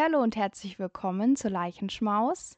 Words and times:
Hallihallo 0.00 0.22
und 0.22 0.34
herzlich 0.34 0.78
willkommen 0.78 1.36
zu 1.36 1.48
Leichenschmaus, 1.50 2.56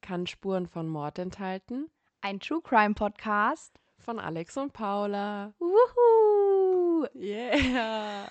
Kann 0.00 0.26
Spuren 0.26 0.66
von 0.66 0.88
Mord 0.88 1.18
enthalten? 1.18 1.90
ein 2.22 2.40
True 2.40 2.62
Crime 2.62 2.94
Podcast. 2.94 3.78
Von 3.98 4.18
Alex 4.18 4.56
und 4.56 4.72
Paula. 4.72 5.52
Wuhu! 5.58 7.06
Yeah. 7.14 8.30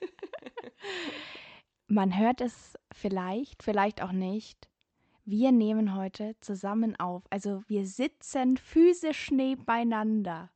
Man 1.86 2.18
hört 2.18 2.40
es 2.40 2.76
vielleicht, 2.90 3.62
vielleicht 3.62 4.02
auch 4.02 4.10
nicht. 4.10 4.68
Wir 5.24 5.52
nehmen 5.52 5.94
heute 5.94 6.34
zusammen 6.40 6.98
auf. 6.98 7.22
Also 7.30 7.62
wir 7.68 7.86
sitzen 7.86 8.56
physisch 8.56 9.30
nebeneinander. 9.30 10.50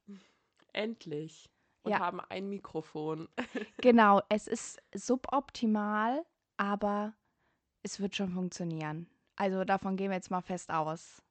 Endlich. 0.72 1.48
Und 1.82 1.92
Ja. 1.92 2.00
haben 2.00 2.18
ein 2.18 2.48
Mikrofon. 2.48 3.28
Genau, 3.80 4.22
es 4.28 4.48
ist 4.48 4.82
suboptimal, 4.92 6.26
aber 6.56 7.14
es 7.88 8.00
wird 8.00 8.14
schon 8.14 8.30
funktionieren. 8.30 9.06
Also 9.36 9.64
davon 9.64 9.96
gehen 9.96 10.10
wir 10.10 10.16
jetzt 10.16 10.30
mal 10.30 10.42
fest 10.42 10.70
aus. 10.70 11.22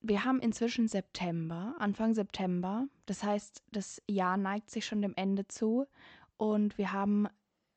Wir 0.00 0.24
haben 0.24 0.38
inzwischen 0.38 0.86
September, 0.86 1.74
Anfang 1.78 2.14
September. 2.14 2.86
Das 3.06 3.24
heißt, 3.24 3.62
das 3.72 4.00
Jahr 4.06 4.36
neigt 4.36 4.70
sich 4.70 4.86
schon 4.86 5.02
dem 5.02 5.14
Ende 5.16 5.48
zu. 5.48 5.86
Und 6.36 6.78
wir 6.78 6.92
haben 6.92 7.26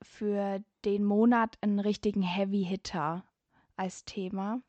für 0.03 0.63
den 0.85 1.03
Monat 1.03 1.57
einen 1.61 1.79
richtigen 1.79 2.21
Heavy 2.21 2.63
Hitter 2.63 3.23
als 3.75 4.05
Thema. 4.05 4.61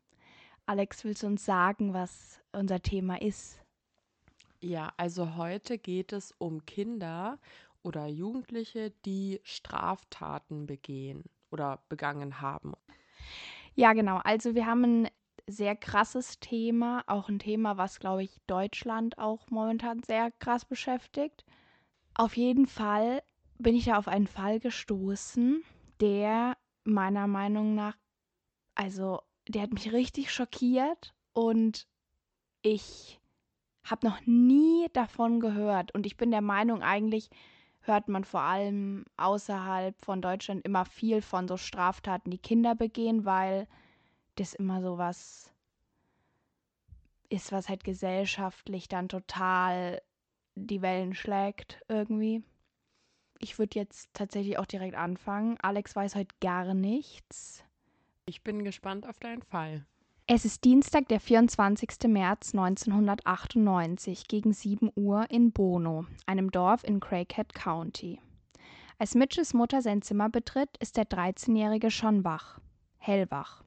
Alex, 0.64 1.04
willst 1.04 1.24
du 1.24 1.26
uns 1.26 1.44
sagen, 1.44 1.92
was 1.92 2.40
unser 2.52 2.80
Thema 2.80 3.20
ist? 3.20 3.60
Ja, 4.60 4.92
also 4.96 5.36
heute 5.36 5.76
geht 5.78 6.12
es 6.12 6.32
um 6.38 6.64
Kinder 6.64 7.38
oder 7.82 8.06
Jugendliche, 8.06 8.92
die 9.04 9.40
Straftaten 9.42 10.66
begehen 10.66 11.24
oder 11.50 11.82
begangen 11.88 12.40
haben. 12.40 12.74
Ja, 13.74 13.92
genau. 13.92 14.18
Also 14.24 14.54
wir 14.54 14.66
haben 14.66 14.84
ein 15.04 15.08
sehr 15.46 15.76
krasses 15.76 16.40
Thema, 16.40 17.04
auch 17.06 17.28
ein 17.28 17.38
Thema, 17.38 17.76
was, 17.76 18.00
glaube 18.00 18.22
ich, 18.22 18.38
Deutschland 18.46 19.18
auch 19.18 19.48
momentan 19.50 20.02
sehr 20.02 20.30
krass 20.32 20.64
beschäftigt. 20.64 21.44
Auf 22.14 22.36
jeden 22.36 22.66
Fall 22.66 23.22
bin 23.58 23.74
ich 23.74 23.86
da 23.86 23.98
auf 23.98 24.08
einen 24.08 24.26
Fall 24.26 24.60
gestoßen, 24.60 25.62
der 26.00 26.56
meiner 26.84 27.26
Meinung 27.26 27.74
nach, 27.74 27.96
also 28.74 29.20
der 29.48 29.62
hat 29.62 29.72
mich 29.72 29.92
richtig 29.92 30.32
schockiert 30.32 31.14
und 31.32 31.86
ich 32.62 33.20
habe 33.84 34.06
noch 34.06 34.20
nie 34.26 34.88
davon 34.92 35.40
gehört. 35.40 35.94
Und 35.94 36.06
ich 36.06 36.16
bin 36.16 36.30
der 36.30 36.42
Meinung, 36.42 36.82
eigentlich 36.82 37.30
hört 37.88 38.08
man 38.08 38.24
vor 38.24 38.40
allem 38.40 39.04
außerhalb 39.16 40.00
von 40.00 40.22
Deutschland 40.22 40.64
immer 40.64 40.84
viel 40.84 41.22
von 41.22 41.48
so 41.48 41.56
Straftaten, 41.56 42.30
die 42.30 42.38
Kinder 42.38 42.74
begehen, 42.74 43.24
weil 43.24 43.66
das 44.36 44.54
immer 44.54 44.80
so 44.82 44.98
was 44.98 45.52
ist, 47.28 47.52
was 47.52 47.68
halt 47.68 47.84
gesellschaftlich 47.84 48.88
dann 48.88 49.08
total 49.08 50.00
die 50.54 50.82
Wellen 50.82 51.14
schlägt 51.14 51.82
irgendwie. 51.88 52.42
Ich 53.38 53.58
würde 53.58 53.78
jetzt 53.78 54.08
tatsächlich 54.14 54.58
auch 54.58 54.66
direkt 54.66 54.94
anfangen. 54.94 55.58
Alex 55.60 55.94
weiß 55.94 56.14
heute 56.14 56.34
gar 56.40 56.74
nichts. 56.74 57.64
Ich 58.26 58.42
bin 58.42 58.64
gespannt 58.64 59.06
auf 59.06 59.18
deinen 59.18 59.42
Fall. 59.42 59.86
Es 60.30 60.44
ist 60.44 60.64
Dienstag, 60.64 61.08
der 61.08 61.20
24. 61.20 61.88
März 62.06 62.52
1998 62.52 64.28
gegen 64.28 64.52
7 64.52 64.90
Uhr 64.94 65.24
in 65.30 65.52
Bono, 65.52 66.04
einem 66.26 66.50
Dorf 66.50 66.84
in 66.84 67.00
Craighead 67.00 67.54
County. 67.54 68.20
Als 68.98 69.14
Mitchells 69.14 69.54
Mutter 69.54 69.80
sein 69.80 70.02
Zimmer 70.02 70.28
betritt, 70.28 70.68
ist 70.80 70.98
der 70.98 71.06
13-Jährige 71.06 71.90
schon 71.90 72.24
wach. 72.24 72.60
Hellwach. 72.98 73.64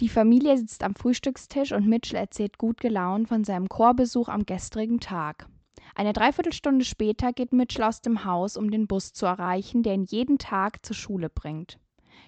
Die 0.00 0.10
Familie 0.10 0.58
sitzt 0.58 0.84
am 0.84 0.94
Frühstückstisch 0.94 1.72
und 1.72 1.86
Mitchell 1.86 2.18
erzählt 2.18 2.58
gut 2.58 2.80
gelaunt 2.80 3.28
von 3.28 3.42
seinem 3.42 3.70
Chorbesuch 3.70 4.28
am 4.28 4.44
gestrigen 4.44 5.00
Tag. 5.00 5.48
Eine 5.94 6.12
Dreiviertelstunde 6.12 6.84
später 6.84 7.32
geht 7.32 7.54
Mitchell 7.54 7.84
aus 7.84 8.02
dem 8.02 8.26
Haus, 8.26 8.58
um 8.58 8.70
den 8.70 8.86
Bus 8.86 9.14
zu 9.14 9.24
erreichen, 9.24 9.82
der 9.82 9.94
ihn 9.94 10.04
jeden 10.04 10.36
Tag 10.36 10.84
zur 10.84 10.96
Schule 10.96 11.30
bringt. 11.30 11.78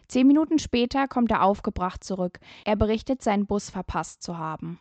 Zehn 0.09 0.27
Minuten 0.27 0.59
später 0.59 1.09
kommt 1.09 1.31
er 1.31 1.43
aufgebracht 1.43 2.05
zurück. 2.05 2.39
Er 2.65 2.77
berichtet, 2.77 3.23
seinen 3.23 3.47
Bus 3.47 3.71
verpasst 3.71 4.23
zu 4.23 4.39
haben. 4.39 4.79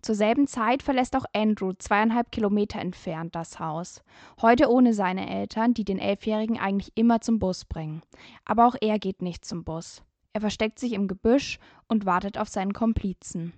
Zur 0.00 0.14
selben 0.14 0.46
Zeit 0.46 0.84
verlässt 0.84 1.16
auch 1.16 1.24
Andrew 1.32 1.72
zweieinhalb 1.76 2.30
Kilometer 2.30 2.78
entfernt 2.78 3.34
das 3.34 3.58
Haus. 3.58 4.02
Heute 4.40 4.70
ohne 4.70 4.94
seine 4.94 5.28
Eltern, 5.28 5.74
die 5.74 5.84
den 5.84 5.98
Elfjährigen 5.98 6.58
eigentlich 6.58 6.92
immer 6.94 7.20
zum 7.20 7.40
Bus 7.40 7.64
bringen. 7.64 8.02
Aber 8.44 8.66
auch 8.66 8.76
er 8.80 8.98
geht 9.00 9.22
nicht 9.22 9.44
zum 9.44 9.64
Bus. 9.64 10.02
Er 10.32 10.40
versteckt 10.40 10.78
sich 10.78 10.92
im 10.92 11.08
Gebüsch 11.08 11.58
und 11.88 12.06
wartet 12.06 12.38
auf 12.38 12.48
seinen 12.48 12.72
Komplizen. 12.72 13.52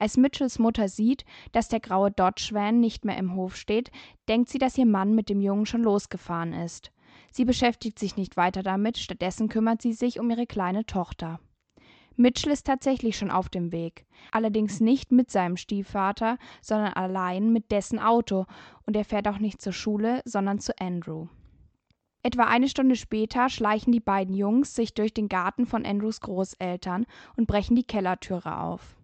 Als 0.00 0.16
Mitchells 0.16 0.58
Mutter 0.58 0.88
sieht, 0.88 1.24
dass 1.52 1.68
der 1.68 1.80
graue 1.80 2.10
Dodge 2.10 2.50
Van 2.52 2.80
nicht 2.80 3.04
mehr 3.04 3.18
im 3.18 3.34
Hof 3.34 3.56
steht, 3.56 3.90
denkt 4.28 4.48
sie, 4.48 4.58
dass 4.58 4.78
ihr 4.78 4.86
Mann 4.86 5.14
mit 5.14 5.28
dem 5.28 5.40
Jungen 5.40 5.66
schon 5.66 5.82
losgefahren 5.82 6.52
ist. 6.52 6.90
Sie 7.30 7.44
beschäftigt 7.44 7.98
sich 7.98 8.16
nicht 8.16 8.36
weiter 8.36 8.62
damit, 8.62 8.98
stattdessen 8.98 9.48
kümmert 9.48 9.82
sie 9.82 9.92
sich 9.92 10.18
um 10.20 10.30
ihre 10.30 10.46
kleine 10.46 10.86
Tochter. 10.86 11.40
Mitchell 12.16 12.52
ist 12.52 12.66
tatsächlich 12.66 13.16
schon 13.16 13.30
auf 13.30 13.48
dem 13.48 13.70
Weg, 13.70 14.04
allerdings 14.32 14.80
nicht 14.80 15.12
mit 15.12 15.30
seinem 15.30 15.56
Stiefvater, 15.56 16.36
sondern 16.60 16.92
allein 16.94 17.52
mit 17.52 17.70
dessen 17.70 18.00
Auto, 18.00 18.46
und 18.86 18.96
er 18.96 19.04
fährt 19.04 19.28
auch 19.28 19.38
nicht 19.38 19.62
zur 19.62 19.72
Schule, 19.72 20.20
sondern 20.24 20.58
zu 20.58 20.76
Andrew. 20.80 21.28
Etwa 22.24 22.44
eine 22.44 22.68
Stunde 22.68 22.96
später 22.96 23.48
schleichen 23.48 23.92
die 23.92 24.00
beiden 24.00 24.34
Jungs 24.34 24.74
sich 24.74 24.94
durch 24.94 25.14
den 25.14 25.28
Garten 25.28 25.64
von 25.64 25.86
Andrews 25.86 26.20
Großeltern 26.20 27.06
und 27.36 27.46
brechen 27.46 27.76
die 27.76 27.84
Kellertüre 27.84 28.58
auf. 28.58 28.96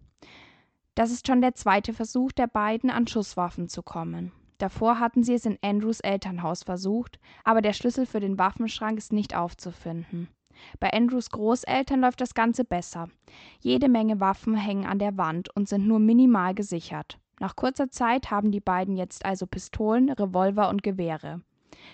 Das 0.93 1.11
ist 1.11 1.25
schon 1.25 1.41
der 1.41 1.55
zweite 1.55 1.93
Versuch 1.93 2.33
der 2.33 2.47
beiden, 2.47 2.89
an 2.89 3.07
Schusswaffen 3.07 3.69
zu 3.69 3.81
kommen. 3.81 4.33
Davor 4.57 4.99
hatten 4.99 5.23
sie 5.23 5.33
es 5.33 5.45
in 5.45 5.57
Andrews 5.61 5.99
Elternhaus 5.99 6.63
versucht, 6.63 7.19
aber 7.43 7.61
der 7.61 7.73
Schlüssel 7.73 8.05
für 8.05 8.19
den 8.19 8.37
Waffenschrank 8.37 8.97
ist 8.97 9.11
nicht 9.11 9.35
aufzufinden. 9.35 10.29
Bei 10.79 10.91
Andrews 10.93 11.29
Großeltern 11.29 11.99
läuft 11.99 12.21
das 12.21 12.33
Ganze 12.33 12.63
besser. 12.63 13.09
Jede 13.59 13.89
Menge 13.89 14.19
Waffen 14.19 14.55
hängen 14.55 14.85
an 14.85 14.99
der 14.99 15.17
Wand 15.17 15.53
und 15.55 15.67
sind 15.67 15.85
nur 15.87 15.99
minimal 15.99 16.53
gesichert. 16.53 17.19
Nach 17.39 17.57
kurzer 17.57 17.89
Zeit 17.89 18.31
haben 18.31 18.51
die 18.51 18.61
beiden 18.61 18.95
jetzt 18.95 19.25
also 19.25 19.45
Pistolen, 19.45 20.09
Revolver 20.09 20.69
und 20.69 20.83
Gewehre. 20.83 21.41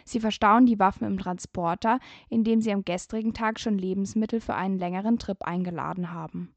Sie 0.05 0.19
verstauen 0.19 0.67
die 0.67 0.79
Waffen 0.79 1.07
im 1.07 1.17
Transporter, 1.17 1.99
in 2.29 2.43
dem 2.43 2.61
sie 2.61 2.72
am 2.72 2.85
gestrigen 2.85 3.33
Tag 3.33 3.59
schon 3.59 3.78
Lebensmittel 3.78 4.39
für 4.39 4.53
einen 4.53 4.78
längeren 4.78 5.17
Trip 5.17 5.41
eingeladen 5.43 6.13
haben. 6.13 6.53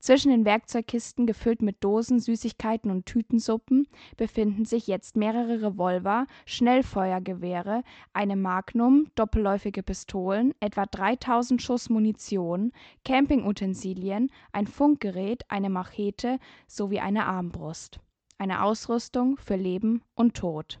Zwischen 0.00 0.30
den 0.30 0.44
Werkzeugkisten, 0.44 1.26
gefüllt 1.26 1.60
mit 1.60 1.82
Dosen, 1.82 2.20
Süßigkeiten 2.20 2.90
und 2.90 3.06
Tütensuppen, 3.06 3.88
befinden 4.16 4.64
sich 4.64 4.86
jetzt 4.86 5.16
mehrere 5.16 5.60
Revolver, 5.62 6.26
Schnellfeuergewehre, 6.46 7.82
eine 8.12 8.36
Magnum, 8.36 9.08
doppelläufige 9.16 9.82
Pistolen, 9.82 10.54
etwa 10.60 10.86
3000 10.86 11.60
Schuss 11.60 11.90
Munition, 11.90 12.72
Campingutensilien, 13.04 14.30
ein 14.52 14.66
Funkgerät, 14.68 15.42
eine 15.48 15.70
Machete 15.70 16.38
sowie 16.68 17.00
eine 17.00 17.26
Armbrust. 17.26 17.98
Eine 18.38 18.62
Ausrüstung 18.62 19.36
für 19.36 19.56
Leben 19.56 20.02
und 20.14 20.34
Tod. 20.36 20.78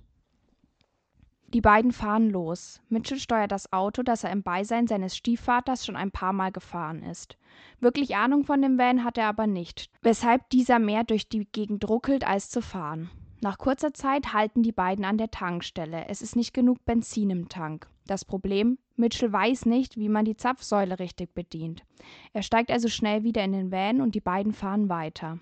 Die 1.54 1.62
beiden 1.62 1.92
fahren 1.92 2.28
los. 2.28 2.82
Mitchell 2.90 3.18
steuert 3.18 3.52
das 3.52 3.72
Auto, 3.72 4.02
das 4.02 4.22
er 4.22 4.32
im 4.32 4.42
Beisein 4.42 4.86
seines 4.86 5.16
Stiefvaters 5.16 5.86
schon 5.86 5.96
ein 5.96 6.10
paar 6.10 6.34
Mal 6.34 6.52
gefahren 6.52 7.02
ist. 7.02 7.38
Wirklich 7.80 8.16
Ahnung 8.16 8.44
von 8.44 8.60
dem 8.60 8.78
Van 8.78 9.02
hat 9.02 9.16
er 9.16 9.28
aber 9.28 9.46
nicht, 9.46 9.88
weshalb 10.02 10.50
dieser 10.50 10.78
mehr 10.78 11.04
durch 11.04 11.28
die 11.28 11.46
Gegend 11.46 11.88
ruckelt, 11.88 12.26
als 12.26 12.50
zu 12.50 12.60
fahren. 12.60 13.10
Nach 13.40 13.56
kurzer 13.56 13.94
Zeit 13.94 14.34
halten 14.34 14.62
die 14.62 14.72
beiden 14.72 15.06
an 15.06 15.16
der 15.16 15.30
Tankstelle. 15.30 16.06
Es 16.08 16.20
ist 16.20 16.36
nicht 16.36 16.52
genug 16.52 16.84
Benzin 16.84 17.30
im 17.30 17.48
Tank. 17.48 17.88
Das 18.06 18.24
Problem, 18.24 18.78
Mitchell 18.96 19.32
weiß 19.32 19.64
nicht, 19.64 19.96
wie 19.96 20.08
man 20.08 20.24
die 20.24 20.36
Zapfsäule 20.36 20.98
richtig 20.98 21.34
bedient. 21.34 21.82
Er 22.32 22.42
steigt 22.42 22.70
also 22.70 22.88
schnell 22.88 23.22
wieder 23.22 23.42
in 23.44 23.52
den 23.52 23.70
Van 23.70 24.00
und 24.00 24.14
die 24.14 24.20
beiden 24.20 24.52
fahren 24.52 24.88
weiter. 24.88 25.38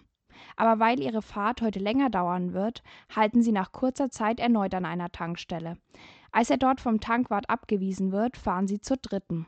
Aber 0.56 0.78
weil 0.78 1.00
ihre 1.00 1.22
Fahrt 1.22 1.62
heute 1.62 1.78
länger 1.78 2.10
dauern 2.10 2.52
wird, 2.52 2.82
halten 3.14 3.42
sie 3.42 3.52
nach 3.52 3.72
kurzer 3.72 4.10
Zeit 4.10 4.40
erneut 4.40 4.74
an 4.74 4.84
einer 4.84 5.10
Tankstelle. 5.10 5.78
Als 6.32 6.50
er 6.50 6.56
dort 6.56 6.80
vom 6.80 7.00
Tankwart 7.00 7.48
abgewiesen 7.48 8.12
wird, 8.12 8.36
fahren 8.36 8.66
sie 8.68 8.80
zur 8.80 8.98
dritten. 8.98 9.46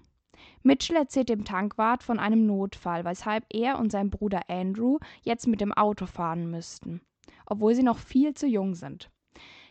Mitchell 0.62 0.96
erzählt 0.96 1.29
dem 1.29 1.44
Tankwart 1.44 2.02
von 2.02 2.19
einem 2.19 2.46
Notfall, 2.46 3.05
weshalb 3.05 3.44
er 3.50 3.79
und 3.79 3.90
sein 3.90 4.11
Bruder 4.11 4.43
Andrew 4.49 4.99
jetzt 5.23 5.46
mit 5.46 5.61
dem 5.61 5.73
Auto 5.73 6.06
fahren 6.06 6.50
müssten, 6.50 7.00
obwohl 7.46 7.75
sie 7.75 7.82
noch 7.82 7.99
viel 7.99 8.34
zu 8.34 8.46
jung 8.46 8.75
sind. 8.75 9.11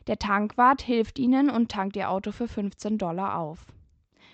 Der 0.07 0.19
Tankwart 0.19 0.81
hilft 0.81 1.19
ihnen 1.19 1.49
und 1.49 1.71
tankt 1.71 1.95
ihr 1.95 2.09
Auto 2.09 2.31
für 2.31 2.47
15 2.47 2.97
Dollar 2.97 3.37
auf. 3.37 3.65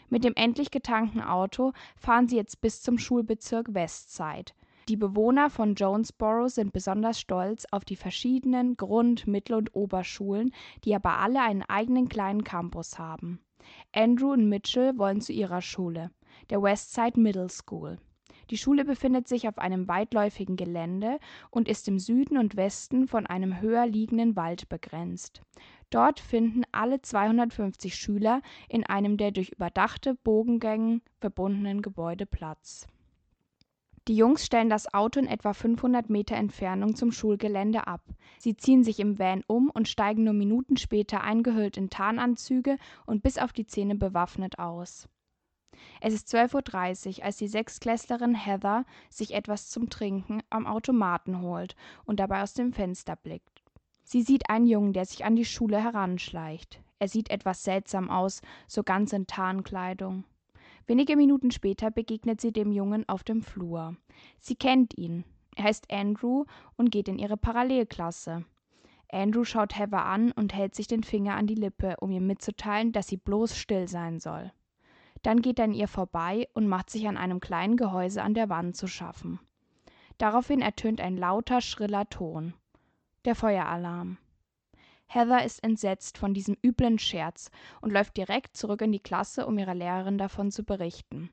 Mit 0.10 0.24
dem 0.24 0.34
endlich 0.36 0.70
getankten 0.70 1.22
Auto 1.22 1.74
fahren 1.96 2.28
sie 2.28 2.36
jetzt 2.36 2.62
bis 2.62 2.82
zum 2.82 3.00
Schulbezirk 3.00 3.74
Westside. 3.74 4.54
Die 4.90 4.98
Bewohner 4.98 5.50
von 5.50 5.76
Jonesboro 5.76 6.50
sind 6.50 6.74
besonders 6.74 7.20
stolz 7.20 7.66
auf 7.72 7.86
die 7.86 7.96
verschiedenen 7.96 8.76
Grund-, 8.76 9.28
Mittel- 9.28 9.56
und 9.56 9.74
Oberschulen, 9.76 10.54
die 10.84 10.94
aber 10.94 11.20
alle 11.20 11.42
einen 11.42 11.64
eigenen 11.64 12.10
kleinen 12.10 12.44
Campus 12.44 13.00
haben. 13.00 13.40
Andrew 13.94 14.34
und 14.34 14.50
Mitchell 14.50 14.98
wollen 14.98 15.22
zu 15.22 15.32
ihrer 15.32 15.62
Schule. 15.62 16.12
der 16.50 16.62
Westside 16.62 17.20
Middle 17.20 17.50
School. 17.50 17.98
Die 18.50 18.58
Schule 18.58 18.84
befindet 18.84 19.28
sich 19.28 19.48
auf 19.48 19.58
einem 19.58 19.88
weitläufigen 19.88 20.58
Gelände 20.58 21.20
und 21.50 21.70
ist 21.70 21.88
im 21.88 22.00
Süden 22.00 22.38
und 22.38 22.58
Westen 22.58 23.08
von 23.08 23.26
einem 23.26 23.62
höher 23.62 23.86
liegenden 23.86 24.36
Wald 24.36 24.68
begrenzt. 24.68 25.42
Dort 25.90 26.20
finden 26.20 26.64
alle 26.72 27.02
250 27.02 27.96
Schüler 27.96 28.42
in 28.68 28.86
einem 28.86 29.18
der 29.18 29.32
durch 29.32 29.50
überdachte 29.50 30.16
Bogengängen 30.16 31.02
verbundenen 31.20 31.82
Gebäude 31.82 32.26
Platz. 32.26 32.88
Die 34.10 34.18
Jungs 34.18 34.46
stellen 34.46 34.70
das 34.70 34.94
Auto 34.94 35.18
in 35.18 35.28
etwa 35.28 35.54
500 35.54 36.10
Meter 36.10 36.36
Entfernung 36.36 36.94
zum 36.94 37.14
Schulgelände 37.14 37.88
ab. 37.88 38.02
Sie 38.38 38.58
ziehen 38.58 38.84
sich 38.84 39.00
im 39.00 39.18
Van 39.18 39.46
um 39.48 39.70
und 39.70 39.88
steigen 39.88 40.26
nur 40.26 40.34
Minuten 40.34 40.76
später 40.76 41.22
eingehüllt 41.22 41.78
in 41.78 41.90
Tarnanzüge 41.90 42.78
und 43.06 43.24
bis 43.24 43.38
auf 43.38 43.54
die 43.54 43.66
Zähne 43.66 43.96
bewaffnet 43.96 44.60
aus. 44.60 45.08
Es 46.02 46.14
ist 46.14 46.28
12.30 46.36 47.20
Uhr, 47.20 47.26
als 47.26 47.38
die 47.38 47.48
Sechsklässlerin 47.48 48.36
Heather 48.36 48.86
sich 49.10 49.34
etwas 49.34 49.70
zum 49.70 49.90
Trinken 49.90 50.44
am 50.50 50.68
Automaten 50.68 51.42
holt 51.42 51.78
und 52.04 52.20
dabei 52.20 52.44
aus 52.44 52.54
dem 52.54 52.74
Fenster 52.74 53.16
blickt. 53.16 53.64
Sie 54.04 54.22
sieht 54.22 54.50
einen 54.50 54.68
Jungen, 54.68 54.92
der 54.92 55.06
sich 55.06 55.24
an 55.24 55.38
die 55.38 55.46
Schule 55.46 55.82
heranschleicht. 55.82 56.82
Er 57.00 57.08
sieht 57.08 57.30
etwas 57.30 57.64
seltsam 57.64 58.10
aus, 58.10 58.42
so 58.68 58.84
ganz 58.84 59.14
in 59.14 59.28
Tarnkleidung. 59.28 60.26
Wenige 60.86 61.16
Minuten 61.16 61.52
später 61.52 61.92
begegnet 61.92 62.42
sie 62.42 62.52
dem 62.52 62.72
Jungen 62.72 63.08
auf 63.08 63.24
dem 63.24 63.42
Flur. 63.42 63.96
Sie 64.40 64.56
kennt 64.56 64.98
ihn. 64.98 65.24
Er 65.56 65.66
heißt 65.66 65.92
Andrew 65.92 66.46
und 66.76 66.92
geht 66.92 67.08
in 67.08 67.20
ihre 67.20 67.38
Parallelklasse. 67.38 68.46
Andrew 69.12 69.44
schaut 69.44 69.78
Heather 69.78 70.06
an 70.06 70.32
und 70.32 70.54
hält 70.54 70.74
sich 70.76 70.88
den 70.88 71.04
Finger 71.04 71.36
an 71.36 71.48
die 71.48 71.56
Lippe, 71.56 71.96
um 72.00 72.12
ihr 72.12 72.22
mitzuteilen, 72.22 72.92
dass 72.92 73.08
sie 73.08 73.18
bloß 73.18 73.56
still 73.56 73.88
sein 73.88 74.20
soll. 74.20 74.52
Dann 75.22 75.42
geht 75.42 75.60
er 75.60 75.66
an 75.66 75.74
ihr 75.74 75.88
vorbei 75.88 76.50
und 76.54 76.68
macht 76.68 76.90
sich 76.90 77.08
an 77.08 77.18
einem 77.18 77.40
kleinen 77.40 77.78
Gehäuse 77.78 78.22
an 78.22 78.34
der 78.34 78.50
Wand 78.50 78.76
zu 78.76 78.88
schaffen. 78.88 79.40
Daraufhin 80.18 80.62
ertönt 80.62 81.00
ein 81.00 81.16
lauter, 81.16 81.62
schriller 81.62 82.10
Ton. 82.10 82.56
Der 83.24 83.36
Feueralarm. 83.36 84.18
Heather 85.08 85.44
ist 85.44 85.64
entsetzt 85.64 86.18
von 86.18 86.34
diesem 86.34 86.58
üblen 86.64 87.00
Scherz 87.00 87.52
und 87.82 87.92
läuft 87.92 88.18
direkt 88.18 88.58
zurück 88.58 88.82
in 88.82 88.92
die 88.92 89.00
Klasse, 89.00 89.46
um 89.46 89.58
ihrer 89.58 89.76
Lehrerin 89.76 90.18
davon 90.18 90.52
zu 90.52 90.64
berichten. 90.64 91.30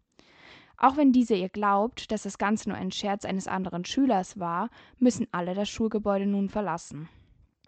Auch 0.77 0.97
wenn 0.97 1.13
diese 1.13 1.35
ihr 1.35 1.51
glaubt, 1.51 2.11
dass 2.11 2.23
das 2.23 2.39
Ganze 2.39 2.71
nur 2.71 2.79
ein 2.79 2.91
Scherz 2.91 3.25
eines 3.25 3.47
anderen 3.47 3.85
Schülers 3.85 4.39
war, 4.39 4.71
müssen 4.99 5.27
alle 5.31 5.55
das 5.55 5.69
Schulgebäude 5.69 6.27
nun 6.27 6.49
verlassen. 6.49 7.09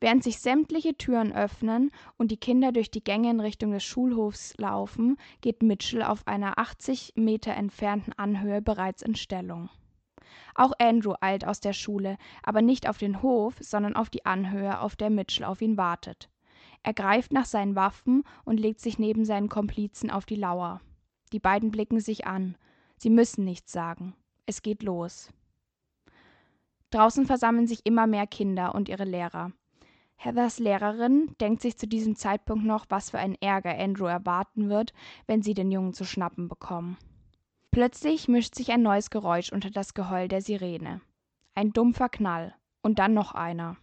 Während 0.00 0.25
sich 0.25 0.40
sämtliche 0.40 0.96
Türen 0.96 1.32
öffnen 1.32 1.93
und 2.16 2.31
die 2.31 2.37
Kinder 2.37 2.72
durch 2.72 2.90
die 2.90 3.04
Gänge 3.04 3.31
in 3.31 3.38
Richtung 3.38 3.70
des 3.70 3.84
Schulhofs 3.84 4.56
laufen, 4.56 5.16
geht 5.43 5.62
Mitchell 5.62 6.02
auf 6.02 6.26
einer 6.26 6.58
80 6.58 7.12
Meter 7.14 7.54
entfernten 7.54 8.12
Anhöhe 8.14 8.62
bereits 8.62 9.02
in 9.02 9.14
Stellung. 9.14 9.69
Auch 10.55 10.73
Andrew 10.79 11.14
eilt 11.20 11.46
aus 11.46 11.61
der 11.61 11.73
Schule, 11.73 12.17
aber 12.43 12.62
nicht 12.62 12.88
auf 12.88 12.99
den 12.99 13.23
Hof, 13.23 13.55
sondern 13.61 13.96
auf 13.96 14.11
die 14.11 14.25
Anhöhe, 14.25 14.81
auf 14.81 14.96
der 14.96 15.11
Mitchell 15.11 15.44
auf 15.44 15.62
ihn 15.62 15.76
wartet. 15.76 16.29
Er 16.82 16.94
greift 16.94 17.32
nach 17.32 17.44
seinen 17.44 17.76
Waffen 17.76 18.25
und 18.44 18.58
legt 18.58 18.81
sich 18.81 18.99
neben 18.99 19.25
seinen 19.25 19.49
Komplizen 19.49 20.11
auf 20.11 20.26
die 20.26 20.37
Lauer. 20.37 20.81
Die 21.32 21.38
beiden 21.38 21.70
blicken 21.70 22.00
sich 22.00 22.26
an. 22.26 22.56
Sie 22.96 23.11
müssen 23.11 23.44
nichts 23.44 23.73
sagen. 23.73 24.14
Es 24.46 24.62
geht 24.62 24.82
los. 24.82 25.32
Draußen 26.90 27.25
versammeln 27.25 27.67
sich 27.67 27.87
immer 27.87 28.06
mehr 28.06 28.26
Kinder 28.26 28.75
und 28.75 28.88
ihre 28.88 29.05
Lehrer. 29.05 29.52
Heathers 30.17 30.58
Lehrerin 30.58 31.35
denkt 31.40 31.62
sich 31.62 31.76
zu 31.76 31.88
diesem 31.88 32.17
Zeitpunkt 32.17 32.64
noch, 32.64 32.87
was 32.88 33.11
für 33.11 33.19
ein 33.19 33.35
Ärger 33.40 33.76
Andrew 33.76 34.06
erwarten 34.06 34.69
wird, 34.69 34.93
wenn 35.26 35.43
sie 35.43 35.55
den 35.55 35.73
Jungen 35.73 35.94
zu 35.94 36.05
schnappen 36.05 36.49
bekommen. 36.49 36.96
Plötzlich 37.73 38.29
mischt 38.29 38.55
sich 38.55 38.71
ein 38.71 38.83
neues 38.83 39.09
Geräusch 39.09 39.51
unter 39.51 39.71
das 39.71 39.95
Geheul 39.95 40.29
der 40.29 40.43
Sirene. 40.43 41.01
Ein 41.55 41.73
dumpfer 41.73 42.11
Knall 42.11 42.55
und 42.83 42.99
dann 42.99 43.15
noch 43.15 43.33
einer. 43.33 43.79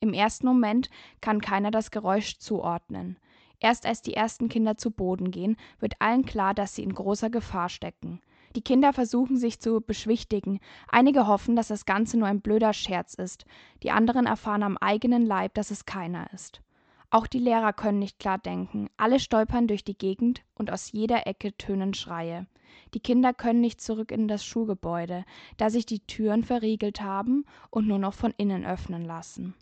Im 0.00 0.14
ersten 0.14 0.46
Moment 0.46 0.88
kann 1.20 1.42
keiner 1.42 1.70
das 1.70 1.90
Geräusch 1.90 2.38
zuordnen. 2.38 3.18
Erst 3.58 3.84
als 3.84 4.00
die 4.00 4.14
ersten 4.14 4.48
Kinder 4.48 4.78
zu 4.78 4.90
Boden 4.90 5.30
gehen, 5.30 5.58
wird 5.80 6.00
allen 6.00 6.24
klar, 6.24 6.54
dass 6.54 6.74
sie 6.74 6.82
in 6.82 6.94
großer 6.94 7.28
Gefahr 7.28 7.68
stecken. 7.68 8.22
Die 8.56 8.62
Kinder 8.62 8.94
versuchen 8.94 9.36
sich 9.36 9.60
zu 9.60 9.82
beschwichtigen. 9.82 10.58
Einige 10.88 11.26
hoffen, 11.26 11.56
dass 11.56 11.68
das 11.68 11.84
Ganze 11.84 12.18
nur 12.18 12.26
ein 12.26 12.40
blöder 12.40 12.72
Scherz 12.72 13.12
ist. 13.12 13.44
Die 13.82 13.90
anderen 13.90 14.24
erfahren 14.24 14.62
am 14.62 14.78
eigenen 14.78 15.26
Leib, 15.26 15.52
dass 15.52 15.70
es 15.70 15.84
keiner 15.84 16.32
ist. 16.32 16.62
Auch 17.10 17.26
die 17.26 17.40
Lehrer 17.40 17.72
können 17.72 17.98
nicht 17.98 18.20
klar 18.20 18.38
denken. 18.38 18.88
Alle 18.96 19.18
stolpern 19.18 19.66
durch 19.66 19.84
die 19.84 19.98
Gegend 19.98 20.42
und 20.54 20.70
aus 20.70 20.92
jeder 20.92 21.26
Ecke 21.26 21.56
tönen 21.56 21.92
Schreie. 21.92 22.46
Die 22.94 23.00
Kinder 23.00 23.34
können 23.34 23.60
nicht 23.60 23.80
zurück 23.80 24.12
in 24.12 24.28
das 24.28 24.44
Schulgebäude, 24.44 25.24
da 25.56 25.70
sich 25.70 25.86
die 25.86 26.06
Türen 26.06 26.44
verriegelt 26.44 27.02
haben 27.02 27.44
und 27.70 27.88
nur 27.88 27.98
noch 27.98 28.14
von 28.14 28.32
innen 28.36 28.64
öffnen 28.64 29.04
lassen. 29.04 29.54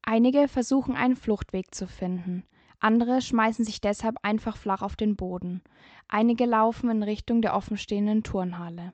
Einige 0.00 0.48
versuchen 0.48 0.96
einen 0.96 1.14
Fluchtweg 1.14 1.74
zu 1.74 1.86
finden, 1.86 2.44
andere 2.82 3.22
schmeißen 3.22 3.64
sich 3.64 3.80
deshalb 3.80 4.16
einfach 4.22 4.56
flach 4.56 4.82
auf 4.82 4.96
den 4.96 5.14
Boden, 5.14 5.62
einige 6.08 6.46
laufen 6.46 6.90
in 6.90 7.04
Richtung 7.04 7.40
der 7.40 7.54
offenstehenden 7.54 8.24
Turnhalle. 8.24 8.92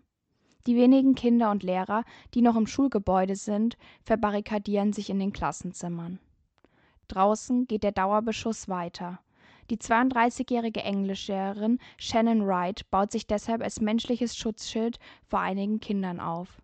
Die 0.66 0.76
wenigen 0.76 1.14
Kinder 1.14 1.50
und 1.50 1.62
Lehrer, 1.62 2.04
die 2.34 2.42
noch 2.42 2.56
im 2.56 2.66
Schulgebäude 2.66 3.34
sind, 3.34 3.78
verbarrikadieren 4.02 4.92
sich 4.92 5.08
in 5.08 5.18
den 5.18 5.32
Klassenzimmern. 5.32 6.18
Draußen 7.08 7.66
geht 7.66 7.82
der 7.82 7.92
Dauerbeschuss 7.92 8.68
weiter. 8.68 9.20
Die 9.70 9.76
32-jährige 9.76 10.82
Englischlehrerin 10.82 11.78
Shannon 11.98 12.46
Wright 12.46 12.88
baut 12.90 13.12
sich 13.12 13.26
deshalb 13.26 13.62
als 13.62 13.80
menschliches 13.80 14.36
Schutzschild 14.36 14.98
vor 15.26 15.40
einigen 15.40 15.80
Kindern 15.80 16.20
auf. 16.20 16.62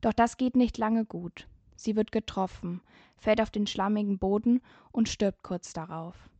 Doch 0.00 0.12
das 0.12 0.36
geht 0.36 0.56
nicht 0.56 0.78
lange 0.78 1.04
gut. 1.04 1.48
Sie 1.76 1.96
wird 1.96 2.12
getroffen, 2.12 2.80
fällt 3.18 3.40
auf 3.40 3.50
den 3.50 3.66
schlammigen 3.66 4.18
Boden 4.18 4.62
und 4.92 5.08
stirbt 5.08 5.42
kurz 5.42 5.72
darauf. 5.72 6.30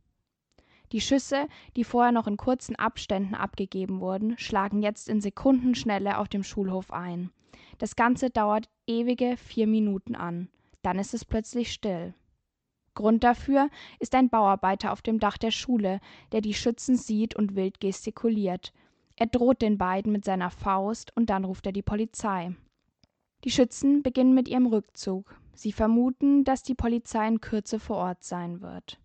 Die 0.91 1.01
Schüsse, 1.01 1.47
die 1.75 1.83
vorher 1.83 2.11
noch 2.11 2.27
in 2.27 2.37
kurzen 2.37 2.75
Abständen 2.75 3.35
abgegeben 3.35 3.99
wurden, 3.99 4.37
schlagen 4.37 4.81
jetzt 4.81 5.09
in 5.09 5.19
Sekundenschnelle 5.19 6.17
auf 6.17 6.29
dem 6.29 6.43
Schulhof 6.43 6.91
ein. 6.91 7.31
Das 7.77 7.95
Ganze 7.95 8.29
dauert 8.29 8.69
ewige 8.87 9.37
vier 9.37 9.67
Minuten 9.67 10.15
an. 10.15 10.49
Dann 10.81 10.97
ist 10.97 11.13
es 11.13 11.25
plötzlich 11.25 11.73
still. 11.73 12.13
Grund 12.97 13.23
dafür 13.23 13.69
ist 13.99 14.15
ein 14.15 14.29
Bauarbeiter 14.29 14.91
auf 14.91 15.03
dem 15.03 15.19
Dach 15.19 15.37
der 15.37 15.51
Schule, 15.51 15.99
der 16.31 16.41
die 16.41 16.55
Schützen 16.55 16.97
sieht 16.97 17.35
und 17.35 17.55
wild 17.55 17.79
gestikuliert. 17.79 18.73
Er 19.15 19.27
droht 19.27 19.61
den 19.61 19.77
beiden 19.77 20.11
mit 20.11 20.25
seiner 20.25 20.49
Faust 20.49 21.15
und 21.15 21.29
dann 21.29 21.45
ruft 21.45 21.67
er 21.67 21.71
die 21.71 21.83
Polizei. 21.83 22.55
Die 23.43 23.51
Schützen 23.51 24.01
beginnen 24.01 24.33
mit 24.33 24.47
ihrem 24.47 24.65
Rückzug. 24.65 25.39
Sie 25.53 25.71
vermuten, 25.71 26.43
dass 26.43 26.63
die 26.63 26.73
Polizei 26.73 27.27
in 27.27 27.39
Kürze 27.39 27.79
vor 27.79 27.97
Ort 27.97 28.23
sein 28.23 28.61
wird. 28.61 28.99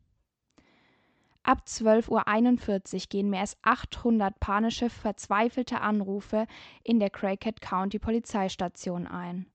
Ab 1.42 1.64
12.41 1.66 2.94
Uhr 2.94 3.00
gehen 3.10 3.28
mehr 3.28 3.40
als 3.40 3.58
800 3.60 4.40
panische, 4.40 4.88
verzweifelte 4.88 5.82
Anrufe 5.82 6.46
in 6.82 6.98
der 6.98 7.10
Craighead 7.10 7.60
County 7.60 7.98
Polizeistation 7.98 9.06
ein. 9.06 9.46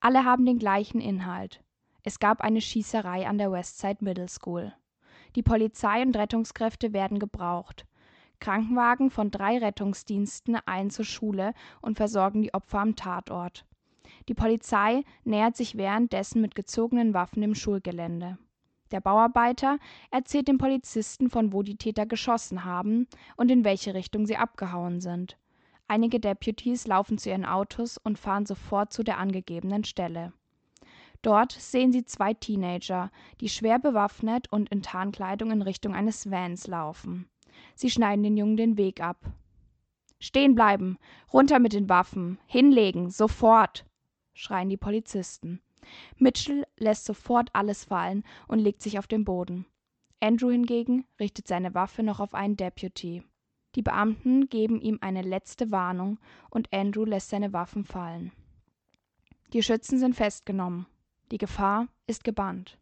Alle 0.00 0.24
haben 0.24 0.46
den 0.46 0.58
gleichen 0.58 1.02
Inhalt. 1.02 1.62
Es 2.04 2.18
gab 2.18 2.40
eine 2.40 2.60
Schießerei 2.60 3.28
an 3.28 3.38
der 3.38 3.52
Westside 3.52 4.04
Middle 4.04 4.28
School. 4.28 4.72
Die 5.36 5.42
Polizei 5.42 6.02
und 6.02 6.16
Rettungskräfte 6.16 6.92
werden 6.92 7.18
gebraucht. 7.18 7.86
Krankenwagen 8.40 9.10
von 9.10 9.30
drei 9.30 9.58
Rettungsdiensten 9.58 10.58
eilen 10.66 10.90
zur 10.90 11.04
Schule 11.04 11.54
und 11.80 11.96
versorgen 11.96 12.42
die 12.42 12.52
Opfer 12.54 12.80
am 12.80 12.96
Tatort. 12.96 13.64
Die 14.28 14.34
Polizei 14.34 15.04
nähert 15.24 15.56
sich 15.56 15.76
währenddessen 15.76 16.42
mit 16.42 16.56
gezogenen 16.56 17.14
Waffen 17.14 17.40
dem 17.40 17.54
Schulgelände. 17.54 18.36
Der 18.90 19.00
Bauarbeiter 19.00 19.78
erzählt 20.10 20.48
den 20.48 20.58
Polizisten, 20.58 21.30
von 21.30 21.52
wo 21.52 21.62
die 21.62 21.76
Täter 21.76 22.04
geschossen 22.04 22.64
haben 22.64 23.06
und 23.36 23.50
in 23.50 23.64
welche 23.64 23.94
Richtung 23.94 24.26
sie 24.26 24.36
abgehauen 24.36 25.00
sind. 25.00 25.38
Einige 25.88 26.20
Deputies 26.20 26.86
laufen 26.86 27.16
zu 27.16 27.30
ihren 27.30 27.44
Autos 27.44 27.96
und 27.96 28.18
fahren 28.18 28.44
sofort 28.44 28.92
zu 28.92 29.02
der 29.02 29.18
angegebenen 29.18 29.84
Stelle. 29.84 30.32
Dort 31.22 31.52
sehen 31.52 31.92
sie 31.92 32.04
zwei 32.04 32.34
Teenager, 32.34 33.10
die 33.40 33.48
schwer 33.48 33.78
bewaffnet 33.78 34.50
und 34.50 34.68
in 34.70 34.82
Tarnkleidung 34.82 35.52
in 35.52 35.62
Richtung 35.62 35.94
eines 35.94 36.30
Vans 36.30 36.66
laufen. 36.66 37.28
Sie 37.74 37.90
schneiden 37.90 38.24
den 38.24 38.36
Jungen 38.36 38.56
den 38.56 38.76
Weg 38.76 39.00
ab. 39.00 39.18
Stehen 40.18 40.54
bleiben, 40.54 40.98
runter 41.32 41.58
mit 41.58 41.72
den 41.72 41.88
Waffen, 41.88 42.38
hinlegen, 42.46 43.10
sofort, 43.10 43.86
schreien 44.34 44.68
die 44.68 44.76
Polizisten. 44.76 45.60
Mitchell 46.16 46.64
lässt 46.76 47.04
sofort 47.04 47.50
alles 47.54 47.84
fallen 47.84 48.24
und 48.48 48.58
legt 48.58 48.82
sich 48.82 48.98
auf 48.98 49.06
den 49.06 49.24
Boden. 49.24 49.66
Andrew 50.20 50.50
hingegen 50.50 51.04
richtet 51.18 51.48
seine 51.48 51.74
Waffe 51.74 52.02
noch 52.02 52.20
auf 52.20 52.34
einen 52.34 52.56
Deputy. 52.56 53.22
Die 53.74 53.82
Beamten 53.82 54.48
geben 54.48 54.80
ihm 54.80 54.98
eine 55.00 55.22
letzte 55.22 55.70
Warnung 55.70 56.20
und 56.50 56.72
Andrew 56.72 57.04
lässt 57.04 57.30
seine 57.30 57.52
Waffen 57.52 57.84
fallen. 57.84 58.32
Die 59.52 59.62
Schützen 59.62 59.98
sind 59.98 60.14
festgenommen. 60.14 60.86
Die 61.32 61.38
Gefahr 61.38 61.88
ist 62.06 62.24
gebannt. 62.24 62.76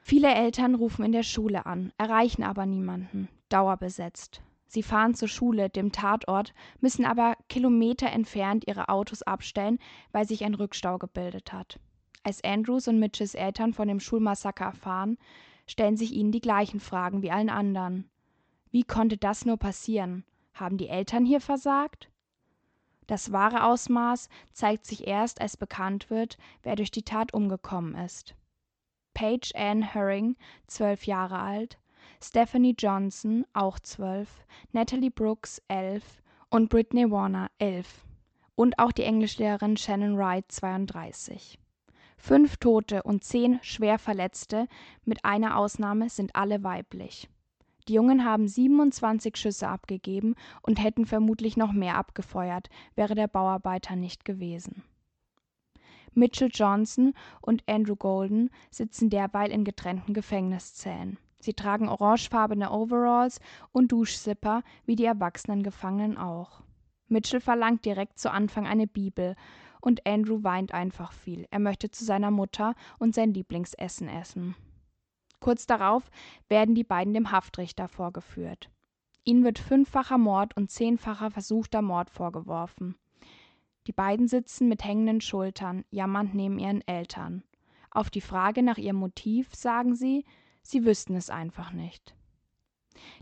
Viele 0.00 0.34
Eltern 0.34 0.74
rufen 0.74 1.04
in 1.04 1.12
der 1.12 1.22
Schule 1.22 1.66
an, 1.66 1.92
erreichen 1.98 2.42
aber 2.42 2.66
niemanden, 2.66 3.28
dauerbesetzt. 3.48 4.42
Sie 4.66 4.82
fahren 4.82 5.14
zur 5.14 5.28
Schule, 5.28 5.70
dem 5.70 5.92
Tatort, 5.92 6.52
müssen 6.80 7.04
aber 7.04 7.36
Kilometer 7.48 8.08
entfernt 8.08 8.64
ihre 8.66 8.88
Autos 8.88 9.22
abstellen, 9.22 9.78
weil 10.10 10.26
sich 10.26 10.44
ein 10.44 10.54
Rückstau 10.54 10.98
gebildet 10.98 11.52
hat. 11.52 11.78
Als 12.24 12.42
Andrews 12.42 12.88
und 12.88 12.98
Mitches 12.98 13.36
Eltern 13.36 13.72
von 13.72 13.86
dem 13.86 14.00
Schulmassaker 14.00 14.64
erfahren, 14.64 15.16
stellen 15.68 15.96
sich 15.96 16.10
ihnen 16.10 16.32
die 16.32 16.40
gleichen 16.40 16.80
Fragen 16.80 17.22
wie 17.22 17.30
allen 17.30 17.50
anderen. 17.50 18.10
Wie 18.72 18.82
konnte 18.82 19.16
das 19.16 19.46
nur 19.46 19.58
passieren? 19.58 20.24
Haben 20.54 20.76
die 20.76 20.88
Eltern 20.88 21.24
hier 21.24 21.40
versagt? 21.40 22.10
Das 23.06 23.32
wahre 23.32 23.64
Ausmaß 23.64 24.28
zeigt 24.52 24.86
sich 24.86 25.06
erst, 25.06 25.40
als 25.40 25.56
bekannt 25.56 26.10
wird, 26.10 26.38
wer 26.62 26.76
durch 26.76 26.90
die 26.90 27.02
Tat 27.04 27.32
umgekommen 27.32 27.94
ist. 27.94 28.34
Paige 29.14 29.52
Ann 29.54 29.82
Herring, 29.82 30.36
zwölf 30.66 31.06
Jahre 31.06 31.38
alt, 31.38 31.78
Stephanie 32.22 32.74
Johnson, 32.76 33.46
auch 33.52 33.78
zwölf, 33.78 34.44
Natalie 34.72 35.10
Brooks, 35.10 35.62
elf 35.68 36.22
und 36.50 36.68
Brittany 36.68 37.10
Warner, 37.10 37.50
elf. 37.58 38.04
Und 38.54 38.78
auch 38.78 38.92
die 38.92 39.04
Englischlehrerin 39.04 39.76
Shannon 39.76 40.16
Wright, 40.16 40.50
32. 40.50 41.58
Fünf 42.16 42.56
Tote 42.56 43.02
und 43.02 43.22
zehn 43.24 43.58
schwer 43.62 43.98
Verletzte, 43.98 44.66
mit 45.04 45.24
einer 45.24 45.56
Ausnahme, 45.58 46.08
sind 46.08 46.34
alle 46.34 46.62
weiblich. 46.64 47.28
Die 47.88 47.94
Jungen 47.94 48.24
haben 48.24 48.48
27 48.48 49.36
Schüsse 49.36 49.68
abgegeben 49.68 50.34
und 50.62 50.82
hätten 50.82 51.06
vermutlich 51.06 51.56
noch 51.56 51.72
mehr 51.72 51.96
abgefeuert, 51.96 52.68
wäre 52.96 53.14
der 53.14 53.28
Bauarbeiter 53.28 53.94
nicht 53.94 54.24
gewesen. 54.24 54.82
Mitchell 56.12 56.50
Johnson 56.52 57.12
und 57.42 57.62
Andrew 57.68 57.94
Golden 57.94 58.50
sitzen 58.70 59.10
derweil 59.10 59.50
in 59.50 59.64
getrennten 59.64 60.14
Gefängniszellen. 60.14 61.18
Sie 61.38 61.54
tragen 61.54 61.88
orangefarbene 61.88 62.70
Overalls 62.72 63.38
und 63.70 63.92
Duschzipper, 63.92 64.62
wie 64.86 64.96
die 64.96 65.04
erwachsenen 65.04 65.62
Gefangenen 65.62 66.16
auch. 66.16 66.62
Mitchell 67.08 67.40
verlangt 67.40 67.84
direkt 67.84 68.18
zu 68.18 68.32
Anfang 68.32 68.66
eine 68.66 68.86
Bibel 68.86 69.36
und 69.80 70.04
Andrew 70.06 70.42
weint 70.42 70.74
einfach 70.74 71.12
viel. 71.12 71.46
Er 71.50 71.60
möchte 71.60 71.90
zu 71.90 72.04
seiner 72.04 72.32
Mutter 72.32 72.74
und 72.98 73.14
sein 73.14 73.32
Lieblingsessen 73.32 74.08
essen. 74.08 74.56
Kurz 75.40 75.66
darauf 75.66 76.10
werden 76.48 76.74
die 76.74 76.84
beiden 76.84 77.14
dem 77.14 77.30
Haftrichter 77.30 77.88
vorgeführt. 77.88 78.70
Ihnen 79.24 79.44
wird 79.44 79.58
fünffacher 79.58 80.18
Mord 80.18 80.56
und 80.56 80.70
zehnfacher 80.70 81.30
versuchter 81.30 81.82
Mord 81.82 82.10
vorgeworfen. 82.10 82.96
Die 83.86 83.92
beiden 83.92 84.28
sitzen 84.28 84.68
mit 84.68 84.84
hängenden 84.84 85.20
Schultern, 85.20 85.84
jammernd 85.90 86.34
neben 86.34 86.58
ihren 86.58 86.86
Eltern. 86.86 87.42
Auf 87.90 88.10
die 88.10 88.20
Frage 88.20 88.62
nach 88.62 88.78
ihrem 88.78 88.96
Motiv 88.96 89.54
sagen 89.54 89.94
sie, 89.94 90.24
sie 90.62 90.84
wüssten 90.84 91.16
es 91.16 91.30
einfach 91.30 91.72
nicht. 91.72 92.14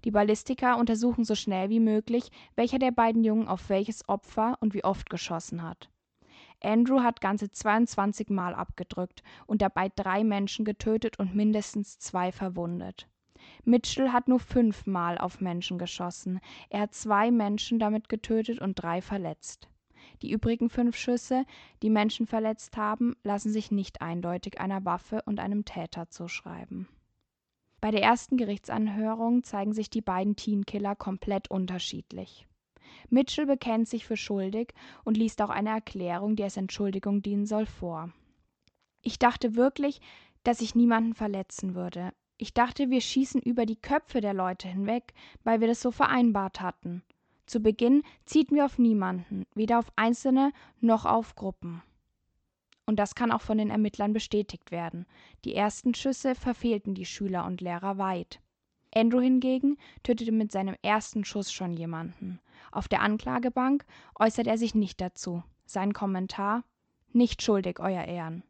Die 0.04 0.10
Ballistiker 0.10 0.78
untersuchen 0.78 1.24
so 1.24 1.34
schnell 1.34 1.68
wie 1.68 1.80
möglich, 1.80 2.30
welcher 2.54 2.78
der 2.78 2.92
beiden 2.92 3.24
Jungen 3.24 3.48
auf 3.48 3.68
welches 3.68 4.08
Opfer 4.08 4.56
und 4.60 4.74
wie 4.74 4.84
oft 4.84 5.10
geschossen 5.10 5.62
hat. 5.62 5.90
Andrew 6.64 7.00
hat 7.02 7.20
ganze 7.20 7.50
22 7.50 8.30
Mal 8.30 8.54
abgedrückt 8.54 9.22
und 9.46 9.62
dabei 9.62 9.90
drei 9.94 10.24
Menschen 10.24 10.64
getötet 10.64 11.18
und 11.18 11.34
mindestens 11.34 11.98
zwei 11.98 12.32
verwundet. 12.32 13.08
Mitchell 13.64 14.10
hat 14.10 14.28
nur 14.28 14.40
fünf 14.40 14.86
Mal 14.86 15.18
auf 15.18 15.40
Menschen 15.40 15.78
geschossen. 15.78 16.40
Er 16.70 16.80
hat 16.80 16.94
zwei 16.94 17.30
Menschen 17.30 17.78
damit 17.78 18.08
getötet 18.08 18.60
und 18.60 18.74
drei 18.74 19.02
verletzt. 19.02 19.68
Die 20.22 20.30
übrigen 20.30 20.70
fünf 20.70 20.96
Schüsse, 20.96 21.44
die 21.82 21.90
Menschen 21.90 22.26
verletzt 22.26 22.76
haben, 22.76 23.14
lassen 23.22 23.50
sich 23.50 23.70
nicht 23.70 24.02
eindeutig 24.02 24.60
einer 24.60 24.84
Waffe 24.84 25.22
und 25.26 25.40
einem 25.40 25.64
Täter 25.64 26.08
zuschreiben. 26.08 26.88
Bei 27.80 27.90
der 27.90 28.02
ersten 28.02 28.36
Gerichtsanhörung 28.36 29.42
zeigen 29.44 29.72
sich 29.72 29.90
die 29.90 30.00
beiden 30.00 30.36
Teenkiller 30.36 30.96
komplett 30.96 31.50
unterschiedlich. 31.50 32.46
Mitchell 33.10 33.46
bekennt 33.46 33.88
sich 33.88 34.06
für 34.06 34.16
schuldig 34.16 34.68
und 35.04 35.16
liest 35.16 35.40
auch 35.42 35.50
eine 35.50 35.70
Erklärung, 35.70 36.36
die 36.36 36.42
als 36.42 36.56
Entschuldigung 36.56 37.22
dienen 37.22 37.46
soll, 37.46 37.66
vor. 37.66 38.12
Ich 39.02 39.18
dachte 39.18 39.54
wirklich, 39.56 40.00
dass 40.42 40.60
ich 40.60 40.74
niemanden 40.74 41.14
verletzen 41.14 41.74
würde. 41.74 42.12
Ich 42.36 42.52
dachte, 42.52 42.90
wir 42.90 43.00
schießen 43.00 43.40
über 43.40 43.66
die 43.66 43.80
Köpfe 43.80 44.20
der 44.20 44.34
Leute 44.34 44.68
hinweg, 44.68 45.14
weil 45.44 45.60
wir 45.60 45.68
das 45.68 45.80
so 45.80 45.90
vereinbart 45.90 46.60
hatten. 46.60 47.02
Zu 47.46 47.60
Beginn 47.60 48.02
zielten 48.24 48.56
wir 48.56 48.64
auf 48.64 48.78
niemanden, 48.78 49.44
weder 49.54 49.78
auf 49.78 49.92
Einzelne 49.96 50.52
noch 50.80 51.04
auf 51.04 51.34
Gruppen. 51.34 51.82
Und 52.86 52.98
das 52.98 53.14
kann 53.14 53.32
auch 53.32 53.40
von 53.40 53.58
den 53.58 53.70
Ermittlern 53.70 54.12
bestätigt 54.12 54.70
werden. 54.70 55.06
Die 55.44 55.54
ersten 55.54 55.94
Schüsse 55.94 56.34
verfehlten 56.34 56.94
die 56.94 57.06
Schüler 57.06 57.46
und 57.46 57.60
Lehrer 57.60 57.98
weit. 57.98 58.40
Andrew 58.94 59.20
hingegen 59.20 59.76
tötete 60.02 60.32
mit 60.32 60.52
seinem 60.52 60.76
ersten 60.82 61.24
Schuss 61.24 61.52
schon 61.52 61.72
jemanden. 61.72 62.40
Auf 62.74 62.88
der 62.88 63.00
Anklagebank 63.02 63.84
äußert 64.18 64.48
er 64.48 64.58
sich 64.58 64.74
nicht 64.74 65.00
dazu. 65.00 65.44
Sein 65.64 65.92
Kommentar 65.92 66.64
Nicht 67.12 67.40
schuldig, 67.42 67.78
Euer 67.78 68.02
Ehren. 68.04 68.42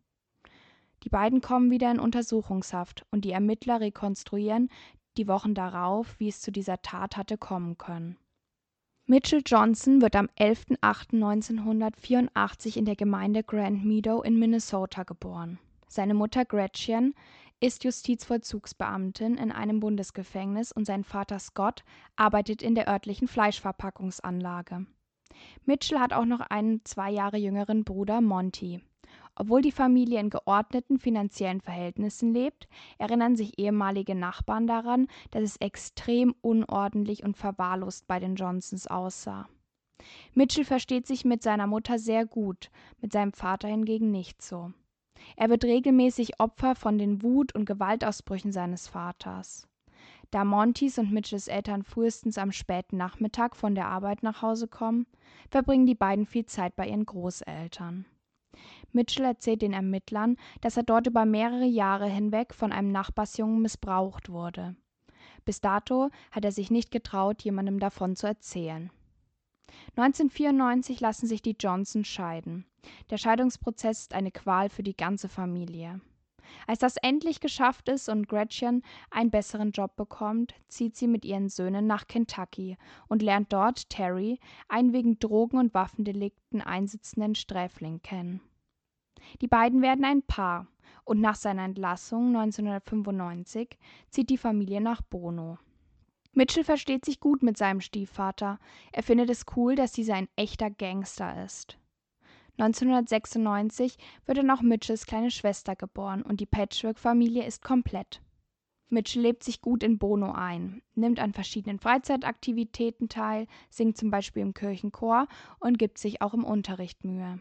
Die 1.02 1.10
beiden 1.10 1.42
kommen 1.42 1.70
wieder 1.70 1.90
in 1.90 2.00
Untersuchungshaft 2.00 3.04
und 3.10 3.26
die 3.26 3.32
Ermittler 3.32 3.80
rekonstruieren 3.80 4.70
die 5.18 5.28
Wochen 5.28 5.52
darauf, 5.54 6.18
wie 6.18 6.28
es 6.28 6.40
zu 6.40 6.50
dieser 6.50 6.80
Tat 6.80 7.18
hatte 7.18 7.36
kommen 7.36 7.76
können. 7.78 8.16
Mitchell 9.06 9.42
Johnson 9.44 10.00
wird 10.00 10.16
am 10.16 10.30
11.08.1984 10.38 12.78
in 12.78 12.86
der 12.86 12.96
Gemeinde 12.96 13.44
Grand 13.44 13.84
Meadow 13.84 14.22
in 14.22 14.38
Minnesota 14.38 15.02
geboren. 15.02 15.58
Seine 15.94 16.14
Mutter 16.14 16.44
Gretchen 16.44 17.14
ist 17.60 17.84
Justizvollzugsbeamtin 17.84 19.36
in 19.36 19.52
einem 19.52 19.78
Bundesgefängnis 19.78 20.72
und 20.72 20.86
sein 20.86 21.04
Vater 21.04 21.38
Scott 21.38 21.84
arbeitet 22.16 22.62
in 22.62 22.74
der 22.74 22.88
örtlichen 22.88 23.28
Fleischverpackungsanlage. 23.28 24.86
Mitchell 25.64 26.00
hat 26.00 26.12
auch 26.12 26.24
noch 26.24 26.40
einen 26.40 26.84
zwei 26.84 27.12
Jahre 27.12 27.36
jüngeren 27.36 27.84
Bruder 27.84 28.20
Monty. 28.20 28.80
Obwohl 29.36 29.62
die 29.62 29.70
Familie 29.70 30.18
in 30.18 30.30
geordneten 30.30 30.98
finanziellen 30.98 31.60
Verhältnissen 31.60 32.32
lebt, 32.32 32.66
erinnern 32.98 33.36
sich 33.36 33.56
ehemalige 33.56 34.16
Nachbarn 34.16 34.66
daran, 34.66 35.06
dass 35.30 35.44
es 35.44 35.56
extrem 35.58 36.34
unordentlich 36.40 37.22
und 37.22 37.36
verwahrlost 37.36 38.08
bei 38.08 38.18
den 38.18 38.34
Johnsons 38.34 38.88
aussah. 38.88 39.48
Mitchell 40.34 40.64
versteht 40.64 41.06
sich 41.06 41.24
mit 41.24 41.44
seiner 41.44 41.68
Mutter 41.68 42.00
sehr 42.00 42.26
gut, 42.26 42.72
mit 43.00 43.12
seinem 43.12 43.32
Vater 43.32 43.68
hingegen 43.68 44.10
nicht 44.10 44.42
so. 44.42 44.72
Er 45.36 45.50
wird 45.50 45.64
regelmäßig 45.64 46.40
Opfer 46.40 46.74
von 46.74 46.98
den 46.98 47.22
Wut- 47.22 47.54
und 47.54 47.64
Gewaltausbrüchen 47.64 48.52
seines 48.52 48.88
Vaters. 48.88 49.66
Da 50.30 50.44
Montys 50.44 50.98
und 50.98 51.12
Mitches 51.12 51.48
Eltern 51.48 51.82
frühestens 51.82 52.38
am 52.38 52.50
späten 52.50 52.96
Nachmittag 52.96 53.54
von 53.54 53.74
der 53.74 53.86
Arbeit 53.86 54.22
nach 54.22 54.42
Hause 54.42 54.66
kommen, 54.66 55.06
verbringen 55.50 55.86
die 55.86 55.94
beiden 55.94 56.26
viel 56.26 56.46
Zeit 56.46 56.74
bei 56.76 56.88
ihren 56.88 57.06
Großeltern. 57.06 58.06
Mitchell 58.92 59.24
erzählt 59.24 59.62
den 59.62 59.72
Ermittlern, 59.72 60.36
dass 60.60 60.76
er 60.76 60.82
dort 60.82 61.06
über 61.06 61.24
mehrere 61.24 61.64
Jahre 61.66 62.06
hinweg 62.06 62.54
von 62.54 62.72
einem 62.72 62.90
Nachbarsjungen 62.90 63.62
missbraucht 63.62 64.28
wurde. 64.28 64.76
Bis 65.44 65.60
dato 65.60 66.10
hat 66.30 66.44
er 66.44 66.52
sich 66.52 66.70
nicht 66.70 66.90
getraut, 66.90 67.42
jemandem 67.42 67.78
davon 67.78 68.16
zu 68.16 68.26
erzählen. 68.26 68.90
1994 69.96 71.00
lassen 71.00 71.26
sich 71.26 71.42
die 71.42 71.56
Johnson 71.58 72.04
scheiden. 72.04 72.66
Der 73.10 73.18
Scheidungsprozess 73.18 74.02
ist 74.02 74.14
eine 74.14 74.30
Qual 74.30 74.68
für 74.68 74.82
die 74.82 74.96
ganze 74.96 75.28
Familie. 75.28 76.00
Als 76.66 76.78
das 76.78 76.96
endlich 76.98 77.40
geschafft 77.40 77.88
ist 77.88 78.08
und 78.08 78.28
Gretchen 78.28 78.82
einen 79.10 79.30
besseren 79.30 79.70
Job 79.72 79.96
bekommt, 79.96 80.54
zieht 80.68 80.96
sie 80.96 81.06
mit 81.06 81.24
ihren 81.24 81.48
Söhnen 81.48 81.86
nach 81.86 82.06
Kentucky 82.06 82.76
und 83.08 83.22
lernt 83.22 83.52
dort 83.52 83.88
Terry, 83.88 84.38
einen 84.68 84.92
wegen 84.92 85.18
Drogen- 85.18 85.58
und 85.58 85.74
Waffendelikten 85.74 86.60
einsitzenden 86.60 87.34
Sträfling, 87.34 88.02
kennen. 88.02 88.40
Die 89.40 89.48
beiden 89.48 89.82
werden 89.82 90.04
ein 90.04 90.22
Paar 90.22 90.66
und 91.04 91.20
nach 91.20 91.36
seiner 91.36 91.64
Entlassung 91.64 92.28
1995 92.36 93.78
zieht 94.10 94.30
die 94.30 94.38
Familie 94.38 94.80
nach 94.80 95.00
Bono. 95.02 95.58
Mitchell 96.34 96.64
versteht 96.64 97.04
sich 97.04 97.20
gut 97.20 97.42
mit 97.42 97.56
seinem 97.56 97.80
Stiefvater. 97.80 98.58
Er 98.92 99.02
findet 99.02 99.30
es 99.30 99.46
cool, 99.56 99.76
dass 99.76 99.92
dieser 99.92 100.14
ein 100.14 100.28
echter 100.36 100.70
Gangster 100.70 101.44
ist. 101.44 101.78
1996 102.58 103.96
wird 104.26 104.38
dann 104.38 104.50
auch 104.50 104.62
Mitchells 104.62 105.06
kleine 105.06 105.30
Schwester 105.30 105.74
geboren 105.74 106.22
und 106.22 106.40
die 106.40 106.46
Patchwork-Familie 106.46 107.44
ist 107.44 107.62
komplett. 107.62 108.20
Mitchell 108.88 109.22
lebt 109.22 109.42
sich 109.42 109.60
gut 109.60 109.82
in 109.82 109.98
Bono 109.98 110.32
ein, 110.32 110.82
nimmt 110.94 111.18
an 111.18 111.32
verschiedenen 111.32 111.80
Freizeitaktivitäten 111.80 113.08
teil, 113.08 113.46
singt 113.70 113.96
zum 113.96 114.10
Beispiel 114.10 114.42
im 114.42 114.54
Kirchenchor 114.54 115.26
und 115.58 115.78
gibt 115.78 115.98
sich 115.98 116.22
auch 116.22 116.34
im 116.34 116.44
Unterricht 116.44 117.02
Mühe. 117.04 117.40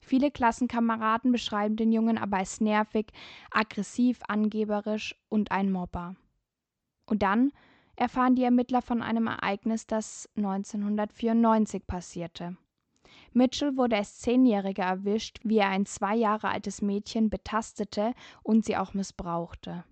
Viele 0.00 0.30
Klassenkameraden 0.30 1.32
beschreiben 1.32 1.76
den 1.76 1.92
Jungen 1.92 2.16
aber 2.16 2.38
als 2.38 2.60
nervig, 2.60 3.06
aggressiv, 3.50 4.20
angeberisch 4.28 5.16
und 5.28 5.50
ein 5.50 5.70
Mobber. 5.70 6.14
Und 7.06 7.22
dann 7.22 7.52
erfahren 7.96 8.36
die 8.36 8.44
Ermittler 8.44 8.82
von 8.82 9.02
einem 9.02 9.26
Ereignis, 9.26 9.86
das 9.86 10.28
1994 10.36 11.86
passierte. 11.86 12.56
Mitchell 13.32 13.76
wurde 13.76 13.96
als 13.96 14.18
Zehnjähriger 14.18 14.84
erwischt, 14.84 15.40
wie 15.42 15.58
er 15.58 15.68
ein 15.68 15.86
zwei 15.86 16.14
Jahre 16.14 16.48
altes 16.48 16.80
Mädchen 16.80 17.28
betastete 17.28 18.14
und 18.42 18.64
sie 18.64 18.76
auch 18.76 18.94
missbrauchte. 18.94 19.84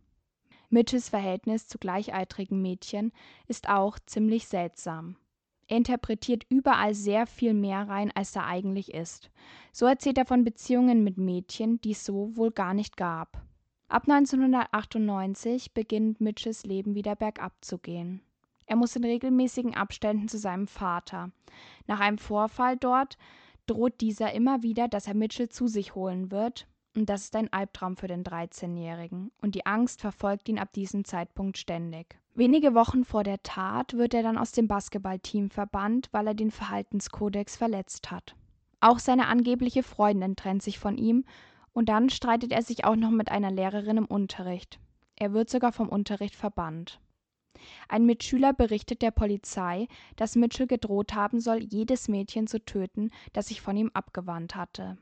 Mitchells 0.70 1.08
Verhältnis 1.08 1.68
zu 1.68 1.78
gleichaltrigen 1.78 2.60
Mädchen 2.60 3.12
ist 3.46 3.68
auch 3.68 3.98
ziemlich 4.06 4.48
seltsam. 4.48 5.16
Er 5.66 5.78
interpretiert 5.78 6.44
überall 6.48 6.94
sehr 6.94 7.26
viel 7.26 7.54
mehr 7.54 7.88
rein, 7.88 8.12
als 8.14 8.32
da 8.32 8.44
eigentlich 8.44 8.92
ist. 8.92 9.30
So 9.72 9.86
erzählt 9.86 10.18
er 10.18 10.26
von 10.26 10.44
Beziehungen 10.44 11.04
mit 11.04 11.16
Mädchen, 11.16 11.80
die 11.80 11.92
es 11.92 12.04
so 12.04 12.36
wohl 12.36 12.50
gar 12.50 12.74
nicht 12.74 12.96
gab. 12.96 13.42
Ab 13.94 14.08
1998 14.08 15.72
beginnt 15.72 16.20
Mitchells 16.20 16.64
Leben 16.64 16.96
wieder 16.96 17.14
bergab 17.14 17.52
zu 17.60 17.78
gehen. 17.78 18.22
Er 18.66 18.74
muss 18.74 18.96
in 18.96 19.04
regelmäßigen 19.04 19.76
Abständen 19.76 20.26
zu 20.26 20.36
seinem 20.36 20.66
Vater. 20.66 21.30
Nach 21.86 22.00
einem 22.00 22.18
Vorfall 22.18 22.76
dort 22.76 23.16
droht 23.68 24.00
dieser 24.00 24.32
immer 24.32 24.64
wieder, 24.64 24.88
dass 24.88 25.06
er 25.06 25.14
Mitchell 25.14 25.48
zu 25.48 25.68
sich 25.68 25.94
holen 25.94 26.32
wird, 26.32 26.66
und 26.96 27.08
das 27.08 27.22
ist 27.22 27.36
ein 27.36 27.52
Albtraum 27.52 27.96
für 27.96 28.08
den 28.08 28.24
13-Jährigen, 28.24 29.30
und 29.40 29.54
die 29.54 29.64
Angst 29.64 30.00
verfolgt 30.00 30.48
ihn 30.48 30.58
ab 30.58 30.72
diesem 30.72 31.04
Zeitpunkt 31.04 31.56
ständig. 31.56 32.18
Wenige 32.34 32.74
Wochen 32.74 33.04
vor 33.04 33.22
der 33.22 33.44
Tat 33.44 33.92
wird 33.96 34.12
er 34.12 34.24
dann 34.24 34.38
aus 34.38 34.50
dem 34.50 34.66
Basketballteam 34.66 35.50
verbannt, 35.50 36.08
weil 36.10 36.26
er 36.26 36.34
den 36.34 36.50
Verhaltenskodex 36.50 37.56
verletzt 37.56 38.10
hat. 38.10 38.34
Auch 38.80 38.98
seine 38.98 39.28
angebliche 39.28 39.84
Freundin 39.84 40.34
trennt 40.34 40.64
sich 40.64 40.80
von 40.80 40.98
ihm 40.98 41.24
und 41.74 41.90
dann 41.90 42.08
streitet 42.08 42.52
er 42.52 42.62
sich 42.62 42.84
auch 42.84 42.96
noch 42.96 43.10
mit 43.10 43.30
einer 43.30 43.50
Lehrerin 43.50 43.98
im 43.98 44.06
Unterricht. 44.06 44.80
Er 45.16 45.32
wird 45.34 45.50
sogar 45.50 45.72
vom 45.72 45.88
Unterricht 45.88 46.34
verbannt. 46.34 47.00
Ein 47.88 48.06
Mitschüler 48.06 48.52
berichtet 48.52 49.02
der 49.02 49.10
Polizei, 49.10 49.88
dass 50.16 50.36
Mitchell 50.36 50.66
gedroht 50.66 51.14
haben 51.14 51.40
soll, 51.40 51.62
jedes 51.62 52.08
Mädchen 52.08 52.46
zu 52.46 52.64
töten, 52.64 53.10
das 53.32 53.48
sich 53.48 53.60
von 53.60 53.76
ihm 53.76 53.90
abgewandt 53.94 54.56
hatte. 54.56 54.98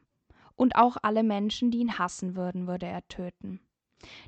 Und 0.55 0.77
auch 0.77 0.97
alle 1.03 1.23
Menschen, 1.23 1.71
die 1.71 1.79
ihn 1.79 1.99
hassen 1.99 2.37
würden, 2.37 2.67
würde 2.67 2.87
er 2.87 3.07
töten. 3.09 3.61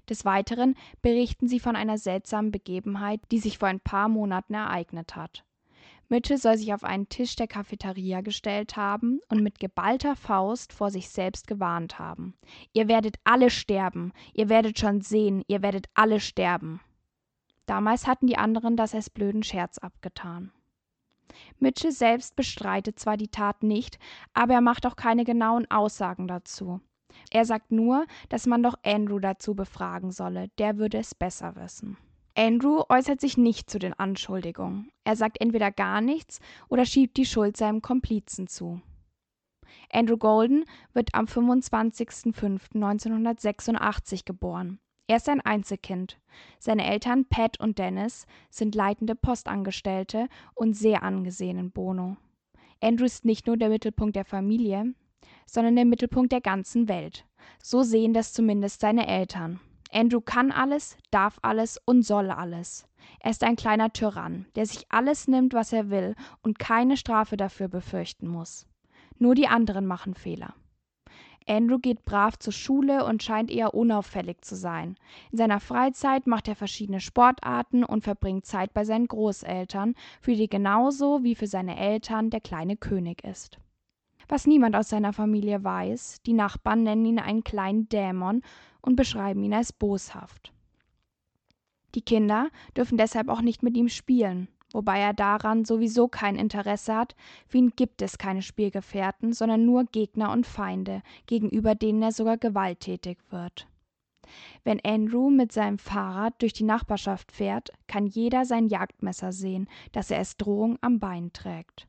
Des 0.09 0.25
Weiteren 0.25 0.77
berichten 1.03 1.49
sie 1.49 1.61
von 1.61 1.77
einer 1.77 1.99
seltsamen 1.99 2.51
Begebenheit, 2.51 3.21
die 3.31 3.39
sich 3.39 3.59
vor 3.59 3.69
ein 3.69 3.81
paar 3.81 4.09
Monaten 4.09 4.55
ereignet 4.55 5.17
hat. 5.17 5.45
Mitchell 6.09 6.39
soll 6.39 6.57
sich 6.57 6.75
auf 6.75 6.85
einen 6.85 7.09
Tisch 7.09 7.37
der 7.37 7.47
Cafeteria 7.47 8.21
gestellt 8.21 8.77
haben 8.77 9.21
und 9.29 9.43
mit 9.43 9.59
geballter 9.59 10.17
Faust 10.17 10.73
vor 10.73 10.91
sich 10.91 11.09
selbst 11.09 11.47
gewarnt 11.47 11.99
haben. 11.99 12.35
Ihr 12.73 12.89
werdet 12.89 13.17
alle 13.25 13.51
sterben, 13.51 14.13
ihr 14.33 14.49
werdet 14.49 14.79
schon 14.79 15.01
sehen, 15.01 15.43
ihr 15.49 15.63
werdet 15.63 15.87
alle 15.95 16.21
sterben. 16.21 16.81
Damals 17.67 18.07
hatten 18.07 18.27
die 18.27 18.37
anderen 18.37 18.77
das 18.77 18.95
als 18.95 19.09
blöden 19.09 19.43
Scherz 19.43 19.79
abgetan. 19.79 20.53
Mitchell 21.59 21.93
selbst 21.93 22.37
bestreitet 22.37 22.99
zwar 22.99 23.17
die 23.17 23.29
Tat 23.29 23.63
nicht, 23.63 23.99
aber 24.35 24.55
er 24.55 24.61
macht 24.61 24.87
auch 24.87 24.97
keine 24.97 25.25
genauen 25.25 25.71
Aussagen 25.71 26.29
dazu. 26.29 26.81
Er 27.31 27.45
sagt 27.45 27.71
nur, 27.71 28.07
dass 28.29 28.47
man 28.47 28.63
doch 28.63 28.75
Andrew 28.85 29.19
dazu 29.19 29.55
befragen 29.55 30.11
solle, 30.11 30.49
der 30.59 30.79
würde 30.79 30.99
es 30.99 31.15
besser 31.15 31.57
wissen. 31.57 31.97
Andrew 32.37 32.83
äußert 32.89 33.21
sich 33.21 33.37
nicht 33.37 33.71
zu 33.71 33.79
den 33.79 33.95
Anschuldigungen. 33.95 34.91
Er 35.05 35.15
sagt 35.15 35.41
entweder 35.41 35.71
gar 35.71 36.01
nichts 36.01 36.41
oder 36.69 36.85
schiebt 36.85 37.17
die 37.17 37.27
Schuld 37.27 37.57
seinem 37.57 37.81
Komplizen 37.81 38.49
zu. 38.49 38.81
Andrew 39.93 40.17
Golden 40.17 40.65
wird 40.93 41.15
am 41.15 41.27
25.05.1986 41.27 44.25
geboren. 44.25 44.81
Er 45.07 45.19
ist 45.19 45.29
ein 45.29 45.43
Einzelkind. 45.43 46.19
Seine 46.59 46.87
Eltern 46.87 47.27
Pat 47.27 47.61
und 47.61 47.79
Dennis 47.79 48.27
sind 48.51 48.75
leitende 48.75 49.15
Postangestellte 49.15 50.27
und 50.55 50.75
sehr 50.75 51.05
angesehen 51.05 51.59
in 51.59 51.71
Bono. 51.71 52.17
Andrew 52.81 53.05
ist 53.05 53.25
nicht 53.25 53.47
nur 53.47 53.57
der 53.57 53.69
Mittelpunkt 53.69 54.17
der 54.17 54.25
Familie, 54.25 54.93
sondern 55.47 55.77
der 55.77 55.85
Mittelpunkt 55.85 56.33
der 56.33 56.41
ganzen 56.41 56.89
Welt. 56.89 57.25
So 57.63 57.83
sehen 57.83 58.13
das 58.13 58.33
zumindest 58.33 58.81
seine 58.81 59.07
Eltern. 59.07 59.61
Andrew 59.95 60.21
kann 60.21 60.51
alles, 60.51 60.99
darf 61.13 61.39
alles 61.43 61.81
und 61.85 62.03
soll 62.03 62.31
alles. 62.31 62.89
Er 63.21 63.31
ist 63.31 63.45
ein 63.45 63.55
kleiner 63.55 63.93
Tyrann, 63.93 64.47
der 64.57 64.67
sich 64.67 64.91
alles 64.91 65.29
nimmt, 65.29 65.55
was 65.55 65.73
er 65.73 65.89
will 65.89 66.17
und 66.43 66.59
keine 66.59 66.97
Strafe 66.97 67.37
dafür 67.37 67.69
befürchten 67.69 68.27
muss. 68.27 68.67
Nur 69.19 69.37
die 69.37 69.47
anderen 69.47 69.87
machen 69.87 70.15
Fehler. 70.15 70.55
Andrew 71.47 71.79
geht 71.79 72.05
brav 72.05 72.39
zur 72.39 72.53
Schule 72.53 73.05
und 73.05 73.23
scheint 73.23 73.51
eher 73.51 73.75
unauffällig 73.75 74.41
zu 74.41 74.57
sein. 74.57 74.97
In 75.31 75.39
seiner 75.39 75.61
Freizeit 75.61 76.27
macht 76.27 76.49
er 76.49 76.57
verschiedene 76.57 77.01
Sportarten 77.01 77.85
und 77.85 78.03
verbringt 78.03 78.47
Zeit 78.47 78.75
bei 78.75 78.85
seinen 78.85 79.07
Großeltern, 79.07 79.95
für 80.21 80.35
die 80.35 80.49
genauso 80.49 81.23
wie 81.23 81.35
für 81.37 81.47
seine 81.47 81.79
Eltern 81.79 82.31
der 82.31 82.41
kleine 82.41 82.77
König 82.77 83.23
ist. 83.23 83.59
Was 84.27 84.47
niemand 84.47 84.75
aus 84.75 84.89
seiner 84.89 85.13
Familie 85.13 85.63
weiß, 85.63 86.23
die 86.25 86.33
Nachbarn 86.33 86.83
nennen 86.83 87.05
ihn 87.05 87.19
einen 87.19 87.45
kleinen 87.45 87.91
Dämon 87.91 88.43
und 88.85 88.97
beschreiben 88.97 89.43
ihn 89.43 89.55
als 89.55 89.73
boshaft. 89.73 90.53
Die 91.95 92.03
Kinder 92.03 92.51
dürfen 92.77 92.99
deshalb 92.99 93.29
auch 93.29 93.41
nicht 93.41 93.63
mit 93.63 93.77
ihm 93.77 93.89
spielen, 93.89 94.49
wobei 94.73 94.99
er 94.99 95.15
daran 95.15 95.65
sowieso 95.65 96.09
kein 96.09 96.37
Interesse 96.37 96.95
hat, 96.95 97.15
für 97.47 97.59
ihn 97.59 97.73
gibt 97.77 98.03
es 98.03 98.19
keine 98.19 98.43
Spielgefährten, 98.43 99.33
sondern 99.33 99.65
nur 99.65 99.85
Gegner 99.85 100.33
und 100.33 100.47
Feinde, 100.47 101.03
gegenüber 101.27 101.75
denen 101.75 102.03
er 102.03 102.13
sogar 102.13 102.37
gewalttätig 102.37 103.19
wird. 103.31 103.69
Wenn 104.65 104.81
Andrew 104.85 105.31
mit 105.31 105.53
seinem 105.53 105.79
Fahrrad 105.79 106.41
durch 106.41 106.53
die 106.53 106.65
Nachbarschaft 106.65 107.31
fährt, 107.31 107.71
kann 107.87 108.07
jeder 108.07 108.45
sein 108.45 108.67
Jagdmesser 108.67 109.33
sehen, 109.33 109.69
das 109.93 110.11
er 110.11 110.19
als 110.19 110.37
Drohung 110.37 110.79
am 110.81 110.99
Bein 110.99 111.33
trägt. 111.33 111.87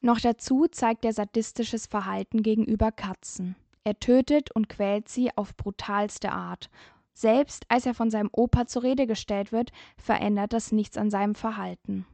Noch 0.00 0.18
dazu 0.18 0.66
zeigt 0.66 1.04
er 1.04 1.12
sadistisches 1.12 1.86
Verhalten 1.86 2.42
gegenüber 2.42 2.90
Katzen. 2.90 3.54
Er 3.84 3.98
tötet 3.98 4.50
und 4.52 4.68
quält 4.68 5.08
sie 5.08 5.36
auf 5.36 5.56
brutalste 5.56 6.32
Art 6.32 6.70
selbst 7.14 7.64
als 7.68 7.86
er 7.86 7.94
von 7.94 8.10
seinem 8.10 8.30
Opa 8.32 8.66
zur 8.66 8.82
Rede 8.82 9.06
gestellt 9.06 9.52
wird, 9.52 9.70
verändert 9.96 10.52
das 10.52 10.72
nichts 10.72 10.96
an 10.96 11.10
seinem 11.10 11.34
Verhalten. 11.34 12.06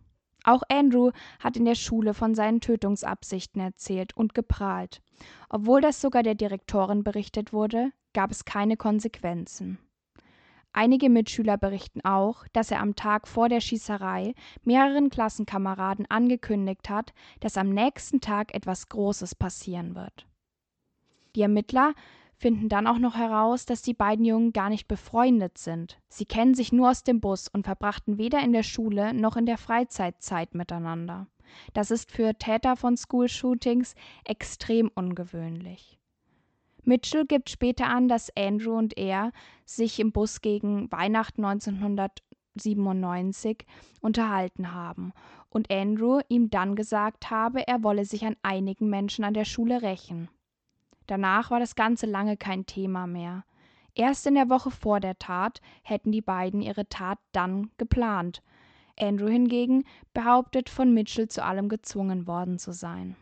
Auch 0.45 0.63
Andrew 0.69 1.11
hat 1.41 1.57
in 1.57 1.65
der 1.65 1.75
Schule 1.75 2.15
von 2.15 2.35
seinen 2.35 2.61
Tötungsabsichten 2.61 3.61
erzählt 3.61 4.17
und 4.17 4.35
geprahlt. 4.35 5.03
Obwohl 5.49 5.81
das 5.81 6.01
sogar 6.01 6.23
der 6.23 6.35
Direktorin 6.35 7.05
berichtet 7.05 7.53
wurde, 7.53 7.91
gab 8.15 8.31
es 8.31 8.45
keine 8.45 8.77
Konsequenzen. 8.77 9.79
Einige 10.73 11.11
Mitschüler 11.11 11.57
berichten 11.57 12.05
auch, 12.05 12.47
dass 12.53 12.71
er 12.71 12.81
am 12.81 12.95
Tag 12.95 13.27
vor 13.27 13.49
der 13.49 13.61
Schießerei 13.61 14.35
mehreren 14.63 15.11
Klassenkameraden 15.11 16.07
angekündigt 16.09 16.89
hat, 16.89 17.13
dass 17.41 17.57
am 17.57 17.71
nächsten 17.71 18.21
Tag 18.21 18.55
etwas 18.55 18.89
Großes 18.89 19.35
passieren 19.35 19.97
wird. 19.97 20.28
Die 21.35 21.43
Ermittler 21.43 21.95
finden 22.39 22.69
dann 22.69 22.87
auch 22.87 22.99
noch 22.99 23.17
heraus, 23.17 23.67
dass 23.67 23.83
die 23.83 23.95
beiden 23.95 24.25
Jungen 24.25 24.53
gar 24.53 24.71
nicht 24.71 24.87
befreundet 24.87 25.59
sind. 25.59 25.99
Sie 26.09 26.25
kennen 26.25 26.55
sich 26.55 26.73
nur 26.73 26.91
aus 26.91 27.03
dem 27.03 27.21
Bus 27.21 27.49
und 27.49 27.65
verbrachten 27.65 28.17
weder 28.17 28.41
in 28.41 28.53
der 28.53 28.63
Schule 28.63 29.13
noch 29.13 29.37
in 29.37 29.47
der 29.47 29.59
Freizeit 29.59 30.23
Zeit 30.23 30.55
miteinander. 30.55 31.27
Das 31.75 31.91
ist 31.91 32.13
für 32.13 32.35
Täter 32.35 32.77
von 32.77 32.97
School-Shootings 32.97 33.95
extrem 34.25 34.91
ungewöhnlich. 34.95 35.99
Mitchell 36.85 37.27
gibt 37.27 37.51
später 37.51 37.87
an, 37.87 38.09
dass 38.09 38.35
Andrew 38.37 38.77
und 38.77 38.97
er 38.97 39.33
sich 39.65 40.01
im 40.01 40.13
Bus 40.13 40.41
gegen 40.41 40.91
Weihnachten 40.93 41.45
1997 41.45 43.67
unterhalten 44.01 44.73
haben 44.73 45.13
und 45.51 45.71
Andrew 45.71 46.21
ihm 46.29 46.51
dann 46.51 46.77
gesagt 46.77 47.31
habe, 47.31 47.67
er 47.67 47.83
wolle 47.83 48.05
sich 48.05 48.25
an 48.25 48.37
einigen 48.43 48.89
Menschen 48.89 49.25
an 49.25 49.35
der 49.35 49.45
Schule 49.45 49.83
rächen. 49.83 50.29
Danach 51.09 51.51
war 51.51 51.59
das 51.59 51.75
Ganze 51.75 52.07
lange 52.07 52.37
kein 52.37 52.67
Thema 52.67 53.09
mehr. 53.09 53.45
Erst 53.95 54.27
in 54.27 54.35
der 54.35 54.49
Woche 54.49 54.71
vor 54.71 55.01
der 55.01 55.19
Tat 55.19 55.61
hätten 55.83 56.13
die 56.13 56.21
beiden 56.21 56.63
ihre 56.63 56.89
Tat 56.89 57.19
dann 57.33 57.73
geplant. 57.79 58.45
Andrew 58.97 59.29
hingegen 59.29 59.83
behauptet, 60.13 60.69
von 60.69 60.95
Mitchell 60.95 61.29
zu 61.29 61.43
allem 61.43 61.69
gezwungen 61.69 62.27
worden 62.27 62.59
zu 62.59 62.73
sein. 62.73 63.17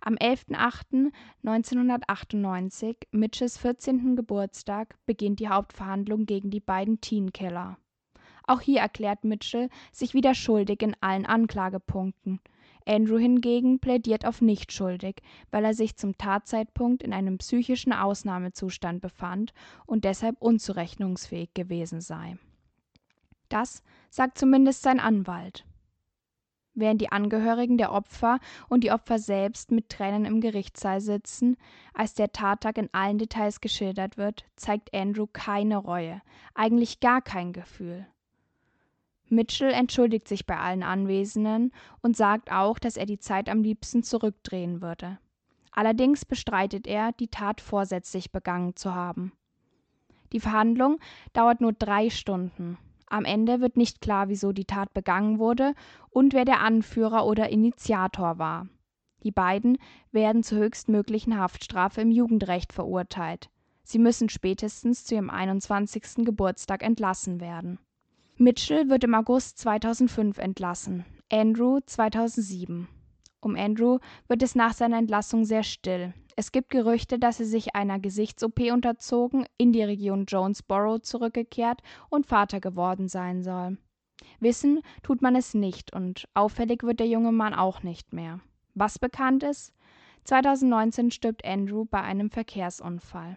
Am 0.00 0.14
11.08.1998, 0.14 2.96
Mitchells 3.10 3.58
14. 3.58 4.16
Geburtstag, 4.16 4.96
beginnt 5.04 5.40
die 5.40 5.48
Hauptverhandlung 5.48 6.26
gegen 6.26 6.50
die 6.50 6.60
beiden 6.60 7.00
Teenkiller. 7.00 7.78
Auch 8.44 8.60
hier 8.60 8.80
erklärt 8.80 9.24
Mitchell 9.24 9.68
sich 9.92 10.14
wieder 10.14 10.34
schuldig 10.34 10.82
in 10.82 10.96
allen 11.00 11.26
Anklagepunkten. 11.26 12.40
Andrew 12.86 13.18
hingegen 13.18 13.78
plädiert 13.78 14.26
auf 14.26 14.40
nicht 14.40 14.72
schuldig, 14.72 15.16
weil 15.50 15.64
er 15.64 15.74
sich 15.74 15.96
zum 15.96 16.16
Tatzeitpunkt 16.18 17.02
in 17.02 17.12
einem 17.12 17.38
psychischen 17.38 17.92
Ausnahmezustand 17.92 19.00
befand 19.00 19.52
und 19.86 20.04
deshalb 20.04 20.40
unzurechnungsfähig 20.40 21.54
gewesen 21.54 22.00
sei. 22.00 22.36
Das 23.48 23.82
sagt 24.10 24.38
zumindest 24.38 24.82
sein 24.82 25.00
Anwalt. 25.00 25.66
Während 26.74 27.02
die 27.02 27.12
Angehörigen 27.12 27.76
der 27.76 27.92
Opfer 27.92 28.38
und 28.68 28.82
die 28.82 28.92
Opfer 28.92 29.18
selbst 29.18 29.70
mit 29.70 29.90
Tränen 29.90 30.24
im 30.24 30.40
Gerichtssaal 30.40 31.02
sitzen, 31.02 31.58
als 31.92 32.14
der 32.14 32.32
Tattag 32.32 32.78
in 32.78 32.88
allen 32.92 33.18
Details 33.18 33.60
geschildert 33.60 34.16
wird, 34.16 34.46
zeigt 34.56 34.94
Andrew 34.94 35.26
keine 35.30 35.76
Reue, 35.76 36.22
eigentlich 36.54 37.00
gar 37.00 37.20
kein 37.20 37.52
Gefühl. 37.52 38.06
Mitchell 39.32 39.72
entschuldigt 39.72 40.28
sich 40.28 40.46
bei 40.46 40.58
allen 40.58 40.82
Anwesenden 40.82 41.72
und 42.02 42.16
sagt 42.16 42.52
auch, 42.52 42.78
dass 42.78 42.98
er 42.98 43.06
die 43.06 43.18
Zeit 43.18 43.48
am 43.48 43.62
liebsten 43.62 44.02
zurückdrehen 44.02 44.82
würde. 44.82 45.18
Allerdings 45.72 46.26
bestreitet 46.26 46.86
er, 46.86 47.12
die 47.12 47.28
Tat 47.28 47.62
vorsätzlich 47.62 48.30
begangen 48.30 48.76
zu 48.76 48.94
haben. 48.94 49.32
Die 50.32 50.40
Verhandlung 50.40 50.98
dauert 51.32 51.62
nur 51.62 51.72
drei 51.72 52.10
Stunden. 52.10 52.76
Am 53.06 53.24
Ende 53.24 53.60
wird 53.60 53.76
nicht 53.76 54.02
klar, 54.02 54.28
wieso 54.28 54.52
die 54.52 54.66
Tat 54.66 54.92
begangen 54.92 55.38
wurde 55.38 55.74
und 56.10 56.34
wer 56.34 56.44
der 56.44 56.60
Anführer 56.60 57.26
oder 57.26 57.48
Initiator 57.48 58.38
war. 58.38 58.68
Die 59.22 59.32
beiden 59.32 59.78
werden 60.10 60.42
zur 60.42 60.58
höchstmöglichen 60.58 61.38
Haftstrafe 61.38 62.02
im 62.02 62.10
Jugendrecht 62.10 62.72
verurteilt. 62.72 63.48
Sie 63.82 63.98
müssen 63.98 64.28
spätestens 64.28 65.04
zu 65.04 65.14
ihrem 65.14 65.30
21. 65.30 66.24
Geburtstag 66.24 66.82
entlassen 66.82 67.40
werden. 67.40 67.78
Mitchell 68.38 68.88
wird 68.88 69.04
im 69.04 69.14
August 69.14 69.58
2005 69.58 70.38
entlassen, 70.38 71.04
Andrew 71.30 71.80
2007. 71.84 72.88
Um 73.40 73.56
Andrew 73.56 73.98
wird 74.26 74.42
es 74.42 74.54
nach 74.54 74.72
seiner 74.72 74.98
Entlassung 74.98 75.44
sehr 75.44 75.62
still. 75.62 76.14
Es 76.34 76.50
gibt 76.50 76.70
Gerüchte, 76.70 77.18
dass 77.18 77.40
er 77.40 77.46
sich 77.46 77.74
einer 77.76 78.00
Gesichts-OP 78.00 78.58
unterzogen, 78.72 79.44
in 79.58 79.72
die 79.72 79.82
Region 79.82 80.24
Jonesboro 80.24 80.98
zurückgekehrt 80.98 81.82
und 82.08 82.26
Vater 82.26 82.58
geworden 82.58 83.06
sein 83.08 83.42
soll. 83.42 83.76
Wissen 84.40 84.80
tut 85.02 85.20
man 85.20 85.36
es 85.36 85.52
nicht 85.52 85.92
und 85.92 86.26
auffällig 86.32 86.82
wird 86.84 87.00
der 87.00 87.08
junge 87.08 87.32
Mann 87.32 87.54
auch 87.54 87.82
nicht 87.82 88.12
mehr. 88.14 88.40
Was 88.74 88.98
bekannt 88.98 89.42
ist? 89.42 89.74
2019 90.24 91.10
stirbt 91.10 91.44
Andrew 91.44 91.84
bei 91.84 92.00
einem 92.00 92.30
Verkehrsunfall. 92.30 93.36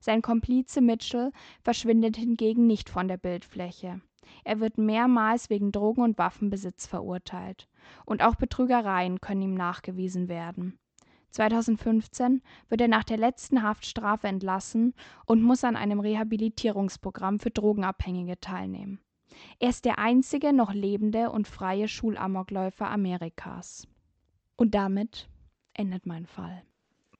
Sein 0.00 0.20
Komplize 0.20 0.80
Mitchell 0.80 1.32
verschwindet 1.62 2.16
hingegen 2.16 2.66
nicht 2.66 2.90
von 2.90 3.08
der 3.08 3.16
Bildfläche. 3.16 4.00
Er 4.44 4.60
wird 4.60 4.78
mehrmals 4.78 5.50
wegen 5.50 5.72
Drogen- 5.72 6.02
und 6.02 6.18
Waffenbesitz 6.18 6.86
verurteilt. 6.86 7.68
Und 8.04 8.22
auch 8.22 8.34
Betrügereien 8.34 9.20
können 9.20 9.42
ihm 9.42 9.54
nachgewiesen 9.54 10.28
werden. 10.28 10.78
2015 11.30 12.42
wird 12.68 12.80
er 12.80 12.88
nach 12.88 13.04
der 13.04 13.18
letzten 13.18 13.62
Haftstrafe 13.62 14.28
entlassen 14.28 14.94
und 15.26 15.42
muss 15.42 15.64
an 15.64 15.76
einem 15.76 16.00
Rehabilitierungsprogramm 16.00 17.38
für 17.38 17.50
Drogenabhängige 17.50 18.40
teilnehmen. 18.40 19.00
Er 19.58 19.70
ist 19.70 19.84
der 19.84 19.98
einzige 19.98 20.52
noch 20.52 20.72
lebende 20.72 21.30
und 21.30 21.46
freie 21.46 21.88
Schulamokläufer 21.88 22.90
Amerikas. 22.90 23.86
Und 24.56 24.74
damit 24.74 25.28
endet 25.74 26.06
mein 26.06 26.26
Fall. 26.26 26.62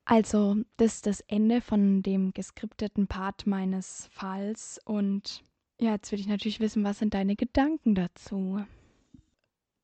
Also, 0.04 0.56
das 0.78 0.94
ist 0.96 1.06
das 1.06 1.20
Ende 1.20 1.60
von 1.60 2.02
dem 2.02 2.32
geskripteten 2.32 3.08
Part 3.08 3.46
meines 3.46 4.08
Falls. 4.10 4.80
Und 4.86 5.42
ja, 5.80 5.92
jetzt 5.92 6.10
will 6.12 6.20
ich 6.20 6.26
natürlich 6.26 6.60
wissen, 6.60 6.84
was 6.84 6.98
sind 6.98 7.14
deine 7.14 7.36
Gedanken 7.36 7.94
dazu? 7.94 8.64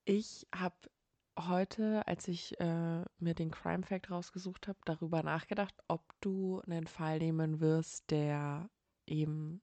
Ich 0.04 0.46
habe 0.54 0.74
heute, 1.38 2.06
als 2.06 2.28
ich 2.28 2.58
äh, 2.60 3.04
mir 3.18 3.34
den 3.34 3.50
Crime 3.50 3.82
Fact 3.84 4.10
rausgesucht 4.10 4.68
habe, 4.68 4.78
darüber 4.84 5.22
nachgedacht, 5.22 5.74
ob 5.88 6.02
du 6.20 6.60
einen 6.66 6.86
Fall 6.86 7.18
nehmen 7.18 7.60
wirst, 7.60 8.10
der 8.10 8.68
eben 9.06 9.60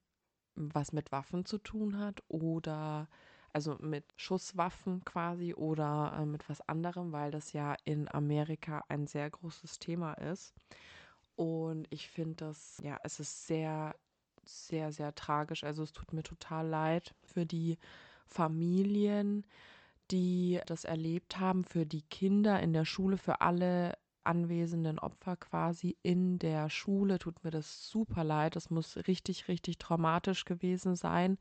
was 0.55 0.91
mit 0.91 1.11
Waffen 1.11 1.45
zu 1.45 1.57
tun 1.57 1.97
hat 1.97 2.23
oder 2.27 3.07
also 3.53 3.77
mit 3.79 4.05
Schusswaffen 4.15 5.03
quasi 5.03 5.53
oder 5.53 6.17
äh, 6.17 6.25
mit 6.25 6.47
was 6.49 6.61
anderem, 6.67 7.11
weil 7.11 7.31
das 7.31 7.53
ja 7.53 7.75
in 7.83 8.07
Amerika 8.13 8.83
ein 8.87 9.07
sehr 9.07 9.29
großes 9.29 9.79
Thema 9.79 10.13
ist. 10.13 10.53
Und 11.35 11.87
ich 11.89 12.09
finde 12.09 12.45
das, 12.45 12.79
ja, 12.83 12.97
es 13.03 13.19
ist 13.19 13.47
sehr, 13.47 13.95
sehr, 14.51 14.91
sehr 14.91 15.15
tragisch. 15.15 15.63
Also 15.63 15.83
es 15.83 15.93
tut 15.93 16.13
mir 16.13 16.23
total 16.23 16.67
leid 16.67 17.13
für 17.21 17.45
die 17.45 17.77
Familien, 18.25 19.45
die 20.11 20.59
das 20.65 20.83
erlebt 20.83 21.39
haben, 21.39 21.63
für 21.63 21.85
die 21.85 22.03
Kinder 22.03 22.59
in 22.61 22.73
der 22.73 22.85
Schule, 22.85 23.17
für 23.17 23.41
alle 23.41 23.97
anwesenden 24.23 24.99
Opfer 24.99 25.35
quasi 25.35 25.97
in 26.03 26.37
der 26.37 26.69
Schule. 26.69 27.17
Tut 27.17 27.43
mir 27.43 27.51
das 27.51 27.89
super 27.89 28.23
leid. 28.23 28.55
Das 28.55 28.69
muss 28.69 28.97
richtig, 29.07 29.47
richtig 29.47 29.77
traumatisch 29.77 30.45
gewesen 30.45 30.95
sein. 30.95 31.37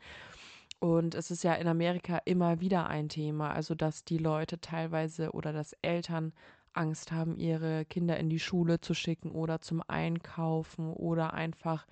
Und 0.79 1.15
es 1.15 1.31
ist 1.31 1.45
ja 1.45 1.55
in 1.55 1.69
Amerika 1.69 2.19
immer 2.25 2.61
wieder 2.61 2.87
ein 2.87 3.11
Thema, 3.11 3.53
also 3.53 3.75
dass 3.75 4.05
die 4.05 4.17
Leute 4.17 4.61
teilweise 4.61 5.33
oder 5.33 5.53
dass 5.53 5.75
Eltern 5.83 6.33
Angst 6.73 7.13
haben, 7.13 7.37
ihre 7.37 7.85
Kinder 7.85 8.17
in 8.17 8.31
die 8.31 8.39
Schule 8.39 8.81
zu 8.81 8.95
schicken 8.95 9.31
oder 9.31 9.61
zum 9.61 9.83
Einkaufen 9.87 10.93
oder 10.93 11.35
einfach 11.35 11.87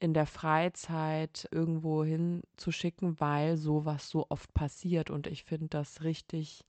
in 0.00 0.14
der 0.14 0.26
Freizeit 0.26 1.46
irgendwo 1.52 2.02
hinzuschicken, 2.02 3.20
weil 3.20 3.56
sowas 3.58 4.08
so 4.08 4.26
oft 4.30 4.52
passiert. 4.54 5.10
Und 5.10 5.26
ich 5.26 5.44
finde 5.44 5.68
das 5.68 6.02
richtig, 6.02 6.64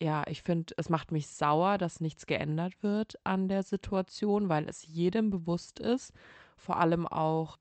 ja, 0.00 0.22
ich 0.28 0.42
finde, 0.42 0.74
es 0.76 0.90
macht 0.90 1.12
mich 1.12 1.28
sauer, 1.28 1.78
dass 1.78 2.00
nichts 2.00 2.26
geändert 2.26 2.82
wird 2.82 3.18
an 3.24 3.48
der 3.48 3.62
Situation, 3.62 4.50
weil 4.50 4.68
es 4.68 4.86
jedem 4.86 5.30
bewusst 5.30 5.80
ist, 5.80 6.12
vor 6.56 6.76
allem 6.76 7.08
auch 7.08 7.58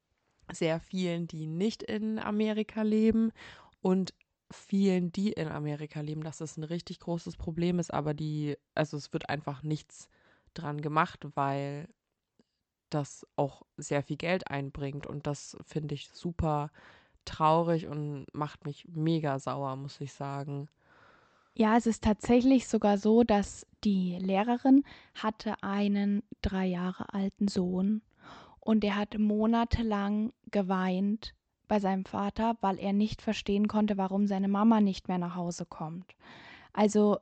sehr 0.51 0.82
vielen, 0.82 1.25
die 1.25 1.47
nicht 1.47 1.84
in 1.84 2.19
Amerika 2.19 2.82
leben 2.82 3.32
und 3.82 4.13
vielen, 4.51 5.13
die 5.13 5.32
in 5.32 5.47
Amerika 5.47 6.01
leben, 6.01 6.21
dass 6.21 6.39
das 6.39 6.58
ein 6.58 6.63
richtig 6.63 6.99
großes 6.99 7.38
Problem 7.38 7.80
ist, 7.80 7.93
aber 7.93 8.13
die, 8.13 8.58
also 8.75 8.97
es 8.97 9.13
wird 9.13 9.30
einfach 9.30 9.63
nichts 9.63 10.10
dran 10.54 10.82
gemacht, 10.82 11.25
weil 11.36 11.88
das 12.93 13.25
auch 13.36 13.63
sehr 13.77 14.04
viel 14.04 14.17
Geld 14.17 14.49
einbringt 14.49 15.08
und 15.08 15.27
das 15.27 15.58
finde 15.65 15.95
ich 15.95 16.10
super 16.10 16.71
traurig 17.25 17.88
und 17.88 18.25
macht 18.34 18.65
mich 18.65 18.88
mega 18.88 19.39
sauer, 19.39 19.75
muss 19.75 20.01
ich 20.01 20.13
sagen. 20.13 20.67
Ja, 21.54 21.75
es 21.77 21.86
ist 21.86 22.04
tatsächlich 22.04 22.67
sogar 22.67 22.97
so, 22.97 23.23
dass 23.23 23.67
die 23.84 24.17
Lehrerin 24.19 24.84
hatte 25.15 25.62
einen 25.62 26.23
drei 26.41 26.65
Jahre 26.65 27.13
alten 27.13 27.47
Sohn 27.47 28.01
und 28.60 28.84
er 28.84 28.95
hat 28.95 29.17
monatelang 29.17 30.32
geweint 30.49 31.34
bei 31.67 31.80
seinem 31.80 32.06
Vater, 32.06 32.58
weil 32.62 32.80
er 32.80 32.93
nicht 32.93 33.21
verstehen 33.21 33.67
konnte, 33.67 33.97
warum 33.97 34.27
seine 34.27 34.47
Mama 34.47 34.82
nicht 34.82 35.08
mehr 35.08 35.17
nach 35.17 35.36
Hause 35.36 35.65
kommt. 35.65 36.15
Also 36.73 37.17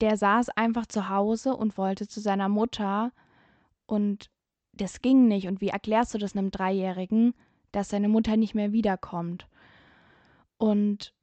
der 0.00 0.16
saß 0.16 0.50
einfach 0.50 0.86
zu 0.86 1.08
Hause 1.08 1.56
und 1.56 1.76
wollte 1.76 2.06
zu 2.06 2.20
seiner 2.20 2.48
Mutter 2.48 3.12
und 3.86 4.30
das 4.80 5.02
ging 5.02 5.28
nicht. 5.28 5.48
Und 5.48 5.60
wie 5.60 5.68
erklärst 5.68 6.14
du 6.14 6.18
das 6.18 6.36
einem 6.36 6.50
Dreijährigen, 6.50 7.34
dass 7.72 7.90
seine 7.90 8.08
Mutter 8.08 8.36
nicht 8.36 8.54
mehr 8.54 8.72
wiederkommt? 8.72 9.46
Und 10.56 11.14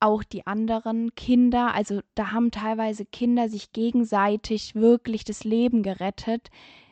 auch 0.00 0.22
die 0.22 0.46
anderen 0.46 1.14
Kinder, 1.14 1.74
also 1.74 2.00
da 2.14 2.32
haben 2.32 2.50
teilweise 2.50 3.06
Kinder 3.06 3.48
sich 3.48 3.72
gegenseitig 3.72 4.74
wirklich 4.74 5.24
das 5.24 5.44
Leben 5.44 5.82
gerettet, 5.82 6.50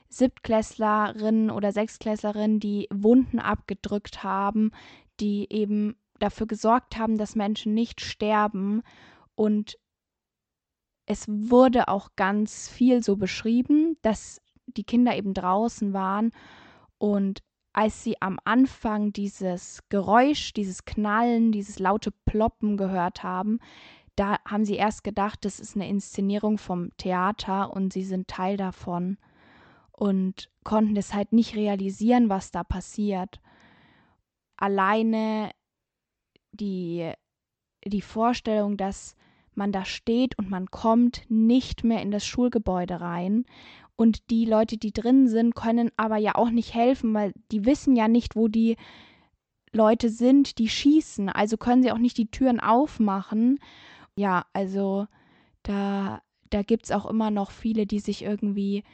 Siebtklässlerinnen 0.09 1.51
oder 1.51 1.73
Sechstklässlerinnen, 1.73 2.61
die 2.61 2.87
Wunden 2.93 3.39
abgedrückt 3.39 4.23
haben, 4.23 4.73
die 5.21 5.47
eben 5.51 5.97
dafür 6.19 6.47
gesorgt 6.47 6.97
haben, 6.97 7.19
dass 7.19 7.35
Menschen 7.35 7.75
nicht 7.75 8.01
sterben. 8.01 8.83
Und 9.35 9.79
es 11.07 11.27
wurde 11.29 11.89
auch 11.89 12.11
ganz 12.17 12.69
viel 12.69 13.03
so 13.03 13.17
beschrieben, 13.17 13.97
dass 14.03 14.41
die 14.77 14.85
Kinder 14.85 15.17
eben 15.17 15.35
draußen 15.35 15.93
waren 15.93 16.33
und 16.99 17.43
als 17.73 18.05
sie 18.05 18.21
am 18.21 18.39
Anfang 18.45 19.13
dieses 19.13 19.81
Geräusch, 19.89 20.53
dieses 20.53 20.85
Knallen, 20.85 21.53
dieses 21.53 21.79
laute 21.79 22.11
Ploppen 22.27 22.77
gehört 22.77 23.23
haben, 23.23 23.61
da 24.15 24.37
haben 24.47 24.65
sie 24.65 24.77
erst 24.77 25.05
gedacht, 25.05 25.45
das 25.45 25.59
ist 25.59 25.75
eine 25.75 25.89
Inszenierung 25.89 26.59
vom 26.59 26.91
Theater 26.99 27.73
und 27.73 27.93
sie 27.93 28.05
sind 28.05 28.29
Teil 28.29 28.59
davon 28.59 29.17
und 29.91 30.51
konnten 30.65 30.97
es 30.97 31.15
halt 31.15 31.33
nicht 31.33 31.57
realisieren, 31.57 32.29
was 32.29 32.51
da 32.51 32.63
passiert. 32.63 33.41
Alleine 34.57 35.51
die, 36.53 37.11
die 37.87 38.03
Vorstellung, 38.03 38.77
dass 38.77 39.17
man 39.55 39.73
da 39.73 39.85
steht 39.85 40.39
und 40.39 40.51
man 40.51 40.71
kommt 40.71 41.23
nicht 41.29 41.85
mehr 41.85 42.03
in 42.03 42.11
das 42.11 42.25
Schulgebäude 42.25 43.01
rein. 43.01 43.45
Und 43.97 44.31
die 44.31 44.45
Leute, 44.45 44.79
die 44.79 44.93
drin 44.93 45.29
sind, 45.29 45.55
können 45.55 45.91
aber 45.97 46.17
ja 46.17 46.35
auch 46.35 46.51
nicht 46.51 46.75
helfen, 46.75 47.15
weil 47.15 47.33
die 47.51 47.65
wissen 47.65 47.95
ja 47.95 48.09
nicht, 48.09 48.37
wo 48.37 48.49
die 48.49 48.77
Leute 49.73 50.09
sind, 50.09 50.59
die 50.59 50.69
schießen. 50.69 51.29
Also 51.29 51.57
können 51.57 51.83
sie 51.83 51.93
auch 51.93 51.99
nicht 51.99 52.19
die 52.19 52.31
Türen 52.31 52.61
aufmachen. 52.61 53.59
Ja, 54.17 54.47
also 54.53 55.07
da, 55.63 56.21
da 56.51 56.63
gibt 56.63 56.87
es 56.87 56.91
auch 56.91 57.07
immer 57.07 57.31
noch 57.31 57.51
viele, 57.51 57.87
die 57.87 58.01
sich 58.01 58.23
irgendwie 58.23 58.85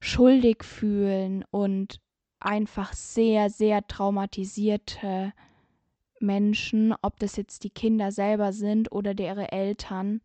schuldig 0.00 0.64
fühlen 0.64 1.44
und 1.50 2.00
einfach 2.40 2.92
sehr, 2.92 3.50
sehr 3.50 3.86
traumatisierte 3.86 5.32
Menschen, 6.20 6.94
ob 7.02 7.18
das 7.18 7.36
jetzt 7.36 7.64
die 7.64 7.70
Kinder 7.70 8.12
selber 8.12 8.52
sind 8.52 8.92
oder 8.92 9.18
ihre 9.18 9.52
Eltern, 9.52 10.20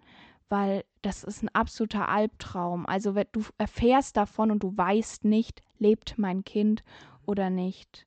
weil 0.49 0.83
das 1.01 1.23
ist 1.23 1.43
ein 1.43 1.49
absoluter 1.49 2.09
Albtraum. 2.09 2.85
Also 2.85 3.13
du 3.13 3.43
erfährst 3.57 4.17
davon 4.17 4.51
und 4.51 4.63
du 4.63 4.75
weißt 4.75 5.25
nicht, 5.25 5.61
lebt 5.79 6.17
mein 6.17 6.43
Kind 6.43 6.83
oder 7.25 7.49
nicht. 7.49 8.05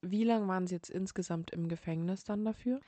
Wie 0.00 0.24
lange 0.24 0.48
waren 0.48 0.66
Sie 0.66 0.74
jetzt 0.74 0.90
insgesamt 0.90 1.50
im 1.50 1.68
Gefängnis 1.68 2.24
dann 2.24 2.44
dafür? 2.44 2.80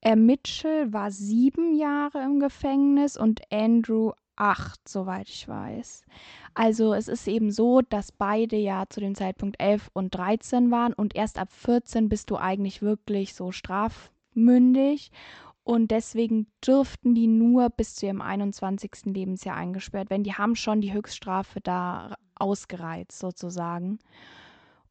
Er 0.00 0.16
Mitchell 0.16 0.92
war 0.92 1.10
sieben 1.10 1.74
Jahre 1.74 2.22
im 2.22 2.38
Gefängnis 2.38 3.16
und 3.16 3.40
Andrew 3.50 4.12
acht, 4.36 4.88
soweit 4.88 5.28
ich 5.28 5.48
weiß. 5.48 6.02
Also 6.54 6.94
es 6.94 7.08
ist 7.08 7.26
eben 7.26 7.50
so, 7.50 7.80
dass 7.80 8.12
beide 8.12 8.56
ja 8.56 8.84
zu 8.88 9.00
dem 9.00 9.14
Zeitpunkt 9.14 9.60
11 9.60 9.90
und 9.92 10.14
13 10.14 10.70
waren 10.70 10.92
und 10.92 11.16
erst 11.16 11.38
ab 11.38 11.52
14 11.52 12.08
bist 12.08 12.30
du 12.30 12.36
eigentlich 12.36 12.80
wirklich 12.80 13.34
so 13.34 13.50
strafmündig 13.50 15.10
und 15.68 15.90
deswegen 15.90 16.46
dürften 16.66 17.14
die 17.14 17.26
nur 17.26 17.68
bis 17.68 17.94
zu 17.94 18.06
ihrem 18.06 18.22
21. 18.22 18.90
Lebensjahr 19.04 19.54
eingesperrt 19.54 20.08
werden. 20.08 20.24
Die 20.24 20.32
haben 20.32 20.56
schon 20.56 20.80
die 20.80 20.94
Höchststrafe 20.94 21.60
da 21.60 22.16
ausgereizt 22.36 23.18
sozusagen. 23.18 23.98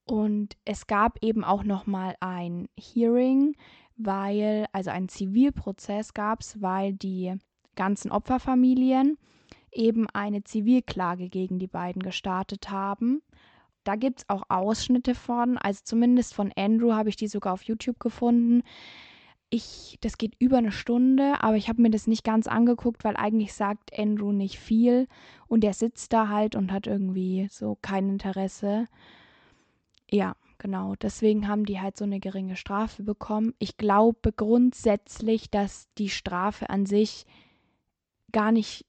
Und 0.05 0.55
es 0.65 0.85
gab 0.85 1.17
eben 1.23 1.43
auch 1.43 1.63
noch 1.63 1.87
mal 1.87 2.15
ein 2.19 2.69
Hearing, 2.79 3.55
weil 3.95 4.67
also 4.71 4.91
ein 4.91 5.09
Zivilprozess 5.09 6.13
gab 6.13 6.41
es, 6.41 6.61
weil 6.61 6.93
die 6.93 7.33
ganzen 7.73 8.11
Opferfamilien 8.11 9.17
eben 9.71 10.07
eine 10.11 10.43
Zivilklage 10.43 11.29
gegen 11.29 11.57
die 11.57 11.65
beiden 11.65 12.03
gestartet 12.03 12.69
haben. 12.69 13.23
Da 13.83 13.95
gibt 13.95 14.19
es 14.19 14.29
auch 14.29 14.43
Ausschnitte 14.49 15.15
von, 15.15 15.57
also 15.57 15.81
zumindest 15.83 16.35
von 16.35 16.53
Andrew 16.55 16.93
habe 16.93 17.09
ich 17.09 17.15
die 17.15 17.27
sogar 17.27 17.53
auf 17.53 17.63
YouTube 17.63 17.99
gefunden. 17.99 18.61
Ich, 19.49 19.97
das 20.01 20.17
geht 20.17 20.35
über 20.39 20.57
eine 20.57 20.73
Stunde, 20.73 21.41
aber 21.41 21.55
ich 21.55 21.69
habe 21.69 21.81
mir 21.81 21.89
das 21.89 22.05
nicht 22.05 22.25
ganz 22.25 22.47
angeguckt, 22.47 23.05
weil 23.05 23.15
eigentlich 23.15 23.53
sagt 23.53 23.97
Andrew 23.97 24.33
nicht 24.33 24.59
viel 24.59 25.07
und 25.47 25.63
er 25.63 25.73
sitzt 25.73 26.11
da 26.11 26.27
halt 26.27 26.55
und 26.55 26.71
hat 26.71 26.85
irgendwie 26.85 27.47
so 27.49 27.77
kein 27.81 28.09
Interesse. 28.09 28.87
Ja, 30.11 30.35
genau. 30.57 30.95
Deswegen 30.95 31.47
haben 31.47 31.65
die 31.65 31.79
halt 31.79 31.97
so 31.97 32.03
eine 32.03 32.19
geringe 32.19 32.57
Strafe 32.57 33.03
bekommen. 33.03 33.53
Ich 33.59 33.77
glaube 33.77 34.33
grundsätzlich, 34.33 35.49
dass 35.49 35.87
die 35.97 36.09
Strafe 36.09 36.69
an 36.69 36.85
sich 36.85 37.25
gar 38.33 38.51
nicht, 38.51 38.85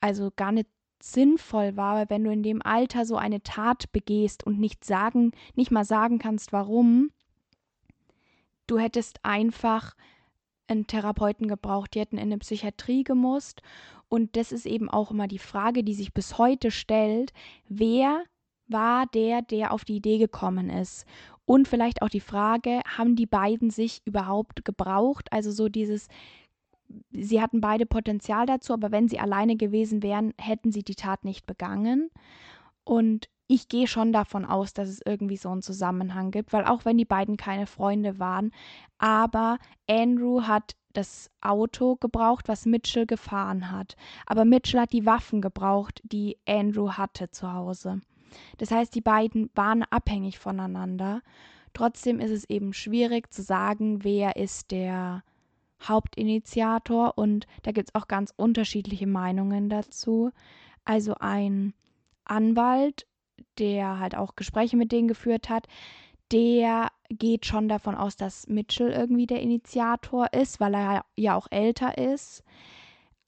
also 0.00 0.30
gar 0.36 0.52
nicht 0.52 0.68
sinnvoll 1.02 1.76
war, 1.76 1.96
weil 1.96 2.10
wenn 2.10 2.24
du 2.24 2.32
in 2.32 2.42
dem 2.42 2.62
Alter 2.62 3.04
so 3.04 3.16
eine 3.16 3.42
Tat 3.42 3.90
begehst 3.92 4.44
und 4.46 4.58
nicht 4.60 4.84
sagen, 4.84 5.32
nicht 5.54 5.70
mal 5.70 5.84
sagen 5.84 6.18
kannst, 6.18 6.52
warum, 6.52 7.10
du 8.66 8.78
hättest 8.78 9.24
einfach 9.24 9.94
einen 10.68 10.86
Therapeuten 10.86 11.48
gebraucht, 11.48 11.94
die 11.94 12.00
hätten 12.00 12.18
in 12.18 12.24
eine 12.24 12.38
Psychiatrie 12.38 13.04
gemusst. 13.04 13.62
Und 14.08 14.36
das 14.36 14.52
ist 14.52 14.66
eben 14.66 14.90
auch 14.90 15.10
immer 15.10 15.28
die 15.28 15.38
Frage, 15.38 15.84
die 15.84 15.94
sich 15.94 16.12
bis 16.12 16.38
heute 16.38 16.70
stellt, 16.70 17.32
wer 17.68 18.24
war 18.68 19.06
der, 19.06 19.42
der 19.42 19.72
auf 19.72 19.84
die 19.84 19.96
Idee 19.96 20.18
gekommen 20.18 20.70
ist? 20.70 21.06
Und 21.44 21.68
vielleicht 21.68 22.02
auch 22.02 22.08
die 22.08 22.20
Frage, 22.20 22.80
haben 22.96 23.16
die 23.16 23.26
beiden 23.26 23.70
sich 23.70 24.00
überhaupt 24.04 24.64
gebraucht? 24.64 25.32
Also 25.32 25.50
so 25.50 25.68
dieses, 25.68 26.08
sie 27.10 27.40
hatten 27.40 27.60
beide 27.60 27.86
Potenzial 27.86 28.46
dazu, 28.46 28.72
aber 28.72 28.90
wenn 28.92 29.08
sie 29.08 29.18
alleine 29.18 29.56
gewesen 29.56 30.02
wären, 30.02 30.32
hätten 30.38 30.72
sie 30.72 30.82
die 30.82 30.94
Tat 30.94 31.24
nicht 31.24 31.46
begangen. 31.46 32.10
Und 32.84 33.28
ich 33.52 33.68
gehe 33.68 33.86
schon 33.86 34.14
davon 34.14 34.46
aus, 34.46 34.72
dass 34.72 34.88
es 34.88 35.02
irgendwie 35.04 35.36
so 35.36 35.50
einen 35.50 35.60
Zusammenhang 35.60 36.30
gibt, 36.30 36.54
weil 36.54 36.64
auch 36.64 36.86
wenn 36.86 36.96
die 36.96 37.04
beiden 37.04 37.36
keine 37.36 37.66
Freunde 37.66 38.18
waren, 38.18 38.50
aber 38.96 39.58
Andrew 39.86 40.44
hat 40.44 40.74
das 40.94 41.30
Auto 41.42 41.96
gebraucht, 41.96 42.48
was 42.48 42.64
Mitchell 42.64 43.04
gefahren 43.04 43.70
hat. 43.70 43.96
Aber 44.24 44.46
Mitchell 44.46 44.80
hat 44.80 44.92
die 44.92 45.04
Waffen 45.04 45.42
gebraucht, 45.42 46.00
die 46.02 46.38
Andrew 46.48 46.92
hatte 46.92 47.30
zu 47.30 47.52
Hause. 47.52 48.00
Das 48.56 48.70
heißt, 48.70 48.94
die 48.94 49.02
beiden 49.02 49.50
waren 49.54 49.82
abhängig 49.82 50.38
voneinander. 50.38 51.20
Trotzdem 51.74 52.20
ist 52.20 52.30
es 52.30 52.48
eben 52.48 52.72
schwierig 52.72 53.32
zu 53.34 53.42
sagen, 53.42 54.02
wer 54.02 54.36
ist 54.36 54.70
der 54.70 55.24
Hauptinitiator 55.86 57.18
und 57.18 57.46
da 57.64 57.72
gibt 57.72 57.90
es 57.90 57.94
auch 57.94 58.08
ganz 58.08 58.32
unterschiedliche 58.34 59.06
Meinungen 59.06 59.68
dazu. 59.68 60.30
Also 60.84 61.14
ein 61.20 61.74
Anwalt, 62.24 63.06
der 63.58 63.98
halt 63.98 64.16
auch 64.16 64.36
Gespräche 64.36 64.76
mit 64.76 64.92
denen 64.92 65.08
geführt 65.08 65.48
hat, 65.48 65.66
der 66.32 66.88
geht 67.10 67.44
schon 67.46 67.68
davon 67.68 67.94
aus, 67.94 68.16
dass 68.16 68.48
Mitchell 68.48 68.90
irgendwie 68.90 69.26
der 69.26 69.42
Initiator 69.42 70.32
ist, 70.32 70.60
weil 70.60 70.74
er 70.74 71.04
ja 71.14 71.36
auch 71.36 71.46
älter 71.50 71.98
ist. 71.98 72.42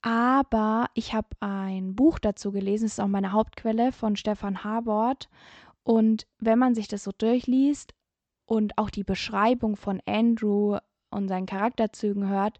Aber 0.01 0.87
ich 0.93 1.13
habe 1.13 1.27
ein 1.39 1.95
Buch 1.95 2.19
dazu 2.19 2.51
gelesen, 2.51 2.85
das 2.85 2.93
ist 2.93 2.99
auch 2.99 3.07
meine 3.07 3.31
Hauptquelle 3.31 3.91
von 3.91 4.15
Stefan 4.15 4.63
Habort. 4.63 5.29
Und 5.83 6.27
wenn 6.39 6.59
man 6.59 6.75
sich 6.75 6.87
das 6.87 7.03
so 7.03 7.11
durchliest 7.15 7.93
und 8.45 8.77
auch 8.77 8.89
die 8.89 9.03
Beschreibung 9.03 9.75
von 9.75 10.01
Andrew 10.05 10.77
und 11.09 11.27
seinen 11.27 11.45
Charakterzügen 11.45 12.27
hört, 12.27 12.59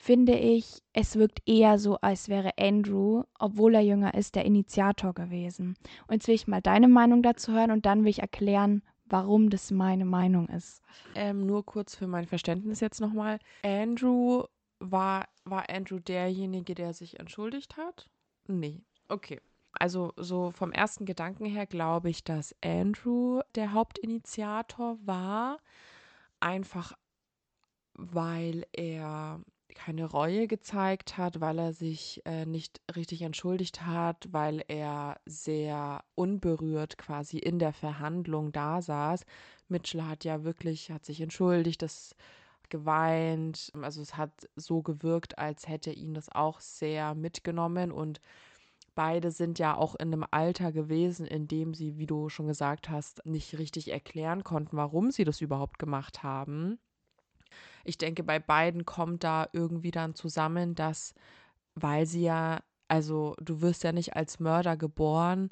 finde 0.00 0.38
ich, 0.38 0.82
es 0.94 1.16
wirkt 1.16 1.46
eher 1.46 1.78
so, 1.78 1.96
als 1.96 2.30
wäre 2.30 2.56
Andrew, 2.58 3.24
obwohl 3.38 3.74
er 3.74 3.82
jünger 3.82 4.14
ist, 4.14 4.34
der 4.34 4.46
Initiator 4.46 5.12
gewesen. 5.12 5.76
Und 6.06 6.14
jetzt 6.14 6.26
will 6.26 6.34
ich 6.34 6.46
mal 6.46 6.62
deine 6.62 6.88
Meinung 6.88 7.22
dazu 7.22 7.52
hören 7.52 7.70
und 7.70 7.84
dann 7.84 8.02
will 8.02 8.10
ich 8.10 8.20
erklären, 8.20 8.82
warum 9.04 9.50
das 9.50 9.70
meine 9.70 10.06
Meinung 10.06 10.48
ist. 10.48 10.80
Ähm, 11.14 11.44
nur 11.44 11.66
kurz 11.66 11.94
für 11.94 12.06
mein 12.06 12.26
Verständnis 12.26 12.80
jetzt 12.80 13.02
nochmal. 13.02 13.40
Andrew 13.62 14.44
war, 14.78 15.28
war 15.44 15.68
Andrew 15.68 15.98
derjenige, 15.98 16.74
der 16.74 16.94
sich 16.94 17.20
entschuldigt 17.20 17.76
hat? 17.76 18.08
Nee. 18.46 18.80
Okay. 19.08 19.38
Also 19.72 20.14
so 20.16 20.50
vom 20.50 20.72
ersten 20.72 21.04
Gedanken 21.04 21.44
her 21.44 21.66
glaube 21.66 22.08
ich, 22.08 22.24
dass 22.24 22.56
Andrew 22.64 23.40
der 23.54 23.74
Hauptinitiator 23.74 24.96
war. 25.04 25.58
Einfach 26.40 26.94
weil 27.94 28.64
er 28.72 29.40
keine 29.74 30.04
Reue 30.04 30.46
gezeigt 30.46 31.18
hat, 31.18 31.40
weil 31.40 31.58
er 31.58 31.72
sich 31.72 32.22
äh, 32.24 32.46
nicht 32.46 32.80
richtig 32.94 33.22
entschuldigt 33.22 33.86
hat, 33.86 34.28
weil 34.30 34.64
er 34.68 35.20
sehr 35.26 36.04
unberührt 36.14 36.98
quasi 36.98 37.38
in 37.38 37.58
der 37.58 37.72
Verhandlung 37.72 38.52
da 38.52 38.82
saß. 38.82 39.24
Mitchell 39.68 40.02
hat 40.02 40.24
ja 40.24 40.44
wirklich, 40.44 40.90
hat 40.90 41.04
sich 41.04 41.20
entschuldigt, 41.20 41.82
das 41.82 42.14
geweint. 42.68 43.72
Also 43.82 44.00
es 44.00 44.16
hat 44.16 44.48
so 44.56 44.82
gewirkt, 44.82 45.38
als 45.38 45.68
hätte 45.68 45.90
ihn 45.90 46.14
das 46.14 46.28
auch 46.30 46.60
sehr 46.60 47.14
mitgenommen 47.14 47.92
und 47.92 48.20
beide 48.94 49.30
sind 49.30 49.58
ja 49.58 49.76
auch 49.76 49.94
in 49.96 50.12
einem 50.12 50.26
Alter 50.30 50.72
gewesen, 50.72 51.26
in 51.26 51.48
dem 51.48 51.74
sie, 51.74 51.98
wie 51.98 52.06
du 52.06 52.28
schon 52.28 52.46
gesagt 52.46 52.88
hast, 52.88 53.24
nicht 53.26 53.58
richtig 53.58 53.90
erklären 53.90 54.44
konnten, 54.44 54.76
warum 54.76 55.10
sie 55.10 55.24
das 55.24 55.40
überhaupt 55.40 55.78
gemacht 55.78 56.22
haben 56.22 56.78
ich 57.84 57.98
denke, 57.98 58.22
bei 58.22 58.38
beiden 58.38 58.84
kommt 58.84 59.24
da 59.24 59.48
irgendwie 59.52 59.90
dann 59.90 60.14
zusammen, 60.14 60.74
dass, 60.74 61.14
weil 61.74 62.06
sie 62.06 62.22
ja, 62.22 62.60
also 62.88 63.34
du 63.40 63.60
wirst 63.60 63.84
ja 63.84 63.92
nicht 63.92 64.16
als 64.16 64.40
Mörder 64.40 64.76
geboren, 64.76 65.50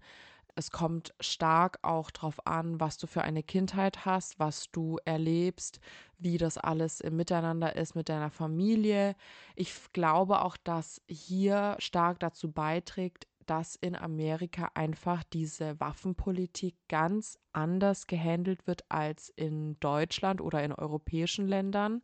es 0.59 0.73
kommt 0.73 1.15
stark 1.21 1.79
auch 1.83 2.11
darauf 2.11 2.45
an, 2.45 2.81
was 2.81 2.99
du 2.99 3.07
für 3.07 3.23
eine 3.23 3.45
Kindheit 3.45 4.05
hast, 4.05 4.41
was 4.41 4.73
du 4.73 4.99
erlebst, 5.05 5.79
wie 6.19 6.37
das 6.37 6.59
alles 6.59 7.01
im 7.01 7.15
Miteinander 7.15 7.77
ist 7.77 7.95
mit 7.95 8.09
deiner 8.09 8.31
Familie. 8.31 9.15
Ich 9.55 9.73
glaube 9.93 10.43
auch, 10.43 10.57
dass 10.57 11.01
hier 11.07 11.77
stark 11.79 12.19
dazu 12.19 12.51
beiträgt, 12.51 13.29
dass 13.49 13.77
in 13.77 13.97
Amerika 13.97 14.71
einfach 14.75 15.25
diese 15.25 15.81
Waffenpolitik 15.81 16.77
ganz 16.89 17.39
anders 17.53 18.07
gehandelt 18.07 18.67
wird 18.67 18.85
als 18.91 19.31
in 19.31 19.81
Deutschland 19.81 20.41
oder 20.41 20.63
in 20.63 20.73
europäischen 20.73 21.49
Ländern, 21.49 22.03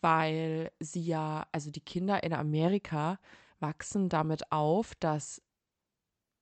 weil 0.00 0.72
sie 0.80 1.02
ja, 1.02 1.46
also 1.52 1.70
die 1.70 1.82
Kinder 1.82 2.22
in 2.22 2.32
Amerika 2.32 3.18
wachsen 3.58 4.08
damit 4.08 4.50
auf, 4.50 4.94
dass 4.94 5.42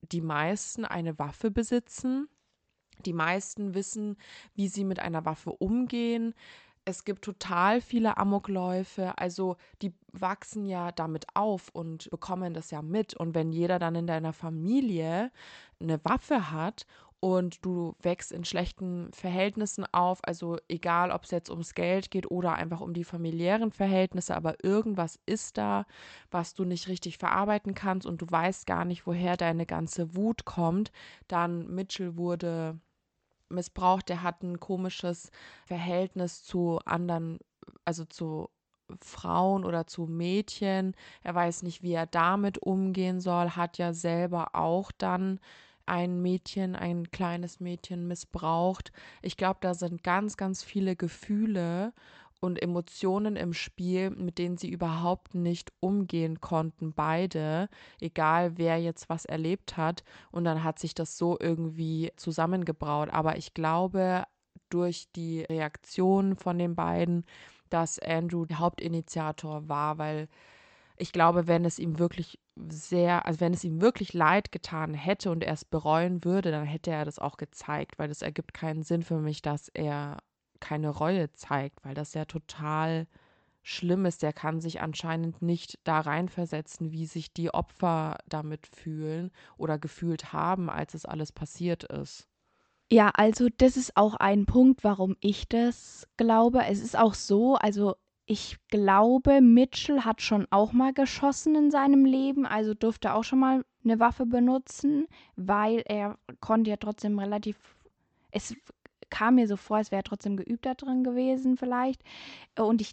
die 0.03 0.21
meisten 0.21 0.85
eine 0.85 1.19
Waffe 1.19 1.51
besitzen. 1.51 2.29
Die 3.05 3.13
meisten 3.13 3.75
wissen, 3.75 4.17
wie 4.55 4.69
sie 4.69 4.85
mit 4.85 5.01
einer 5.01 5.25
Waffe 5.25 5.51
umgehen 5.51 6.35
es 6.89 7.05
gibt 7.05 7.23
total 7.23 7.83
viele 7.83 8.17
Amokläufe, 8.17 9.13
also 9.19 9.59
die 9.83 9.93
wachsen 10.13 10.65
ja 10.65 10.91
damit 10.91 11.27
auf 11.35 11.69
und 11.75 12.09
bekommen 12.11 12.55
das 12.55 12.71
ja 12.71 12.81
mit. 12.81 13.13
Und 13.13 13.35
wenn 13.35 13.53
jeder 13.53 13.79
dann 13.79 13.95
in 13.95 14.07
deiner 14.07 14.33
Familie 14.33 15.31
eine 15.81 16.03
Waffe 16.03 16.51
hat 16.51 16.87
und 17.21 17.63
du 17.63 17.95
wächst 18.01 18.33
in 18.33 18.47
schlechten 18.47 19.13
Verhältnissen 19.13 19.85
auf, 19.93 20.21
also 20.25 20.57
egal, 20.67 21.11
ob 21.11 21.25
es 21.25 21.31
jetzt 21.31 21.51
ums 21.51 21.75
Geld 21.75 22.11
geht 22.11 22.31
oder 22.31 22.55
einfach 22.55 22.81
um 22.81 22.95
die 22.95 23.05
familiären 23.05 23.71
Verhältnisse, 23.71 24.35
aber 24.35 24.65
irgendwas 24.65 25.19
ist 25.27 25.59
da, 25.59 25.85
was 26.31 26.55
du 26.55 26.65
nicht 26.65 26.89
richtig 26.89 27.19
verarbeiten 27.19 27.75
kannst 27.75 28.07
und 28.07 28.23
du 28.23 28.27
weißt 28.31 28.67
gar 28.67 28.87
nicht, 28.87 29.07
woher 29.07 29.37
deine 29.37 29.67
ganze 29.67 30.17
Wut 30.17 30.47
kommt, 30.47 30.91
dann 31.27 31.69
Mitchell 31.69 32.17
wurde 32.17 32.81
missbraucht, 33.51 34.09
der 34.09 34.23
hat 34.23 34.43
ein 34.43 34.61
komisches 34.61 35.31
Verhältnis 35.67 36.43
zu 36.45 36.81
anderen, 36.85 37.39
also 37.85 38.05
zu 38.05 38.49
Frauen 39.03 39.65
oder 39.65 39.87
zu 39.87 40.07
Mädchen. 40.07 40.95
Er 41.23 41.35
weiß 41.35 41.63
nicht, 41.63 41.83
wie 41.83 41.93
er 41.93 42.07
damit 42.07 42.59
umgehen 42.59 43.21
soll, 43.21 43.51
hat 43.51 43.79
ja 43.79 43.93
selber 43.93 44.55
auch 44.55 44.91
dann 44.93 45.41
ein 45.87 46.21
Mädchen, 46.21 46.77
ein 46.77 47.11
kleines 47.11 47.61
Mädchen 47.61 48.07
missbraucht. 48.07 48.93
Ich 49.23 49.37
glaube, 49.37 49.59
da 49.61 49.75
sind 49.75 50.03
ganz, 50.05 50.37
ganz 50.37 50.63
viele 50.63 50.97
Gefühle 50.97 51.93
und 52.41 52.63
Emotionen 52.63 53.37
im 53.37 53.53
Spiel, 53.53 54.11
mit 54.11 54.39
denen 54.39 54.57
sie 54.57 54.71
überhaupt 54.71 55.35
nicht 55.35 55.73
umgehen 55.81 56.41
konnten, 56.41 56.93
beide, 56.93 57.69
egal 58.01 58.59
wer 58.59 58.79
jetzt 58.81 59.09
was 59.09 59.25
erlebt 59.25 59.77
hat. 59.77 60.05
Und 60.31 60.45
dann 60.45 60.63
hat 60.63 60.79
sich 60.79 60.95
das 60.95 61.19
so 61.19 61.37
irgendwie 61.41 62.13
zusammengebraut. 62.17 63.11
Aber 63.11 63.37
ich 63.37 63.55
glaube, 63.55 64.25
durch 64.71 65.09
die 65.17 65.43
Reaktion 65.43 66.37
von 66.37 66.59
den 66.59 66.75
beiden, 66.75 67.25
dass 67.71 67.99
Andrew 67.99 68.45
der 68.45 68.59
Hauptinitiator 68.61 69.69
war, 69.69 69.99
weil 69.99 70.29
ich 70.97 71.13
glaube, 71.13 71.47
wenn 71.47 71.65
es 71.65 71.79
ihm 71.79 71.99
wirklich 71.99 72.39
sehr, 72.57 73.25
also 73.27 73.41
wenn 73.41 73.55
es 73.55 73.65
ihm 73.65 73.81
wirklich 73.81 74.15
leid 74.15 74.51
getan 74.53 74.95
hätte 74.95 75.31
und 75.31 75.45
er 75.45 75.53
es 75.53 75.65
bereuen 75.65 76.25
würde, 76.25 76.51
dann 76.51 76.65
hätte 76.65 76.91
er 76.91 77.05
das 77.05 77.19
auch 77.19 77.37
gezeigt, 77.37 77.99
weil 77.99 78.11
es 78.11 78.23
ergibt 78.23 78.53
keinen 78.53 78.83
Sinn 78.83 79.03
für 79.03 79.19
mich, 79.19 79.43
dass 79.43 79.69
er 79.69 80.19
keine 80.61 80.91
Reue 80.91 81.33
zeigt, 81.33 81.85
weil 81.85 81.95
das 81.95 82.15
ja 82.15 82.25
total 82.25 83.07
schlimm 83.63 84.07
ist. 84.07 84.23
Der 84.23 84.33
kann 84.33 84.61
sich 84.61 84.81
anscheinend 84.81 85.43
nicht 85.43 85.79
da 85.85 86.01
reinversetzen, 86.01 86.93
wie 86.93 87.07
sich 87.07 87.33
die 87.33 87.53
Opfer 87.53 88.19
damit 88.27 88.67
fühlen 88.67 89.31
oder 89.57 89.79
gefühlt 89.79 90.33
haben, 90.33 90.71
als 90.71 90.95
es 90.95 91.05
alles 91.05 91.33
passiert 91.33 91.85
ist. 91.85 92.29
Ja, 92.91 93.11
also 93.15 93.49
das 93.59 93.77
ist 93.77 93.97
auch 93.97 94.15
ein 94.15 94.47
Punkt, 94.47 94.83
warum 94.83 95.17
ich 95.21 95.49
das 95.49 96.09
glaube. 96.17 96.65
Es 96.65 96.81
ist 96.81 96.97
auch 96.97 97.13
so, 97.13 97.57
also 97.57 97.97
ich 98.25 98.57
glaube, 98.69 99.41
Mitchell 99.41 100.01
hat 100.01 100.23
schon 100.23 100.47
auch 100.51 100.73
mal 100.73 100.93
geschossen 100.95 101.55
in 101.55 101.71
seinem 101.71 102.05
Leben, 102.05 102.47
also 102.47 102.75
durfte 102.75 103.15
auch 103.15 103.25
schon 103.25 103.39
mal 103.41 103.65
eine 103.85 104.01
Waffe 104.01 104.27
benutzen, 104.27 105.07
weil 105.37 105.83
er 105.87 106.19
konnte 106.41 106.71
ja 106.71 106.77
trotzdem 106.77 107.19
relativ. 107.19 107.57
Es 108.31 108.55
kam 109.11 109.37
mir 109.37 109.49
so 109.49 109.57
vor, 109.57 109.79
als 109.79 109.91
wäre 109.91 110.01
er 110.01 110.05
trotzdem 110.05 110.37
geübter 110.37 110.75
drin 110.75 111.05
gewesen, 111.05 111.57
vielleicht. 111.57 112.03
Und 112.59 112.81
ich 112.81 112.93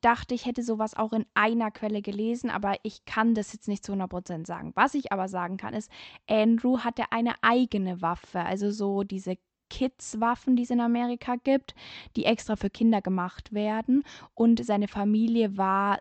dachte, 0.00 0.34
ich 0.34 0.44
hätte 0.44 0.62
sowas 0.62 0.94
auch 0.94 1.12
in 1.12 1.24
einer 1.34 1.70
Quelle 1.70 2.02
gelesen, 2.02 2.50
aber 2.50 2.74
ich 2.82 3.04
kann 3.06 3.34
das 3.34 3.52
jetzt 3.52 3.68
nicht 3.68 3.84
zu 3.84 3.92
100% 3.92 4.46
sagen. 4.46 4.72
Was 4.74 4.94
ich 4.94 5.12
aber 5.12 5.28
sagen 5.28 5.56
kann, 5.56 5.72
ist, 5.72 5.90
Andrew 6.28 6.80
hatte 6.80 7.04
eine 7.10 7.34
eigene 7.42 8.02
Waffe, 8.02 8.40
also 8.40 8.70
so 8.70 9.02
diese 9.02 9.36
Kids-Waffen, 9.70 10.56
die 10.56 10.64
es 10.64 10.70
in 10.70 10.80
Amerika 10.80 11.36
gibt, 11.36 11.74
die 12.16 12.26
extra 12.26 12.54
für 12.56 12.70
Kinder 12.70 13.00
gemacht 13.00 13.52
werden. 13.52 14.04
Und 14.34 14.64
seine 14.64 14.88
Familie 14.88 15.56
war, 15.56 16.00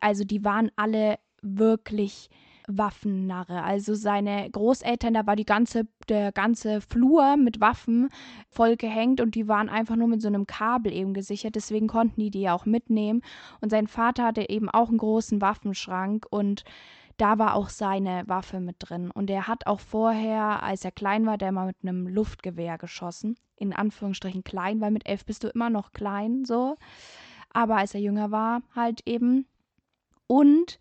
also 0.00 0.24
die 0.24 0.44
waren 0.44 0.70
alle 0.76 1.18
wirklich 1.40 2.28
Waffennarre. 2.66 3.62
Also 3.62 3.94
seine 3.94 4.48
Großeltern, 4.50 5.14
da 5.14 5.26
war 5.26 5.36
die 5.36 5.44
ganze, 5.44 5.86
der 6.08 6.32
ganze 6.32 6.80
Flur 6.80 7.36
mit 7.36 7.60
Waffen 7.60 8.08
voll 8.48 8.76
gehängt 8.76 9.20
und 9.20 9.34
die 9.34 9.48
waren 9.48 9.68
einfach 9.68 9.96
nur 9.96 10.08
mit 10.08 10.22
so 10.22 10.28
einem 10.28 10.46
Kabel 10.46 10.92
eben 10.92 11.14
gesichert. 11.14 11.54
Deswegen 11.54 11.86
konnten 11.86 12.20
die 12.20 12.30
die 12.30 12.42
ja 12.42 12.54
auch 12.54 12.66
mitnehmen. 12.66 13.22
Und 13.60 13.70
sein 13.70 13.86
Vater 13.86 14.24
hatte 14.24 14.48
eben 14.48 14.68
auch 14.68 14.88
einen 14.88 14.98
großen 14.98 15.40
Waffenschrank 15.40 16.26
und 16.30 16.64
da 17.16 17.38
war 17.38 17.54
auch 17.54 17.68
seine 17.68 18.24
Waffe 18.26 18.60
mit 18.60 18.76
drin. 18.80 19.10
Und 19.10 19.30
er 19.30 19.46
hat 19.46 19.66
auch 19.66 19.80
vorher, 19.80 20.62
als 20.62 20.84
er 20.84 20.90
klein 20.90 21.26
war, 21.26 21.38
der 21.38 21.52
mal 21.52 21.66
mit 21.66 21.76
einem 21.82 22.08
Luftgewehr 22.08 22.76
geschossen. 22.78 23.36
In 23.56 23.72
Anführungsstrichen 23.72 24.42
klein, 24.42 24.80
weil 24.80 24.90
mit 24.90 25.06
elf 25.06 25.24
bist 25.24 25.44
du 25.44 25.48
immer 25.48 25.70
noch 25.70 25.92
klein, 25.92 26.44
so. 26.44 26.76
Aber 27.50 27.76
als 27.76 27.94
er 27.94 28.00
jünger 28.00 28.32
war, 28.32 28.62
halt 28.74 29.02
eben. 29.06 29.46
Und 30.26 30.80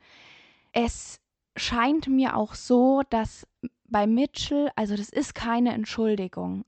es 0.72 1.23
scheint 1.56 2.08
mir 2.08 2.36
auch 2.36 2.56
so, 2.56 3.02
dass 3.10 3.48
bei 3.88 4.08
Mitchell, 4.08 4.72
also 4.76 4.96
das 4.96 5.10
ist 5.10 5.36
keine 5.36 5.74
Entschuldigung 5.74 6.66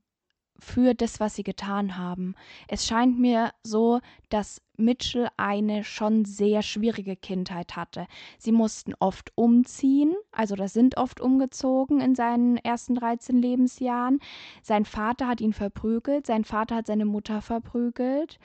für 0.58 0.94
das, 0.94 1.20
was 1.20 1.34
sie 1.34 1.42
getan 1.42 1.98
haben. 1.98 2.34
Es 2.68 2.86
scheint 2.86 3.18
mir 3.18 3.50
so, 3.62 4.00
dass 4.30 4.62
Mitchell 4.76 5.28
eine 5.36 5.84
schon 5.84 6.24
sehr 6.24 6.62
schwierige 6.62 7.16
Kindheit 7.16 7.76
hatte. 7.76 8.06
Sie 8.38 8.52
mussten 8.52 8.94
oft 8.98 9.32
umziehen, 9.34 10.14
also 10.32 10.54
das 10.54 10.72
sind 10.72 10.96
oft 10.96 11.20
umgezogen 11.20 12.00
in 12.00 12.14
seinen 12.14 12.56
ersten 12.56 12.94
13 12.94 13.40
Lebensjahren. 13.40 14.20
Sein 14.62 14.84
Vater 14.84 15.26
hat 15.28 15.40
ihn 15.40 15.52
verprügelt, 15.52 16.26
sein 16.26 16.44
Vater 16.44 16.76
hat 16.76 16.86
seine 16.86 17.06
Mutter 17.06 17.42
verprügelt 17.42 18.38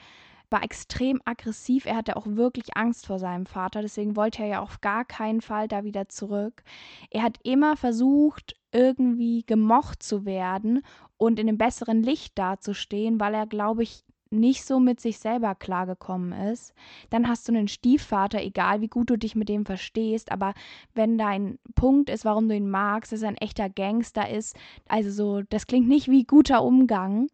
war 0.52 0.62
extrem 0.62 1.20
aggressiv. 1.24 1.86
Er 1.86 1.96
hatte 1.96 2.16
auch 2.16 2.26
wirklich 2.26 2.76
Angst 2.76 3.06
vor 3.06 3.18
seinem 3.18 3.46
Vater. 3.46 3.82
Deswegen 3.82 4.16
wollte 4.16 4.42
er 4.42 4.48
ja 4.48 4.60
auf 4.60 4.80
gar 4.80 5.04
keinen 5.04 5.40
Fall 5.40 5.68
da 5.68 5.84
wieder 5.84 6.08
zurück. 6.08 6.62
Er 7.10 7.22
hat 7.22 7.38
immer 7.42 7.76
versucht, 7.76 8.54
irgendwie 8.70 9.44
gemocht 9.44 10.02
zu 10.02 10.24
werden 10.24 10.82
und 11.16 11.38
in 11.38 11.48
einem 11.48 11.58
besseren 11.58 12.02
Licht 12.02 12.38
dazustehen, 12.38 13.18
weil 13.20 13.34
er, 13.34 13.46
glaube 13.46 13.82
ich, 13.82 14.04
nicht 14.32 14.64
so 14.64 14.80
mit 14.80 14.98
sich 14.98 15.18
selber 15.18 15.54
klargekommen 15.54 16.32
ist, 16.32 16.72
dann 17.10 17.28
hast 17.28 17.46
du 17.46 17.52
einen 17.52 17.68
Stiefvater, 17.68 18.40
egal 18.40 18.80
wie 18.80 18.88
gut 18.88 19.10
du 19.10 19.16
dich 19.16 19.36
mit 19.36 19.48
dem 19.48 19.66
verstehst, 19.66 20.32
aber 20.32 20.54
wenn 20.94 21.18
dein 21.18 21.58
Punkt 21.74 22.08
ist, 22.08 22.24
warum 22.24 22.48
du 22.48 22.56
ihn 22.56 22.70
magst, 22.70 23.12
dass 23.12 23.22
er 23.22 23.28
ein 23.28 23.36
echter 23.36 23.68
Gangster 23.68 24.28
ist, 24.28 24.56
also 24.88 25.10
so, 25.10 25.42
das 25.42 25.66
klingt 25.66 25.86
nicht 25.86 26.08
wie 26.08 26.24
guter 26.24 26.64
Umgang, 26.64 27.28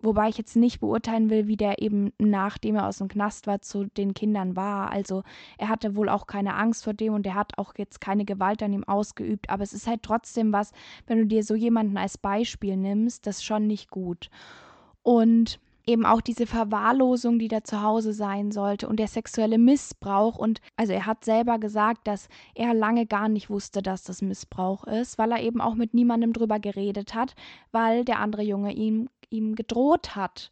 Wobei 0.00 0.28
ich 0.28 0.38
jetzt 0.38 0.56
nicht 0.56 0.80
beurteilen 0.80 1.30
will, 1.30 1.46
wie 1.46 1.56
der 1.56 1.80
eben 1.80 2.12
nachdem 2.18 2.76
er 2.76 2.86
aus 2.86 2.98
dem 2.98 3.08
Knast 3.08 3.46
war 3.46 3.60
zu 3.60 3.84
den 3.96 4.14
Kindern 4.14 4.54
war. 4.54 4.90
Also 4.90 5.22
er 5.58 5.68
hatte 5.68 5.96
wohl 5.96 6.08
auch 6.08 6.26
keine 6.26 6.54
Angst 6.54 6.84
vor 6.84 6.94
dem 6.94 7.14
und 7.14 7.26
er 7.26 7.34
hat 7.34 7.58
auch 7.58 7.72
jetzt 7.76 8.00
keine 8.00 8.24
Gewalt 8.24 8.62
an 8.62 8.72
ihm 8.72 8.84
ausgeübt. 8.84 9.48
Aber 9.48 9.62
es 9.62 9.72
ist 9.72 9.86
halt 9.86 10.02
trotzdem 10.02 10.52
was, 10.52 10.72
wenn 11.06 11.18
du 11.18 11.26
dir 11.26 11.42
so 11.42 11.54
jemanden 11.54 11.96
als 11.96 12.18
Beispiel 12.18 12.76
nimmst, 12.76 13.26
das 13.26 13.36
ist 13.36 13.44
schon 13.44 13.66
nicht 13.66 13.90
gut. 13.90 14.28
Und 15.02 15.60
eben 15.86 16.04
auch 16.04 16.20
diese 16.20 16.46
Verwahrlosung, 16.46 17.38
die 17.38 17.48
da 17.48 17.62
zu 17.62 17.80
Hause 17.80 18.12
sein 18.12 18.50
sollte 18.50 18.88
und 18.88 18.98
der 18.98 19.06
sexuelle 19.06 19.56
Missbrauch. 19.56 20.36
Und 20.36 20.60
also 20.76 20.92
er 20.92 21.06
hat 21.06 21.24
selber 21.24 21.58
gesagt, 21.58 22.06
dass 22.08 22.28
er 22.54 22.74
lange 22.74 23.06
gar 23.06 23.28
nicht 23.28 23.48
wusste, 23.48 23.82
dass 23.82 24.02
das 24.02 24.20
Missbrauch 24.20 24.84
ist, 24.84 25.16
weil 25.16 25.30
er 25.30 25.42
eben 25.42 25.60
auch 25.60 25.74
mit 25.74 25.94
niemandem 25.94 26.32
drüber 26.32 26.58
geredet 26.58 27.14
hat, 27.14 27.34
weil 27.70 28.04
der 28.04 28.18
andere 28.18 28.42
Junge 28.42 28.72
ihm 28.72 29.08
ihm 29.30 29.54
gedroht 29.54 30.16
hat. 30.16 30.50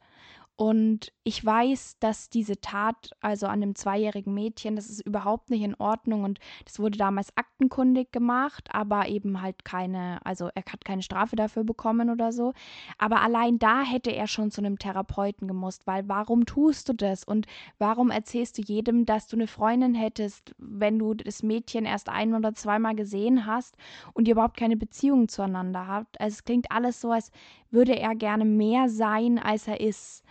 Und 0.56 1.12
ich 1.24 1.44
weiß, 1.44 1.96
dass 1.98 2.30
diese 2.30 2.60
Tat, 2.60 3.10
also 3.20 3.48
an 3.48 3.60
dem 3.60 3.74
zweijährigen 3.74 4.32
Mädchen, 4.34 4.76
das 4.76 4.88
ist 4.88 5.04
überhaupt 5.04 5.50
nicht 5.50 5.62
in 5.62 5.74
Ordnung 5.74 6.22
und 6.22 6.38
das 6.64 6.78
wurde 6.78 6.96
damals 6.96 7.36
aktenkundig 7.36 8.12
gemacht, 8.12 8.68
aber 8.72 9.08
eben 9.08 9.42
halt 9.42 9.64
keine, 9.64 10.24
also 10.24 10.50
er 10.54 10.62
hat 10.70 10.84
keine 10.84 11.02
Strafe 11.02 11.34
dafür 11.34 11.64
bekommen 11.64 12.08
oder 12.08 12.30
so. 12.30 12.52
Aber 12.98 13.20
allein 13.20 13.58
da 13.58 13.82
hätte 13.82 14.12
er 14.12 14.28
schon 14.28 14.52
zu 14.52 14.60
einem 14.60 14.78
Therapeuten 14.78 15.48
gemusst, 15.48 15.88
weil 15.88 16.08
warum 16.08 16.46
tust 16.46 16.88
du 16.88 16.92
das 16.92 17.24
und 17.24 17.46
warum 17.78 18.12
erzählst 18.12 18.56
du 18.58 18.62
jedem, 18.62 19.06
dass 19.06 19.26
du 19.26 19.36
eine 19.36 19.48
Freundin 19.48 19.94
hättest, 19.96 20.54
wenn 20.58 21.00
du 21.00 21.14
das 21.14 21.42
Mädchen 21.42 21.84
erst 21.84 22.08
ein 22.08 22.32
oder 22.32 22.54
zweimal 22.54 22.94
gesehen 22.94 23.44
hast 23.46 23.76
und 24.12 24.28
ihr 24.28 24.32
überhaupt 24.32 24.56
keine 24.56 24.76
Beziehung 24.76 25.26
zueinander 25.26 25.88
habt? 25.88 26.20
Also 26.20 26.34
es 26.34 26.44
klingt 26.44 26.70
alles 26.70 27.00
so, 27.00 27.10
als 27.10 27.32
würde 27.72 27.98
er 27.98 28.14
gerne 28.14 28.44
mehr 28.44 28.88
sein, 28.88 29.40
als 29.40 29.66
er 29.66 29.80
ist 29.80 30.22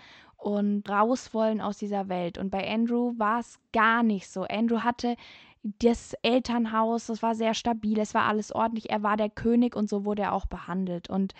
und 0.43 0.89
raus 0.89 1.33
wollen 1.33 1.61
aus 1.61 1.77
dieser 1.77 2.09
Welt. 2.09 2.37
Und 2.37 2.49
bei 2.49 2.69
Andrew 2.69 3.13
war 3.17 3.39
es 3.39 3.59
gar 3.71 4.03
nicht 4.03 4.27
so. 4.29 4.43
Andrew 4.43 4.81
hatte 4.81 5.15
das 5.63 6.13
Elternhaus, 6.21 7.05
das 7.05 7.23
war 7.23 7.35
sehr 7.35 7.53
stabil, 7.53 7.97
es 7.97 8.13
war 8.13 8.25
alles 8.25 8.53
ordentlich, 8.53 8.89
er 8.89 9.01
war 9.01 9.15
der 9.15 9.29
König 9.29 9.77
und 9.77 9.87
so 9.87 10.03
wurde 10.03 10.23
er 10.23 10.33
auch 10.33 10.45
behandelt. 10.45 11.09
Und 11.09 11.33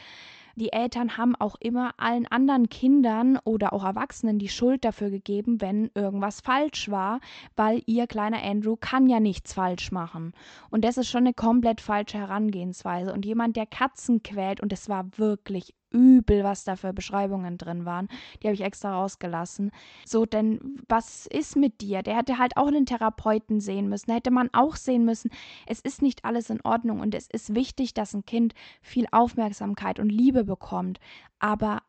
die 0.55 0.71
Eltern 0.71 1.17
haben 1.17 1.35
auch 1.35 1.55
immer 1.59 1.95
allen 1.97 2.27
anderen 2.27 2.69
Kindern 2.69 3.37
oder 3.43 3.73
auch 3.73 3.83
Erwachsenen 3.83 4.39
die 4.39 4.47
Schuld 4.47 4.85
dafür 4.85 5.09
gegeben, 5.09 5.59
wenn 5.59 5.89
irgendwas 5.95 6.39
falsch 6.39 6.89
war, 6.89 7.19
weil 7.57 7.81
ihr 7.85 8.07
kleiner 8.07 8.41
Andrew 8.41 8.77
kann 8.79 9.09
ja 9.09 9.19
nichts 9.19 9.53
falsch 9.53 9.91
machen. 9.91 10.31
Und 10.69 10.85
das 10.85 10.97
ist 10.97 11.09
schon 11.09 11.23
eine 11.23 11.33
komplett 11.33 11.81
falsche 11.81 12.19
Herangehensweise. 12.19 13.11
Und 13.11 13.25
jemand, 13.25 13.57
der 13.57 13.65
Katzen 13.65 14.23
quält, 14.23 14.61
und 14.61 14.71
es 14.71 14.87
war 14.87 15.05
wirklich 15.17 15.73
übel, 15.93 16.43
was 16.43 16.63
da 16.63 16.75
für 16.75 16.91
Beschreibungen 16.91 17.57
drin 17.57 17.85
waren. 17.85 18.09
Die 18.41 18.47
habe 18.47 18.55
ich 18.55 18.61
extra 18.61 18.93
rausgelassen. 18.93 19.71
So, 20.05 20.25
denn 20.25 20.77
was 20.89 21.27
ist 21.27 21.55
mit 21.55 21.81
dir? 21.81 22.01
Der 22.03 22.17
hätte 22.17 22.37
halt 22.37 22.57
auch 22.57 22.67
einen 22.67 22.85
Therapeuten 22.85 23.59
sehen 23.61 23.87
müssen. 23.87 24.09
Da 24.09 24.15
hätte 24.15 24.31
man 24.31 24.49
auch 24.51 24.75
sehen 24.75 25.05
müssen, 25.05 25.31
es 25.67 25.79
ist 25.79 26.01
nicht 26.01 26.25
alles 26.25 26.49
in 26.49 26.61
Ordnung 26.61 26.99
und 26.99 27.15
es 27.15 27.27
ist 27.31 27.55
wichtig, 27.55 27.93
dass 27.93 28.13
ein 28.13 28.25
Kind 28.25 28.53
viel 28.81 29.05
Aufmerksamkeit 29.11 29.99
und 29.99 30.09
Liebe 30.09 30.43
bekommt. 30.43 30.99
Aber 31.39 31.81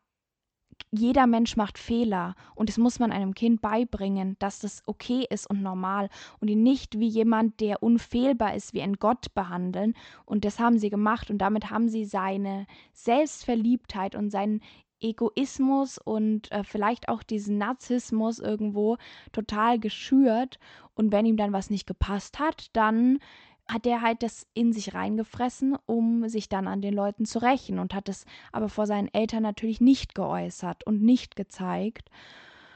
jeder 0.95 1.27
Mensch 1.27 1.55
macht 1.57 1.77
Fehler 1.77 2.35
und 2.55 2.69
das 2.69 2.77
muss 2.77 2.99
man 2.99 3.11
einem 3.11 3.33
Kind 3.33 3.61
beibringen, 3.61 4.35
dass 4.39 4.59
das 4.59 4.81
okay 4.85 5.25
ist 5.29 5.49
und 5.49 5.61
normal 5.61 6.09
und 6.39 6.49
ihn 6.49 6.63
nicht 6.63 6.99
wie 6.99 7.07
jemand, 7.07 7.59
der 7.59 7.83
unfehlbar 7.83 8.55
ist, 8.55 8.73
wie 8.73 8.81
ein 8.81 8.95
Gott 8.95 9.33
behandeln. 9.33 9.93
Und 10.25 10.45
das 10.45 10.59
haben 10.59 10.77
sie 10.77 10.89
gemacht 10.89 11.29
und 11.29 11.39
damit 11.39 11.69
haben 11.69 11.89
sie 11.89 12.05
seine 12.05 12.65
Selbstverliebtheit 12.93 14.15
und 14.15 14.29
seinen 14.29 14.61
Egoismus 15.01 15.97
und 15.97 16.51
äh, 16.51 16.63
vielleicht 16.63 17.09
auch 17.09 17.23
diesen 17.23 17.57
Narzissmus 17.57 18.39
irgendwo 18.39 18.97
total 19.31 19.79
geschürt. 19.79 20.59
Und 20.95 21.11
wenn 21.11 21.25
ihm 21.25 21.37
dann 21.37 21.53
was 21.53 21.69
nicht 21.69 21.85
gepasst 21.87 22.39
hat, 22.39 22.69
dann 22.73 23.19
hat 23.67 23.87
er 23.87 24.01
halt 24.01 24.21
das 24.23 24.45
in 24.53 24.73
sich 24.73 24.93
reingefressen, 24.93 25.75
um 25.85 26.27
sich 26.29 26.49
dann 26.49 26.67
an 26.67 26.81
den 26.81 26.93
Leuten 26.93 27.25
zu 27.25 27.39
rächen 27.39 27.79
und 27.79 27.93
hat 27.93 28.09
es 28.09 28.25
aber 28.51 28.69
vor 28.69 28.85
seinen 28.85 29.11
Eltern 29.13 29.43
natürlich 29.43 29.81
nicht 29.81 30.13
geäußert 30.13 30.85
und 30.85 31.01
nicht 31.01 31.35
gezeigt. 31.35 32.09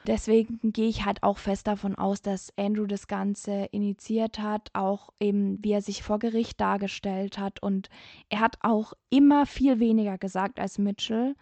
Deswegen 0.07 0.71
gehe 0.71 0.87
ich 0.87 1.05
halt 1.05 1.23
auch 1.23 1.37
fest 1.37 1.67
davon 1.67 1.95
aus, 1.95 2.21
dass 2.21 2.51
Andrew 2.57 2.87
das 2.87 3.07
Ganze 3.07 3.65
initiiert 3.71 4.39
hat, 4.39 4.69
auch 4.73 5.09
eben 5.19 5.63
wie 5.63 5.73
er 5.73 5.81
sich 5.81 6.01
vor 6.01 6.19
Gericht 6.19 6.59
dargestellt 6.59 7.37
hat. 7.37 7.61
Und 7.61 7.89
er 8.29 8.39
hat 8.39 8.57
auch 8.61 8.93
immer 9.09 9.45
viel 9.45 9.79
weniger 9.79 10.17
gesagt 10.17 10.59
als 10.59 10.79
Mitchell 10.79 11.35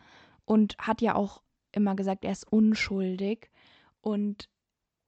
und 0.46 0.76
hat 0.80 1.02
ja 1.02 1.16
auch 1.16 1.42
immer 1.72 1.96
gesagt, 1.96 2.26
er 2.26 2.32
ist 2.32 2.52
unschuldig. 2.52 3.50
Und 4.02 4.50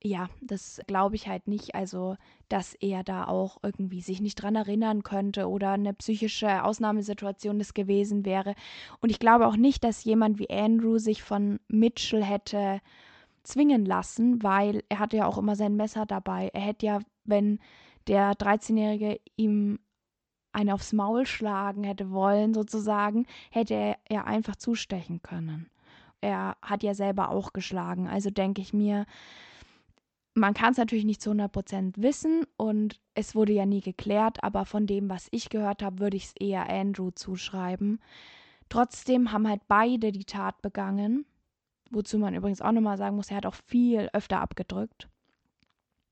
ja, 0.01 0.29
das 0.41 0.81
glaube 0.87 1.15
ich 1.15 1.27
halt 1.27 1.47
nicht. 1.47 1.75
Also, 1.75 2.15
dass 2.47 2.73
er 2.75 3.03
da 3.03 3.27
auch 3.27 3.57
irgendwie 3.61 4.01
sich 4.01 4.21
nicht 4.21 4.35
dran 4.35 4.55
erinnern 4.55 5.03
könnte 5.03 5.49
oder 5.49 5.71
eine 5.71 5.93
psychische 5.93 6.63
Ausnahmesituation 6.63 7.59
das 7.59 7.73
gewesen 7.73 8.25
wäre. 8.25 8.55
Und 9.01 9.09
ich 9.09 9.19
glaube 9.19 9.47
auch 9.47 9.57
nicht, 9.57 9.83
dass 9.83 10.03
jemand 10.05 10.39
wie 10.39 10.49
Andrew 10.49 10.97
sich 10.97 11.21
von 11.21 11.59
Mitchell 11.67 12.23
hätte 12.23 12.79
zwingen 13.43 13.85
lassen, 13.85 14.41
weil 14.43 14.83
er 14.89 14.99
hatte 14.99 15.17
ja 15.17 15.25
auch 15.25 15.37
immer 15.37 15.55
sein 15.55 15.75
Messer 15.75 16.05
dabei. 16.05 16.49
Er 16.53 16.61
hätte 16.61 16.85
ja, 16.85 16.99
wenn 17.25 17.59
der 18.07 18.33
13-Jährige 18.33 19.19
ihm 19.35 19.79
eine 20.51 20.73
aufs 20.73 20.93
Maul 20.93 21.25
schlagen 21.25 21.83
hätte 21.83 22.11
wollen, 22.11 22.53
sozusagen, 22.53 23.25
hätte 23.51 23.95
er 24.05 24.25
einfach 24.25 24.55
zustechen 24.55 25.21
können. 25.21 25.69
Er 26.21 26.57
hat 26.61 26.83
ja 26.83 26.93
selber 26.93 27.29
auch 27.29 27.53
geschlagen. 27.53 28.07
Also 28.07 28.29
denke 28.29 28.61
ich 28.61 28.73
mir, 28.73 29.05
man 30.39 30.53
kann 30.53 30.71
es 30.71 30.77
natürlich 30.77 31.05
nicht 31.05 31.21
zu 31.21 31.31
100% 31.31 32.01
wissen 32.01 32.45
und 32.57 32.99
es 33.13 33.35
wurde 33.35 33.53
ja 33.53 33.65
nie 33.65 33.81
geklärt, 33.81 34.43
aber 34.43 34.65
von 34.65 34.87
dem, 34.87 35.09
was 35.09 35.27
ich 35.31 35.49
gehört 35.49 35.83
habe, 35.83 35.99
würde 35.99 36.17
ich 36.17 36.25
es 36.25 36.33
eher 36.39 36.69
Andrew 36.69 37.11
zuschreiben. 37.11 37.99
Trotzdem 38.69 39.31
haben 39.31 39.47
halt 39.47 39.61
beide 39.67 40.11
die 40.11 40.25
Tat 40.25 40.61
begangen, 40.61 41.25
wozu 41.91 42.17
man 42.17 42.35
übrigens 42.35 42.61
auch 42.61 42.71
nochmal 42.71 42.97
sagen 42.97 43.15
muss, 43.15 43.31
er 43.31 43.37
hat 43.37 43.45
auch 43.45 43.55
viel 43.55 44.09
öfter 44.13 44.39
abgedrückt. 44.41 45.09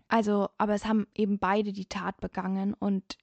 Also, 0.08 0.50
aber 0.58 0.74
es 0.74 0.86
haben 0.86 1.08
eben 1.14 1.38
beide 1.38 1.74
die 1.74 1.86
Tat 1.86 2.20
begangen 2.22 2.74
und 2.74 3.18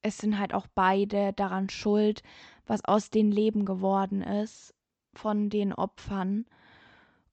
es 0.00 0.18
sind 0.18 0.38
halt 0.38 0.54
auch 0.54 0.66
beide 0.74 1.32
daran 1.32 1.68
schuld, 1.68 2.22
was 2.66 2.84
aus 2.84 3.10
den 3.10 3.30
Leben 3.30 3.64
geworden 3.64 4.22
ist 4.22 4.74
von 5.14 5.50
den 5.50 5.72
Opfern. 5.72 6.46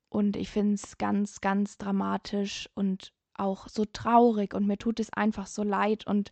Und 0.09 0.35
ich 0.35 0.49
finde 0.49 0.75
es 0.75 0.97
ganz, 0.97 1.41
ganz 1.41 1.77
dramatisch 1.77 2.69
und 2.75 3.13
auch 3.35 3.67
so 3.67 3.85
traurig 3.85 4.53
und 4.53 4.67
mir 4.67 4.77
tut 4.77 4.99
es 4.99 5.13
einfach 5.13 5.47
so 5.47 5.63
leid. 5.63 6.05
Und 6.05 6.31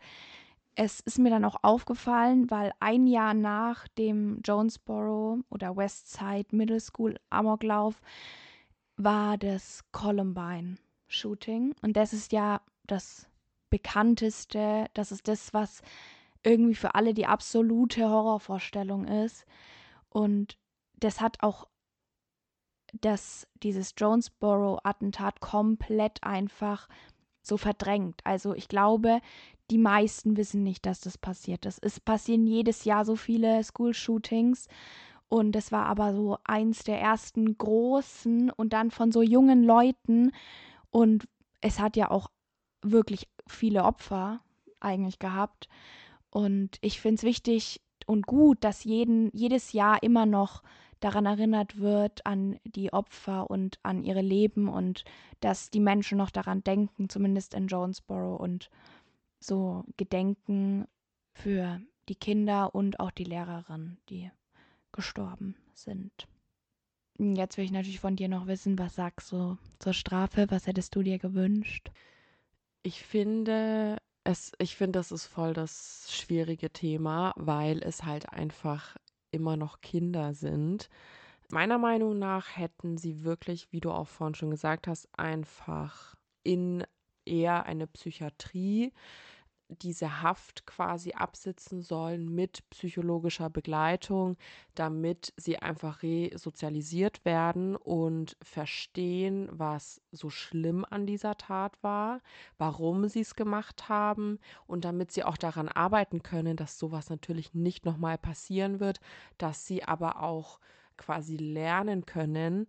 es 0.75 0.99
ist 0.99 1.19
mir 1.19 1.29
dann 1.29 1.45
auch 1.45 1.57
aufgefallen, 1.63 2.49
weil 2.51 2.71
ein 2.79 3.07
Jahr 3.07 3.33
nach 3.33 3.87
dem 3.87 4.41
Jonesboro 4.43 5.39
oder 5.49 5.75
Westside 5.75 6.47
Middle 6.51 6.79
School 6.79 7.17
Amoklauf 7.29 8.01
war 8.97 9.37
das 9.37 9.83
Columbine 9.91 10.77
Shooting. 11.07 11.73
Und 11.81 11.97
das 11.97 12.13
ist 12.13 12.31
ja 12.31 12.61
das 12.85 13.27
bekannteste, 13.69 14.85
das 14.93 15.11
ist 15.11 15.27
das, 15.27 15.53
was 15.53 15.81
irgendwie 16.43 16.75
für 16.75 16.95
alle 16.95 17.13
die 17.13 17.25
absolute 17.25 18.09
Horrorvorstellung 18.09 19.05
ist. 19.05 19.45
Und 20.09 20.57
das 20.99 21.21
hat 21.21 21.43
auch 21.43 21.67
dass 23.01 23.47
dieses 23.63 23.93
Jonesboro-Attentat 23.97 25.39
komplett 25.39 26.23
einfach 26.23 26.87
so 27.41 27.57
verdrängt. 27.57 28.21
Also 28.23 28.53
ich 28.53 28.67
glaube, 28.67 29.21
die 29.71 29.77
meisten 29.77 30.37
wissen 30.37 30.63
nicht, 30.63 30.85
dass 30.85 31.01
das 31.01 31.17
passiert 31.17 31.65
ist. 31.65 31.83
Es 31.83 31.99
passieren 31.99 32.45
jedes 32.47 32.83
Jahr 32.85 33.05
so 33.05 33.15
viele 33.15 33.63
School-Shootings 33.63 34.67
und 35.29 35.55
es 35.55 35.71
war 35.71 35.85
aber 35.85 36.13
so 36.13 36.37
eins 36.43 36.83
der 36.83 36.99
ersten 37.01 37.57
großen 37.57 38.49
und 38.51 38.73
dann 38.73 38.91
von 38.91 39.11
so 39.11 39.21
jungen 39.21 39.63
Leuten 39.63 40.31
und 40.89 41.27
es 41.61 41.79
hat 41.79 41.97
ja 41.97 42.11
auch 42.11 42.29
wirklich 42.81 43.27
viele 43.47 43.83
Opfer 43.83 44.41
eigentlich 44.79 45.19
gehabt 45.19 45.67
und 46.29 46.77
ich 46.81 47.01
finde 47.01 47.15
es 47.15 47.23
wichtig 47.23 47.81
und 48.05 48.25
gut, 48.25 48.63
dass 48.63 48.83
jeden, 48.85 49.29
jedes 49.33 49.73
Jahr 49.73 50.01
immer 50.01 50.25
noch 50.25 50.63
daran 50.99 51.25
erinnert 51.25 51.79
wird, 51.79 52.25
an 52.25 52.59
die 52.63 52.93
Opfer 52.93 53.49
und 53.49 53.79
an 53.83 54.03
ihre 54.03 54.21
Leben 54.21 54.67
und 54.67 55.03
dass 55.39 55.69
die 55.69 55.79
Menschen 55.79 56.17
noch 56.17 56.31
daran 56.31 56.63
denken, 56.63 57.09
zumindest 57.09 57.53
in 57.53 57.67
Jonesboro 57.67 58.35
und 58.35 58.69
so 59.39 59.83
gedenken 59.97 60.87
für 61.33 61.79
die 62.09 62.15
Kinder 62.15 62.73
und 62.73 62.99
auch 62.99 63.11
die 63.11 63.23
Lehrerin, 63.23 63.97
die 64.09 64.31
gestorben 64.91 65.55
sind. 65.73 66.27
Jetzt 67.19 67.57
will 67.57 67.65
ich 67.65 67.71
natürlich 67.71 67.99
von 67.99 68.15
dir 68.15 68.29
noch 68.29 68.47
wissen, 68.47 68.77
was 68.77 68.95
sagst 68.95 69.31
du 69.31 69.57
zur 69.79 69.93
Strafe? 69.93 70.47
Was 70.49 70.67
hättest 70.67 70.95
du 70.95 71.01
dir 71.01 71.17
gewünscht? 71.17 71.91
Ich 72.83 73.03
finde, 73.03 73.97
es, 74.23 74.51
ich 74.59 74.75
finde, 74.75 74.99
das 74.99 75.11
ist 75.11 75.25
voll 75.25 75.53
das 75.53 76.07
schwierige 76.09 76.69
Thema, 76.69 77.33
weil 77.35 77.81
es 77.81 78.03
halt 78.03 78.29
einfach 78.29 78.97
immer 79.31 79.57
noch 79.57 79.81
Kinder 79.81 80.33
sind. 80.33 80.89
Meiner 81.49 81.77
Meinung 81.77 82.19
nach 82.19 82.57
hätten 82.57 82.97
sie 82.97 83.23
wirklich, 83.23 83.71
wie 83.71 83.79
du 83.79 83.91
auch 83.91 84.07
vorhin 84.07 84.35
schon 84.35 84.51
gesagt 84.51 84.87
hast, 84.87 85.07
einfach 85.17 86.15
in 86.43 86.83
eher 87.25 87.65
eine 87.65 87.87
Psychiatrie 87.87 88.91
diese 89.69 90.21
Haft 90.21 90.65
quasi 90.65 91.11
absitzen 91.13 91.81
sollen 91.81 92.33
mit 92.33 92.69
psychologischer 92.69 93.49
Begleitung, 93.49 94.37
damit 94.75 95.33
sie 95.35 95.57
einfach 95.59 96.03
resozialisiert 96.03 97.25
werden 97.25 97.75
und 97.75 98.37
verstehen, 98.41 99.49
was 99.51 100.01
so 100.11 100.29
schlimm 100.29 100.85
an 100.89 101.05
dieser 101.05 101.37
Tat 101.37 101.81
war, 101.83 102.21
warum 102.57 103.07
sie 103.07 103.21
es 103.21 103.35
gemacht 103.35 103.89
haben 103.89 104.39
und 104.67 104.85
damit 104.85 105.11
sie 105.11 105.23
auch 105.23 105.37
daran 105.37 105.67
arbeiten 105.67 106.23
können, 106.23 106.55
dass 106.55 106.79
sowas 106.79 107.09
natürlich 107.09 107.53
nicht 107.53 107.85
nochmal 107.85 108.17
passieren 108.17 108.79
wird, 108.79 108.99
dass 109.37 109.65
sie 109.65 109.83
aber 109.83 110.23
auch 110.23 110.59
quasi 110.95 111.35
lernen 111.35 112.05
können, 112.05 112.67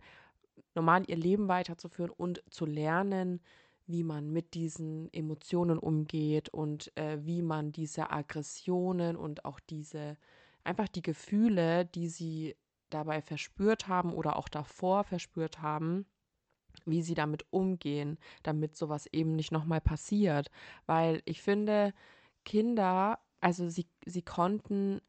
normal 0.74 1.04
ihr 1.06 1.16
Leben 1.16 1.48
weiterzuführen 1.48 2.10
und 2.10 2.42
zu 2.50 2.66
lernen, 2.66 3.40
wie 3.88 4.04
man 4.04 4.30
mit 4.30 4.54
diesen 4.54 5.12
Emotionen 5.12 5.78
umgeht 5.78 6.50
und 6.50 6.96
äh, 6.96 7.18
wie 7.24 7.42
man 7.42 7.72
diese 7.72 8.10
Aggressionen 8.10 9.16
und 9.16 9.46
auch 9.46 9.58
diese, 9.60 10.18
einfach 10.62 10.88
die 10.88 11.02
Gefühle, 11.02 11.86
die 11.86 12.08
sie 12.08 12.54
dabei 12.90 13.22
verspürt 13.22 13.88
haben 13.88 14.12
oder 14.12 14.36
auch 14.36 14.48
davor 14.48 15.04
verspürt 15.04 15.62
haben, 15.62 16.06
wie 16.84 17.02
sie 17.02 17.14
damit 17.14 17.46
umgehen, 17.50 18.18
damit 18.42 18.76
sowas 18.76 19.06
eben 19.06 19.34
nicht 19.34 19.52
nochmal 19.52 19.80
passiert. 19.80 20.50
Weil 20.84 21.22
ich 21.24 21.40
finde, 21.40 21.94
Kinder, 22.44 23.18
also 23.40 23.70
sie, 23.70 23.86
sie 24.04 24.22
konnten, 24.22 25.00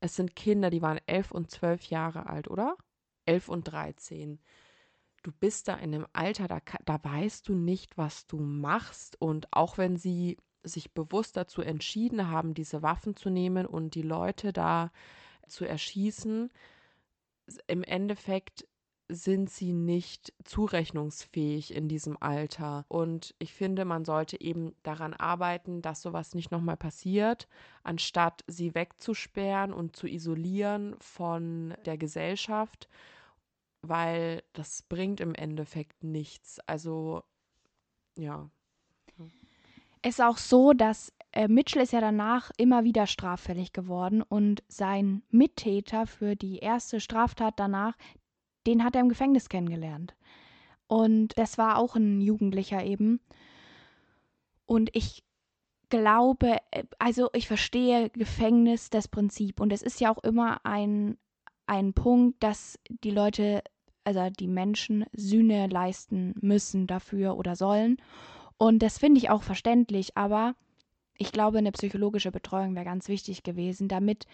es 0.00 0.14
sind 0.14 0.36
Kinder, 0.36 0.70
die 0.70 0.82
waren 0.82 1.00
elf 1.06 1.32
und 1.32 1.50
zwölf 1.50 1.86
Jahre 1.86 2.26
alt, 2.26 2.48
oder? 2.48 2.76
Elf 3.26 3.48
und 3.48 3.64
dreizehn 3.64 4.40
du 5.22 5.32
bist 5.32 5.68
da 5.68 5.74
in 5.74 5.94
einem 5.94 6.06
Alter, 6.12 6.48
da, 6.48 6.60
da 6.84 6.98
weißt 7.02 7.48
du 7.48 7.54
nicht, 7.54 7.96
was 7.98 8.26
du 8.26 8.38
machst. 8.38 9.20
Und 9.20 9.48
auch 9.52 9.78
wenn 9.78 9.96
sie 9.96 10.36
sich 10.64 10.92
bewusst 10.92 11.36
dazu 11.36 11.62
entschieden 11.62 12.28
haben, 12.28 12.54
diese 12.54 12.82
Waffen 12.82 13.16
zu 13.16 13.30
nehmen 13.30 13.66
und 13.66 13.94
die 13.94 14.02
Leute 14.02 14.52
da 14.52 14.90
zu 15.46 15.64
erschießen, 15.64 16.50
im 17.66 17.82
Endeffekt 17.82 18.66
sind 19.08 19.50
sie 19.50 19.72
nicht 19.72 20.32
zurechnungsfähig 20.44 21.74
in 21.74 21.88
diesem 21.88 22.16
Alter. 22.20 22.86
Und 22.88 23.34
ich 23.38 23.52
finde, 23.52 23.84
man 23.84 24.04
sollte 24.04 24.40
eben 24.40 24.74
daran 24.82 25.12
arbeiten, 25.12 25.82
dass 25.82 26.02
sowas 26.02 26.34
nicht 26.34 26.50
nochmal 26.50 26.76
passiert, 26.76 27.48
anstatt 27.82 28.42
sie 28.46 28.74
wegzusperren 28.74 29.72
und 29.72 29.96
zu 29.96 30.06
isolieren 30.06 30.96
von 31.00 31.74
der 31.84 31.98
Gesellschaft 31.98 32.88
weil 33.82 34.42
das 34.52 34.82
bringt 34.82 35.20
im 35.20 35.34
Endeffekt 35.34 36.02
nichts. 36.04 36.60
Also, 36.60 37.22
ja. 38.16 38.50
Es 40.02 40.14
ist 40.18 40.20
auch 40.20 40.38
so, 40.38 40.72
dass 40.72 41.12
äh, 41.32 41.48
Mitchell 41.48 41.82
ist 41.82 41.92
ja 41.92 42.00
danach 42.00 42.50
immer 42.56 42.84
wieder 42.84 43.06
straffällig 43.06 43.72
geworden 43.72 44.22
und 44.22 44.62
sein 44.68 45.22
Mittäter 45.30 46.06
für 46.06 46.34
die 46.34 46.58
erste 46.58 47.00
Straftat 47.00 47.54
danach, 47.58 47.96
den 48.66 48.84
hat 48.84 48.94
er 48.94 49.02
im 49.02 49.08
Gefängnis 49.08 49.48
kennengelernt. 49.48 50.14
Und 50.88 51.38
das 51.38 51.56
war 51.56 51.78
auch 51.78 51.96
ein 51.96 52.20
Jugendlicher 52.20 52.84
eben. 52.84 53.20
Und 54.66 54.90
ich 54.94 55.24
glaube, 55.88 56.56
äh, 56.70 56.84
also 56.98 57.30
ich 57.32 57.46
verstehe 57.46 58.10
Gefängnis 58.10 58.90
das 58.90 59.08
Prinzip 59.08 59.60
und 59.60 59.72
es 59.72 59.82
ist 59.82 60.00
ja 60.00 60.10
auch 60.10 60.22
immer 60.22 60.64
ein, 60.64 61.16
ein 61.66 61.92
Punkt, 61.92 62.42
dass 62.42 62.78
die 62.88 63.10
Leute 63.10 63.62
also 64.04 64.28
die 64.30 64.48
Menschen 64.48 65.04
Sühne 65.12 65.68
leisten 65.68 66.34
müssen 66.40 66.86
dafür 66.86 67.36
oder 67.36 67.56
sollen. 67.56 67.98
Und 68.58 68.80
das 68.80 68.98
finde 68.98 69.18
ich 69.18 69.30
auch 69.30 69.42
verständlich, 69.42 70.16
aber 70.16 70.54
ich 71.16 71.32
glaube, 71.32 71.58
eine 71.58 71.72
psychologische 71.72 72.32
Betreuung 72.32 72.74
wäre 72.74 72.84
ganz 72.84 73.08
wichtig 73.08 73.42
gewesen, 73.42 73.88
damit 73.88 74.26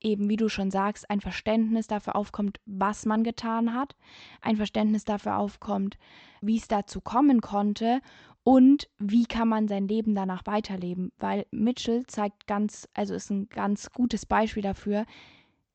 eben, 0.00 0.28
wie 0.28 0.36
du 0.36 0.48
schon 0.48 0.70
sagst, 0.70 1.08
ein 1.08 1.20
Verständnis 1.20 1.86
dafür 1.86 2.16
aufkommt, 2.16 2.60
was 2.66 3.06
man 3.06 3.24
getan 3.24 3.74
hat, 3.74 3.96
ein 4.42 4.56
Verständnis 4.56 5.04
dafür 5.04 5.38
aufkommt, 5.38 5.96
wie 6.40 6.58
es 6.58 6.68
dazu 6.68 7.00
kommen 7.00 7.40
konnte 7.40 8.00
und 8.42 8.90
wie 8.98 9.24
kann 9.24 9.48
man 9.48 9.66
sein 9.66 9.88
Leben 9.88 10.14
danach 10.14 10.46
weiterleben. 10.46 11.10
Weil 11.18 11.46
Mitchell 11.50 12.04
zeigt 12.06 12.46
ganz, 12.46 12.86
also 12.92 13.14
ist 13.14 13.30
ein 13.30 13.48
ganz 13.48 13.90
gutes 13.90 14.26
Beispiel 14.26 14.62
dafür, 14.62 15.06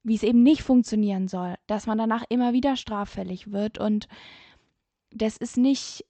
wie 0.03 0.15
es 0.15 0.23
eben 0.23 0.43
nicht 0.43 0.63
funktionieren 0.63 1.27
soll, 1.27 1.55
dass 1.67 1.87
man 1.87 1.97
danach 1.97 2.23
immer 2.29 2.53
wieder 2.53 2.75
straffällig 2.75 3.51
wird 3.51 3.77
und 3.77 4.07
das 5.11 5.37
ist 5.37 5.57
nicht, 5.57 6.05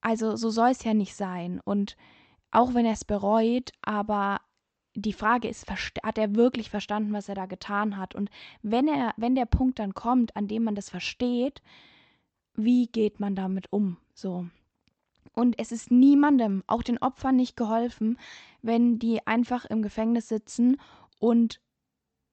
also 0.00 0.36
so 0.36 0.50
soll 0.50 0.70
es 0.70 0.84
ja 0.84 0.94
nicht 0.94 1.14
sein 1.14 1.60
und 1.64 1.96
auch 2.50 2.74
wenn 2.74 2.86
er 2.86 2.92
es 2.92 3.04
bereut, 3.04 3.72
aber 3.82 4.40
die 4.94 5.12
Frage 5.12 5.48
ist, 5.48 5.66
hat 5.70 6.18
er 6.18 6.34
wirklich 6.36 6.70
verstanden, 6.70 7.12
was 7.12 7.28
er 7.28 7.34
da 7.34 7.46
getan 7.46 7.96
hat? 7.96 8.14
Und 8.14 8.30
wenn 8.62 8.86
er, 8.86 9.12
wenn 9.16 9.34
der 9.34 9.46
Punkt 9.46 9.78
dann 9.80 9.92
kommt, 9.92 10.36
an 10.36 10.46
dem 10.46 10.64
man 10.64 10.76
das 10.76 10.88
versteht, 10.88 11.62
wie 12.54 12.86
geht 12.86 13.18
man 13.18 13.34
damit 13.34 13.72
um? 13.72 13.96
So. 14.14 14.46
Und 15.32 15.58
es 15.58 15.72
ist 15.72 15.90
niemandem, 15.90 16.62
auch 16.68 16.84
den 16.84 16.98
Opfern 16.98 17.34
nicht 17.34 17.56
geholfen, 17.56 18.18
wenn 18.62 19.00
die 19.00 19.26
einfach 19.26 19.64
im 19.64 19.82
Gefängnis 19.82 20.28
sitzen 20.28 20.80
und 21.18 21.60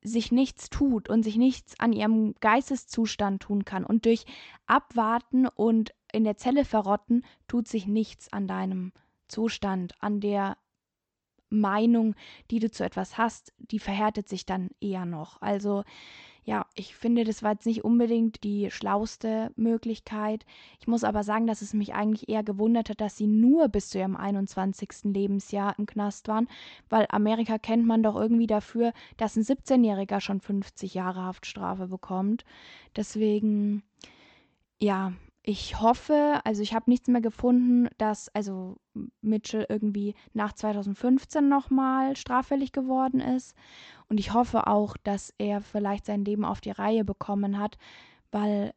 sich 0.03 0.31
nichts 0.31 0.69
tut 0.69 1.09
und 1.09 1.23
sich 1.23 1.37
nichts 1.37 1.79
an 1.79 1.93
ihrem 1.93 2.33
Geisteszustand 2.39 3.43
tun 3.43 3.65
kann. 3.65 3.85
Und 3.85 4.05
durch 4.05 4.25
Abwarten 4.65 5.47
und 5.47 5.93
in 6.11 6.23
der 6.23 6.37
Zelle 6.37 6.65
verrotten 6.65 7.23
tut 7.47 7.67
sich 7.67 7.87
nichts 7.87 8.31
an 8.33 8.47
deinem 8.47 8.91
Zustand, 9.27 9.93
an 9.99 10.19
der 10.19 10.57
Meinung, 11.51 12.15
die 12.49 12.59
du 12.59 12.71
zu 12.71 12.83
etwas 12.83 13.17
hast, 13.17 13.53
die 13.59 13.79
verhärtet 13.79 14.27
sich 14.27 14.45
dann 14.45 14.69
eher 14.79 15.05
noch. 15.05 15.41
Also 15.41 15.83
ja, 16.43 16.65
ich 16.73 16.95
finde, 16.95 17.23
das 17.23 17.43
war 17.43 17.51
jetzt 17.51 17.67
nicht 17.67 17.83
unbedingt 17.83 18.43
die 18.43 18.71
schlauste 18.71 19.51
Möglichkeit. 19.55 20.45
Ich 20.79 20.87
muss 20.87 21.03
aber 21.03 21.23
sagen, 21.23 21.45
dass 21.45 21.61
es 21.61 21.73
mich 21.73 21.93
eigentlich 21.93 22.29
eher 22.29 22.41
gewundert 22.41 22.89
hat, 22.89 22.99
dass 22.99 23.15
sie 23.15 23.27
nur 23.27 23.69
bis 23.69 23.89
zu 23.89 23.99
ihrem 23.99 24.17
21. 24.17 24.89
Lebensjahr 25.03 25.77
im 25.77 25.85
Knast 25.85 26.27
waren, 26.27 26.47
weil 26.89 27.05
Amerika 27.09 27.59
kennt 27.59 27.85
man 27.85 28.01
doch 28.01 28.15
irgendwie 28.15 28.47
dafür, 28.47 28.91
dass 29.17 29.35
ein 29.35 29.43
17-Jähriger 29.43 30.19
schon 30.19 30.41
50 30.41 30.95
Jahre 30.95 31.21
Haftstrafe 31.21 31.87
bekommt. 31.87 32.43
Deswegen, 32.95 33.83
ja, 34.79 35.13
ich 35.43 35.79
hoffe, 35.81 36.39
also 36.43 36.61
ich 36.61 36.73
habe 36.73 36.89
nichts 36.89 37.07
mehr 37.07 37.21
gefunden, 37.21 37.89
dass 37.97 38.29
also 38.29 38.77
Mitchell 39.21 39.65
irgendwie 39.69 40.13
nach 40.33 40.53
2015 40.53 41.47
nochmal 41.49 42.15
straffällig 42.15 42.71
geworden 42.71 43.21
ist. 43.21 43.55
Und 44.07 44.19
ich 44.19 44.33
hoffe 44.33 44.67
auch, 44.67 44.97
dass 44.97 45.33
er 45.39 45.61
vielleicht 45.61 46.05
sein 46.05 46.25
Leben 46.25 46.45
auf 46.45 46.61
die 46.61 46.71
Reihe 46.71 47.03
bekommen 47.03 47.57
hat, 47.57 47.77
weil, 48.31 48.73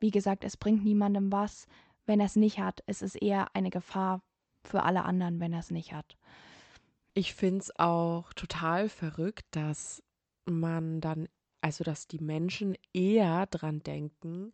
wie 0.00 0.10
gesagt, 0.10 0.42
es 0.42 0.56
bringt 0.56 0.84
niemandem 0.84 1.30
was, 1.30 1.66
wenn 2.04 2.18
er 2.18 2.26
es 2.26 2.36
nicht 2.36 2.58
hat. 2.58 2.82
Es 2.86 3.00
ist 3.00 3.14
eher 3.14 3.54
eine 3.54 3.70
Gefahr 3.70 4.22
für 4.64 4.82
alle 4.82 5.04
anderen, 5.04 5.38
wenn 5.38 5.52
er 5.52 5.60
es 5.60 5.70
nicht 5.70 5.92
hat. 5.92 6.16
Ich 7.14 7.32
finde 7.34 7.60
es 7.60 7.78
auch 7.78 8.32
total 8.32 8.88
verrückt, 8.88 9.46
dass 9.52 10.02
man 10.46 11.00
dann, 11.00 11.28
also 11.60 11.84
dass 11.84 12.08
die 12.08 12.18
Menschen 12.18 12.76
eher 12.92 13.46
dran 13.46 13.84
denken, 13.84 14.52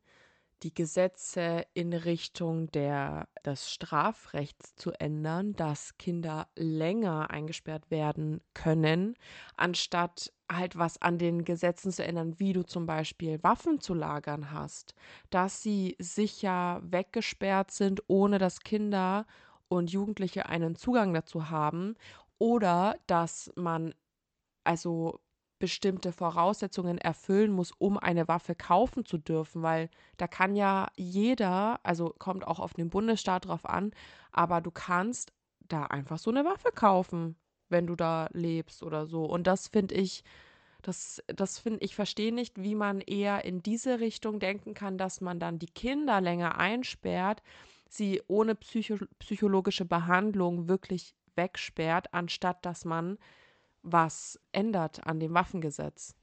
die 0.63 0.75
Gesetze 0.75 1.67
in 1.75 1.93
Richtung 1.93 2.71
der, 2.71 3.29
des 3.45 3.71
Strafrechts 3.71 4.77
zu 4.77 4.93
ändern, 4.93 5.55
dass 5.55 5.99
Kinder 5.99 6.49
länger 6.57 7.31
eingesperrt 7.31 7.91
werden 7.91 8.41
können, 8.55 9.15
anstatt 9.57 10.33
halt 10.51 10.77
was 10.77 11.01
an 11.01 11.19
den 11.19 11.45
Gesetzen 11.45 11.91
zu 11.93 12.05
ändern, 12.05 12.39
wie 12.39 12.53
du 12.53 12.63
zum 12.63 12.87
Beispiel 12.87 13.43
Waffen 13.43 13.81
zu 13.81 13.95
lagern 13.95 14.51
hast, 14.51 14.95
dass 15.31 15.63
sie 15.63 15.97
sicher 15.99 16.81
weggesperrt 16.85 17.71
sind, 17.71 18.03
ohne 18.07 18.39
dass 18.39 18.61
Kinder 18.61 19.27
und 19.69 19.91
Jugendliche 19.91 20.47
einen 20.47 20.77
Zugang 20.77 21.15
dazu 21.15 21.51
haben 21.51 21.97
oder 22.39 22.97
dass 23.07 23.51
man 23.57 23.95
also 24.65 25.21
bestimmte 25.63 26.11
Voraussetzungen 26.11 26.99
erfüllen 26.99 27.53
muss, 27.53 27.71
um 27.79 27.97
eine 27.97 28.27
Waffe 28.27 28.57
kaufen 28.57 29.05
zu 29.05 29.17
dürfen, 29.17 29.63
weil 29.63 29.91
da 30.17 30.27
kann 30.27 30.57
ja 30.57 30.89
jeder, 30.97 31.79
also 31.85 32.13
kommt 32.19 32.45
auch 32.45 32.59
auf 32.59 32.75
den 32.75 32.91
Bundesstaat 32.91 33.47
drauf 33.47 33.65
an, 33.65 33.93
aber 34.33 34.61
du 34.61 34.73
kannst 34.73 35.33
da 35.61 35.85
einfach 35.85 36.19
so 36.19 36.33
eine 36.33 36.45
Waffe 36.45 36.73
kaufen, 36.75 37.37
wenn 37.69 37.87
du 37.87 37.95
da 37.95 38.29
lebst 38.33 38.83
oder 38.83 39.07
so. 39.07 39.25
Und 39.25 39.47
das 39.47 39.69
finde 39.69 39.95
ich, 39.95 40.25
das, 40.83 41.23
das 41.29 41.61
finde 41.61 41.85
ich, 41.85 41.95
verstehe 41.95 42.35
nicht, 42.35 42.61
wie 42.61 42.75
man 42.75 43.01
eher 43.01 43.45
in 43.45 43.63
diese 43.63 44.01
Richtung 44.01 44.41
denken 44.41 44.75
kann, 44.75 44.99
dass 44.99 45.21
man 45.21 45.39
dann 45.39 45.61
die 45.61 45.71
Kinder 45.71 46.21
länger 46.21 46.59
einsperrt, 46.59 47.41
sie 47.89 48.21
ohne 48.27 48.57
psycho 48.57 48.97
psychologische 49.21 49.85
Behandlung 49.85 50.67
wirklich 50.67 51.15
wegsperrt, 51.37 52.13
anstatt 52.13 52.67
dass 52.67 52.85
man 52.85 53.17
was 53.83 54.39
ändert 54.53 55.07
an 55.07 55.21
dem 55.21 55.35
Waffengesetz. 55.35 56.15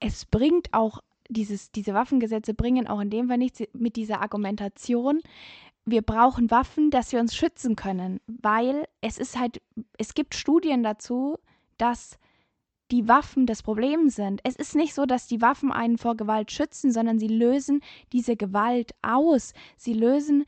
Es 0.00 0.24
bringt 0.24 0.72
auch 0.72 1.00
dieses, 1.28 1.70
diese 1.70 1.94
Waffengesetze 1.94 2.54
bringen 2.54 2.86
auch 2.86 3.00
in 3.00 3.10
dem 3.10 3.28
Fall 3.28 3.38
nichts 3.38 3.62
mit 3.72 3.96
dieser 3.96 4.20
Argumentation, 4.22 5.20
wir 5.90 6.02
brauchen 6.02 6.50
Waffen, 6.50 6.90
dass 6.90 7.12
wir 7.12 7.20
uns 7.20 7.34
schützen 7.34 7.76
können, 7.76 8.20
weil 8.26 8.86
es 9.00 9.18
ist 9.18 9.38
halt, 9.38 9.62
es 9.96 10.14
gibt 10.14 10.34
Studien 10.34 10.82
dazu, 10.82 11.38
dass 11.78 12.18
die 12.90 13.08
Waffen 13.08 13.46
das 13.46 13.62
Problem 13.62 14.08
sind. 14.08 14.40
Es 14.44 14.56
ist 14.56 14.74
nicht 14.74 14.94
so, 14.94 15.06
dass 15.06 15.26
die 15.26 15.40
Waffen 15.40 15.72
einen 15.72 15.98
vor 15.98 16.16
Gewalt 16.16 16.50
schützen, 16.50 16.92
sondern 16.92 17.18
sie 17.18 17.28
lösen 17.28 17.80
diese 18.12 18.36
Gewalt 18.36 18.92
aus. 19.02 19.52
Sie 19.76 19.92
lösen 19.92 20.44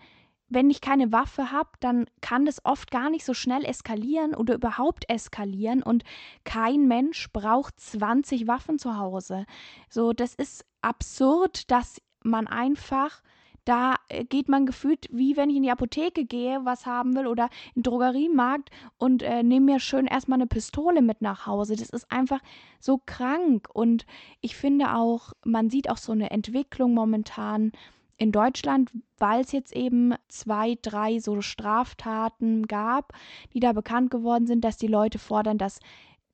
wenn 0.51 0.69
ich 0.69 0.81
keine 0.81 1.13
Waffe 1.13 1.51
habe, 1.51 1.71
dann 1.81 2.07
kann 2.21 2.45
das 2.45 2.65
oft 2.65 2.91
gar 2.91 3.09
nicht 3.09 3.25
so 3.25 3.35
schnell 3.35 3.65
eskalieren 3.65 4.35
oder 4.35 4.55
überhaupt 4.55 5.09
eskalieren 5.09 5.83
und 5.83 6.05
kein 6.45 6.87
Mensch 6.87 7.33
braucht 7.33 7.81
20 7.81 8.47
Waffen 8.47 8.79
zu 8.79 8.99
Hause. 8.99 9.47
So, 9.89 10.13
das 10.13 10.35
ist 10.35 10.67
absurd, 10.83 11.71
dass 11.71 12.03
man 12.23 12.47
einfach 12.47 13.23
da 13.65 13.95
äh, 14.09 14.25
geht 14.25 14.49
man 14.49 14.67
gefühlt, 14.67 15.07
wie 15.11 15.37
wenn 15.37 15.51
ich 15.51 15.57
in 15.57 15.63
die 15.63 15.71
Apotheke 15.71 16.25
gehe, 16.25 16.65
was 16.65 16.87
haben 16.87 17.15
will 17.15 17.27
oder 17.27 17.49
in 17.75 17.83
den 17.83 17.83
Drogeriemarkt 17.85 18.71
und 18.99 19.23
äh, 19.23 19.43
nehme 19.43 19.73
mir 19.73 19.81
schön 19.81 20.07
erstmal 20.07 20.39
eine 20.39 20.47
Pistole 20.47 21.03
mit 21.03 21.21
nach 21.23 21.47
Hause. 21.47 21.77
Das 21.77 21.91
ist 21.91 22.11
einfach 22.11 22.41
so 22.81 23.01
krank. 23.05 23.69
Und 23.73 24.07
ich 24.41 24.57
finde 24.57 24.95
auch, 24.95 25.33
man 25.45 25.71
sieht 25.71 25.91
auch 25.91 25.99
so 25.99 26.13
eine 26.13 26.31
Entwicklung 26.31 26.95
momentan, 26.95 27.73
in 28.21 28.33
Deutschland, 28.33 28.91
weil 29.17 29.41
es 29.41 29.51
jetzt 29.51 29.75
eben 29.75 30.15
zwei, 30.29 30.77
drei 30.83 31.19
so 31.21 31.41
Straftaten 31.41 32.67
gab, 32.67 33.15
die 33.55 33.61
da 33.61 33.73
bekannt 33.73 34.11
geworden 34.11 34.47
sind, 34.47 34.63
dass 34.63 34.77
die 34.77 34.89
Leute 34.89 35.19
fordern, 35.19 35.57
dass 35.57 35.81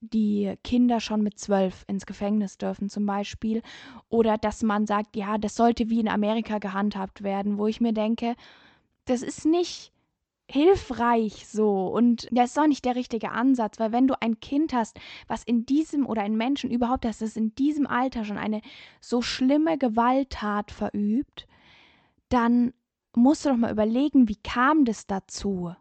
die 0.00 0.54
Kinder 0.64 0.98
schon 0.98 1.22
mit 1.22 1.38
zwölf 1.38 1.84
ins 1.86 2.04
Gefängnis 2.04 2.58
dürfen 2.58 2.88
zum 2.88 3.06
Beispiel. 3.06 3.62
Oder 4.08 4.36
dass 4.36 4.64
man 4.64 4.86
sagt, 4.86 5.14
ja, 5.14 5.38
das 5.38 5.54
sollte 5.54 5.88
wie 5.88 6.00
in 6.00 6.08
Amerika 6.08 6.58
gehandhabt 6.58 7.22
werden, 7.22 7.56
wo 7.56 7.68
ich 7.68 7.80
mir 7.80 7.92
denke, 7.92 8.34
das 9.04 9.22
ist 9.22 9.46
nicht 9.46 9.92
hilfreich 10.48 11.46
so 11.46 11.86
und 11.88 12.28
das 12.32 12.50
ist 12.50 12.58
auch 12.58 12.66
nicht 12.66 12.84
der 12.84 12.96
richtige 12.96 13.30
Ansatz, 13.30 13.78
weil 13.78 13.92
wenn 13.92 14.08
du 14.08 14.20
ein 14.20 14.40
Kind 14.40 14.72
hast, 14.72 14.98
was 15.28 15.44
in 15.44 15.66
diesem 15.66 16.04
oder 16.06 16.22
ein 16.22 16.36
Menschen 16.36 16.70
überhaupt 16.70 17.06
hast, 17.06 17.22
das 17.22 17.36
in 17.36 17.54
diesem 17.54 17.86
Alter 17.86 18.24
schon 18.24 18.38
eine 18.38 18.60
so 19.00 19.22
schlimme 19.22 19.78
Gewalttat 19.78 20.72
verübt, 20.72 21.46
dann 22.28 22.72
musst 23.14 23.44
du 23.44 23.50
doch 23.50 23.56
mal 23.56 23.72
überlegen, 23.72 24.28
wie 24.28 24.36
kam 24.36 24.84
das 24.84 25.06
dazu? 25.06 25.74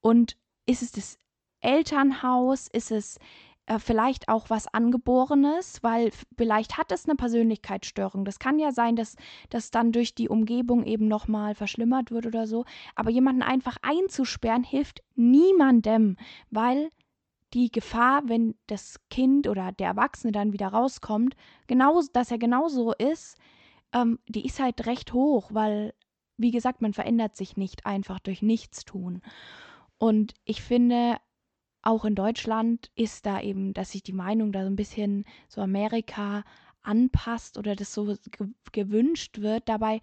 Und 0.00 0.36
ist 0.66 0.82
es 0.82 0.92
das 0.92 1.18
Elternhaus? 1.60 2.68
Ist 2.68 2.90
es 2.90 3.18
äh, 3.66 3.78
vielleicht 3.78 4.28
auch 4.28 4.50
was 4.50 4.66
Angeborenes? 4.68 5.82
Weil 5.82 6.10
vielleicht 6.36 6.78
hat 6.78 6.92
es 6.92 7.06
eine 7.06 7.16
Persönlichkeitsstörung. 7.16 8.24
Das 8.24 8.38
kann 8.38 8.58
ja 8.58 8.72
sein, 8.72 8.96
dass 8.96 9.16
das 9.50 9.70
dann 9.70 9.92
durch 9.92 10.14
die 10.14 10.28
Umgebung 10.28 10.84
eben 10.84 11.06
nochmal 11.06 11.54
verschlimmert 11.54 12.10
wird 12.10 12.26
oder 12.26 12.46
so. 12.46 12.64
Aber 12.94 13.10
jemanden 13.10 13.42
einfach 13.42 13.76
einzusperren 13.82 14.64
hilft 14.64 15.02
niemandem, 15.14 16.16
weil 16.50 16.90
die 17.52 17.70
Gefahr, 17.70 18.22
wenn 18.26 18.56
das 18.66 19.00
Kind 19.10 19.46
oder 19.48 19.70
der 19.72 19.88
Erwachsene 19.88 20.32
dann 20.32 20.52
wieder 20.52 20.68
rauskommt, 20.68 21.36
genau, 21.66 22.02
dass 22.12 22.30
er 22.30 22.38
genauso 22.38 22.92
ist, 22.92 23.38
ähm, 23.94 24.18
die 24.28 24.44
ist 24.44 24.60
halt 24.60 24.86
recht 24.86 25.12
hoch, 25.12 25.50
weil, 25.52 25.94
wie 26.36 26.50
gesagt, 26.50 26.82
man 26.82 26.92
verändert 26.92 27.36
sich 27.36 27.56
nicht 27.56 27.86
einfach 27.86 28.18
durch 28.18 28.42
Nichtstun. 28.42 29.22
Und 29.98 30.34
ich 30.44 30.62
finde, 30.62 31.16
auch 31.82 32.04
in 32.04 32.14
Deutschland 32.14 32.90
ist 32.94 33.24
da 33.26 33.40
eben, 33.40 33.72
dass 33.72 33.92
sich 33.92 34.02
die 34.02 34.12
Meinung 34.12 34.52
da 34.52 34.62
so 34.62 34.66
ein 34.66 34.76
bisschen 34.76 35.24
so 35.48 35.60
Amerika 35.60 36.44
anpasst 36.82 37.56
oder 37.56 37.76
das 37.76 37.94
so 37.94 38.04
ge 38.06 38.48
gewünscht 38.72 39.38
wird. 39.38 39.68
Dabei 39.68 40.00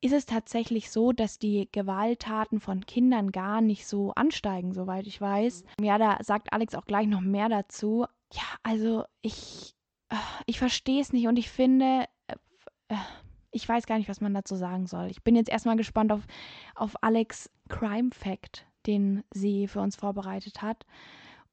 ist 0.00 0.12
es 0.12 0.26
tatsächlich 0.26 0.90
so, 0.90 1.12
dass 1.12 1.38
die 1.38 1.68
Gewalttaten 1.72 2.60
von 2.60 2.84
Kindern 2.86 3.32
gar 3.32 3.60
nicht 3.60 3.86
so 3.86 4.12
ansteigen, 4.12 4.72
soweit 4.72 5.06
ich 5.06 5.20
weiß. 5.20 5.64
Ja, 5.80 5.98
da 5.98 6.18
sagt 6.22 6.52
Alex 6.52 6.74
auch 6.74 6.84
gleich 6.84 7.06
noch 7.06 7.20
mehr 7.20 7.48
dazu. 7.48 8.06
ja, 8.32 8.42
also 8.62 9.04
ich, 9.22 9.74
äh, 10.08 10.16
ich 10.46 10.58
verstehe 10.58 11.00
es 11.00 11.12
nicht 11.12 11.28
und 11.28 11.38
ich 11.38 11.50
finde, 11.50 12.06
äh, 12.88 12.94
ich 13.56 13.66
weiß 13.66 13.86
gar 13.86 13.96
nicht, 13.96 14.08
was 14.08 14.20
man 14.20 14.34
dazu 14.34 14.54
sagen 14.54 14.86
soll. 14.86 15.06
Ich 15.10 15.22
bin 15.22 15.34
jetzt 15.34 15.48
erstmal 15.48 15.76
gespannt 15.76 16.12
auf, 16.12 16.26
auf 16.74 17.02
Alex 17.02 17.50
Crime 17.68 18.10
Fact, 18.12 18.66
den 18.86 19.24
sie 19.32 19.66
für 19.66 19.80
uns 19.80 19.96
vorbereitet 19.96 20.60
hat. 20.60 20.84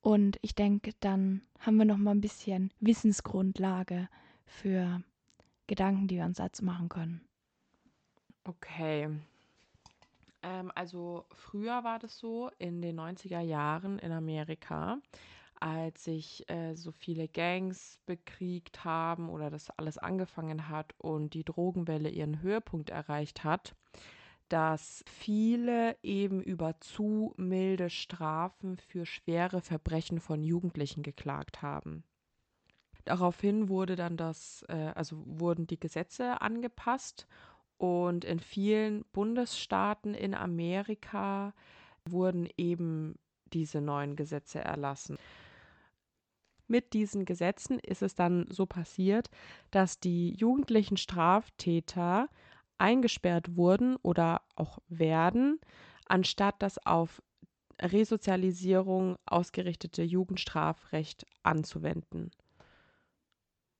Und 0.01 0.38
ich 0.41 0.54
denke, 0.54 0.91
dann 0.99 1.41
haben 1.60 1.78
wir 1.78 1.86
noch 1.86 1.97
mal 1.97 2.12
ein 2.12 2.20
bisschen 2.20 2.74
Wissensgrundlage 2.82 4.10
für 4.45 5.01
Gedanken, 5.68 6.10
die 6.10 6.18
wir 6.18 6.26
uns 6.26 6.38
dazu 6.38 6.66
machen 6.66 6.89
können. 6.89 7.22
Okay. 8.43 9.10
Ähm, 10.41 10.72
also 10.76 11.26
früher 11.32 11.86
war 11.86 11.99
das 11.99 12.20
so 12.20 12.51
in 12.60 12.82
den 12.82 12.99
90er 12.99 13.39
Jahren 13.39 13.97
in 13.99 14.12
Amerika, 14.12 14.97
als 15.64 16.03
sich 16.03 16.49
äh, 16.49 16.76
so 16.76 16.91
viele 16.91 17.30
Gangs 17.30 17.97
bekriegt 18.05 18.84
haben 18.84 19.30
oder 19.30 19.49
das 19.49 19.70
alles 19.70 19.97
angefangen 19.97 20.68
hat 20.68 20.93
und 20.97 21.34
die 21.34 21.45
Drogenwelle 21.45 22.09
ihren 22.09 22.41
Höhepunkt 22.41 22.89
erreicht 22.89 23.45
hat, 23.45 23.74
dass 24.49 25.05
viele 25.07 25.95
eben 26.03 26.41
über 26.41 26.82
zu 26.82 27.34
milde 27.38 27.89
Strafen 27.89 28.76
für 28.76 29.05
schwere 29.05 29.61
Verbrechen 29.61 30.20
von 30.20 30.43
Jugendlichen 30.43 31.01
geklagt 31.01 31.61
haben. 31.61 32.03
Daraufhin 33.05 33.70
wurde 33.70 33.95
dann 33.95 34.18
das, 34.18 34.66
äh, 34.68 34.91
also 34.95 35.24
wurden 35.26 35.66
die 35.66 35.80
Gesetze 35.80 36.41
angepasst 36.41 37.26
und 37.78 38.26
in 38.26 38.41
vielen 38.41 39.05
Bundesstaaten 39.14 40.14
in 40.14 40.36
Amerika 40.36 41.53
wurden 42.03 42.49
eben 42.57 43.16
diese 43.53 43.80
neuen 43.80 44.18
Gesetze 44.18 44.59
erlassen. 44.59 45.18
Mit 46.74 46.93
diesen 46.93 47.26
Gesetzen 47.26 47.78
ist 47.78 48.01
es 48.01 48.15
dann 48.15 48.47
so 48.49 48.65
passiert, 48.65 49.30
dass 49.69 49.99
die 49.99 50.34
jugendlichen 50.34 50.97
Straftäter 50.97 52.30
eingesperrt 52.80 53.55
wurden 53.55 53.95
oder 53.97 54.41
auch 54.55 54.80
werden, 54.88 55.59
anstatt 56.07 56.55
das 56.63 56.84
auf 56.84 57.21
Resozialisierung 57.80 59.17
ausgerichtete 59.28 60.01
Jugendstrafrecht 60.01 61.28
anzuwenden. 61.43 62.32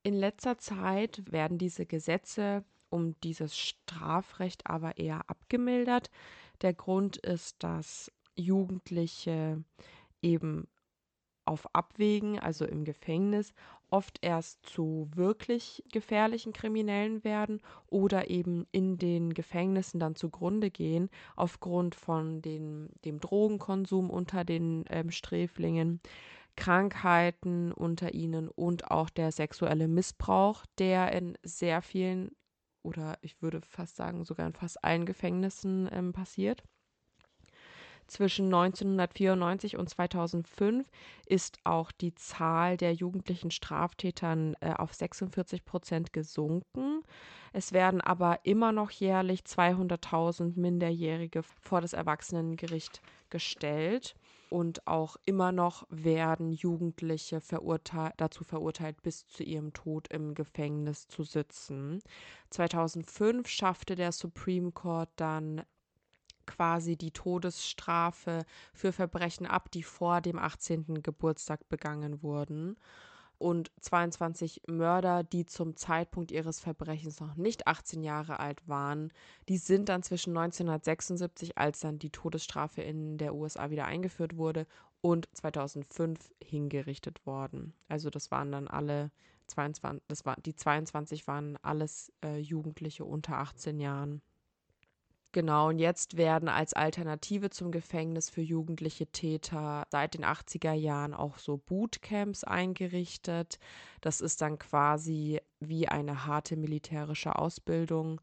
In 0.04 0.14
letzter 0.14 0.56
Zeit 0.58 1.24
werden 1.32 1.58
diese 1.58 1.86
Gesetze 1.86 2.64
um 2.90 3.18
dieses 3.22 3.58
Strafrecht 3.58 4.68
aber 4.70 4.98
eher 4.98 5.28
abgemildert. 5.28 6.12
Der 6.62 6.74
Grund 6.74 7.16
ist, 7.16 7.60
dass 7.64 8.12
Jugendliche 8.36 9.64
eben 10.22 10.68
auf 11.44 11.74
Abwägen, 11.74 12.38
also 12.38 12.64
im 12.64 12.84
Gefängnis, 12.84 13.52
oft 13.90 14.18
erst 14.22 14.64
zu 14.66 15.08
wirklich 15.14 15.84
gefährlichen 15.92 16.52
Kriminellen 16.52 17.22
werden 17.22 17.60
oder 17.86 18.30
eben 18.30 18.66
in 18.72 18.98
den 18.98 19.34
Gefängnissen 19.34 20.00
dann 20.00 20.16
zugrunde 20.16 20.70
gehen, 20.70 21.10
aufgrund 21.36 21.94
von 21.94 22.42
den, 22.42 22.88
dem 23.04 23.20
Drogenkonsum 23.20 24.10
unter 24.10 24.44
den 24.44 24.84
ähm, 24.88 25.10
Sträflingen, 25.10 26.00
Krankheiten 26.56 27.72
unter 27.72 28.14
ihnen 28.14 28.48
und 28.48 28.90
auch 28.90 29.10
der 29.10 29.32
sexuelle 29.32 29.88
Missbrauch, 29.88 30.64
der 30.78 31.12
in 31.12 31.36
sehr 31.42 31.82
vielen 31.82 32.30
oder 32.82 33.18
ich 33.22 33.40
würde 33.42 33.60
fast 33.62 33.96
sagen 33.96 34.24
sogar 34.24 34.46
in 34.46 34.52
fast 34.52 34.84
allen 34.84 35.06
Gefängnissen 35.06 35.88
ähm, 35.90 36.12
passiert. 36.12 36.62
Zwischen 38.06 38.46
1994 38.46 39.76
und 39.76 39.88
2005 39.88 40.86
ist 41.26 41.58
auch 41.64 41.90
die 41.92 42.14
Zahl 42.14 42.76
der 42.76 42.92
jugendlichen 42.92 43.50
Straftätern 43.50 44.56
äh, 44.60 44.72
auf 44.74 44.92
46 44.94 45.64
Prozent 45.64 46.12
gesunken. 46.12 47.02
Es 47.52 47.72
werden 47.72 48.00
aber 48.00 48.40
immer 48.42 48.72
noch 48.72 48.90
jährlich 48.90 49.40
200.000 49.42 50.58
Minderjährige 50.58 51.42
vor 51.42 51.80
das 51.80 51.92
Erwachsenengericht 51.92 53.00
gestellt. 53.30 54.16
Und 54.50 54.86
auch 54.86 55.16
immer 55.24 55.50
noch 55.50 55.84
werden 55.90 56.52
Jugendliche 56.52 57.40
verurteil 57.40 58.12
dazu 58.18 58.44
verurteilt, 58.44 59.02
bis 59.02 59.26
zu 59.26 59.42
ihrem 59.42 59.72
Tod 59.72 60.06
im 60.12 60.34
Gefängnis 60.34 61.08
zu 61.08 61.24
sitzen. 61.24 62.00
2005 62.50 63.48
schaffte 63.48 63.96
der 63.96 64.12
Supreme 64.12 64.70
Court 64.70 65.08
dann 65.16 65.64
quasi 66.46 66.96
die 66.96 67.10
Todesstrafe 67.10 68.44
für 68.72 68.92
Verbrechen 68.92 69.46
ab, 69.46 69.70
die 69.70 69.82
vor 69.82 70.20
dem 70.20 70.38
18. 70.38 71.02
Geburtstag 71.02 71.68
begangen 71.68 72.22
wurden. 72.22 72.76
Und 73.38 73.72
22 73.80 74.62
Mörder, 74.68 75.24
die 75.24 75.44
zum 75.44 75.76
Zeitpunkt 75.76 76.30
ihres 76.30 76.60
Verbrechens 76.60 77.20
noch 77.20 77.34
nicht 77.34 77.66
18 77.66 78.02
Jahre 78.02 78.38
alt 78.38 78.66
waren, 78.68 79.12
die 79.48 79.58
sind 79.58 79.88
dann 79.88 80.02
zwischen 80.02 80.30
1976, 80.30 81.58
als 81.58 81.80
dann 81.80 81.98
die 81.98 82.10
Todesstrafe 82.10 82.82
in 82.82 83.18
der 83.18 83.34
USA 83.34 83.70
wieder 83.70 83.86
eingeführt 83.86 84.36
wurde, 84.36 84.66
und 85.04 85.28
2005 85.36 86.32
hingerichtet 86.42 87.26
worden. 87.26 87.74
Also 87.88 88.08
das 88.08 88.30
waren 88.30 88.50
dann 88.50 88.68
alle 88.68 89.10
22, 89.48 90.02
das 90.08 90.24
war, 90.24 90.36
die 90.36 90.56
22 90.56 91.26
waren 91.26 91.58
alles 91.60 92.10
äh, 92.24 92.38
Jugendliche 92.38 93.04
unter 93.04 93.36
18 93.36 93.80
Jahren. 93.80 94.22
Genau, 95.34 95.70
und 95.70 95.80
jetzt 95.80 96.16
werden 96.16 96.48
als 96.48 96.74
Alternative 96.74 97.50
zum 97.50 97.72
Gefängnis 97.72 98.30
für 98.30 98.40
jugendliche 98.40 99.08
Täter 99.08 99.82
seit 99.90 100.14
den 100.14 100.24
80er 100.24 100.74
Jahren 100.74 101.12
auch 101.12 101.38
so 101.38 101.56
Bootcamps 101.56 102.44
eingerichtet. 102.44 103.58
Das 104.00 104.20
ist 104.20 104.42
dann 104.42 104.60
quasi 104.60 105.40
wie 105.58 105.88
eine 105.88 106.26
harte 106.26 106.56
militärische 106.56 107.34
Ausbildung, 107.36 108.20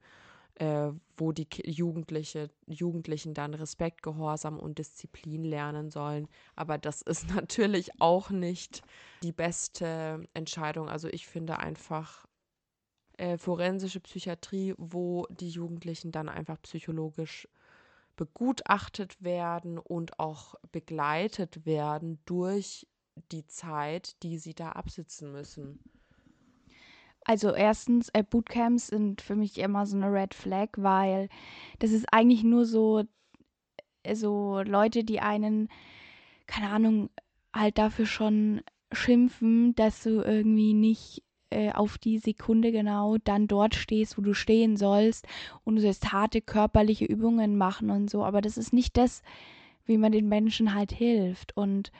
äh, 0.55 0.91
wo 1.17 1.33
die 1.33 1.49
Jugendliche, 1.65 2.49
Jugendlichen 2.65 3.33
dann 3.33 3.55
Respekt, 3.55 4.03
Gehorsam 4.03 4.57
und 4.57 4.77
Disziplin 4.77 5.43
lernen 5.43 5.89
sollen. 5.89 6.29
Aber 6.55 6.77
das 6.77 7.01
ist 7.01 7.27
natürlich 7.35 7.89
auch 7.99 8.29
nicht 8.29 8.83
die 9.21 9.33
beste 9.33 10.23
Entscheidung. 10.33 10.87
Also 10.87 11.09
ich 11.09 11.27
finde 11.27 11.59
einfach, 11.59 12.25
äh, 13.17 13.37
forensische 13.37 13.99
Psychiatrie, 13.99 14.73
wo 14.77 15.27
die 15.29 15.49
Jugendlichen 15.49 16.11
dann 16.11 16.29
einfach 16.29 16.61
psychologisch 16.61 17.47
begutachtet 18.15 19.21
werden 19.23 19.77
und 19.77 20.19
auch 20.19 20.55
begleitet 20.71 21.65
werden 21.65 22.19
durch 22.25 22.87
die 23.31 23.45
Zeit, 23.47 24.21
die 24.23 24.37
sie 24.37 24.53
da 24.53 24.73
absitzen 24.73 25.31
müssen. 25.31 25.79
Also 27.23 27.53
erstens, 27.53 28.09
äh, 28.09 28.23
Bootcamps 28.23 28.87
sind 28.87 29.21
für 29.21 29.35
mich 29.35 29.57
immer 29.59 29.85
so 29.85 29.95
eine 29.95 30.11
Red 30.11 30.33
Flag, 30.33 30.69
weil 30.77 31.29
das 31.79 31.91
ist 31.91 32.11
eigentlich 32.11 32.43
nur 32.43 32.65
so, 32.65 33.03
äh, 34.03 34.15
so 34.15 34.61
Leute, 34.61 35.03
die 35.03 35.19
einen, 35.19 35.69
keine 36.47 36.69
Ahnung, 36.69 37.09
halt 37.53 37.77
dafür 37.77 38.05
schon 38.05 38.61
schimpfen, 38.91 39.75
dass 39.75 40.03
du 40.03 40.21
irgendwie 40.21 40.73
nicht 40.73 41.23
äh, 41.51 41.71
auf 41.71 41.97
die 41.97 42.17
Sekunde 42.17 42.71
genau 42.71 43.17
dann 43.23 43.47
dort 43.47 43.75
stehst, 43.75 44.17
wo 44.17 44.21
du 44.21 44.33
stehen 44.33 44.77
sollst 44.77 45.27
und 45.63 45.75
du 45.75 45.81
sollst 45.81 46.11
harte 46.11 46.41
körperliche 46.41 47.05
Übungen 47.05 47.57
machen 47.57 47.89
und 47.89 48.09
so, 48.09 48.23
aber 48.23 48.41
das 48.41 48.57
ist 48.57 48.73
nicht 48.73 48.97
das, 48.97 49.21
wie 49.85 49.97
man 49.97 50.11
den 50.11 50.27
Menschen 50.29 50.73
halt 50.73 50.91
hilft 50.91 51.55
und 51.55 51.91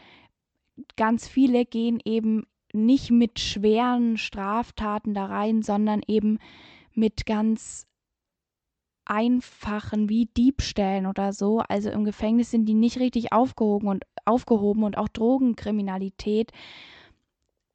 ganz 0.96 1.28
viele 1.28 1.66
gehen 1.66 2.00
eben 2.04 2.46
nicht 2.74 3.12
mit 3.12 3.40
schweren 3.40 4.18
Straftaten 4.18 5.14
da 5.14 5.26
rein, 5.26 5.62
sondern 5.62 6.02
eben 6.08 6.40
mit 6.94 7.26
ganz 7.26 7.88
einfachen 9.06 10.10
wie 10.10 10.28
Diebstählen 10.28 11.06
oder 11.06 11.34
so. 11.34 11.60
Also 11.60 11.90
im 11.90 12.06
Gefängnis 12.06 12.52
sind 12.52 12.66
die 12.66 12.74
nicht 12.74 13.00
richtig 13.00 13.34
aufgehoben 13.34 13.88
und 13.88 14.06
aufgehoben 14.26 14.84
und 14.84 14.98
auch 14.98 15.10
Drogenkriminalität 15.10 16.52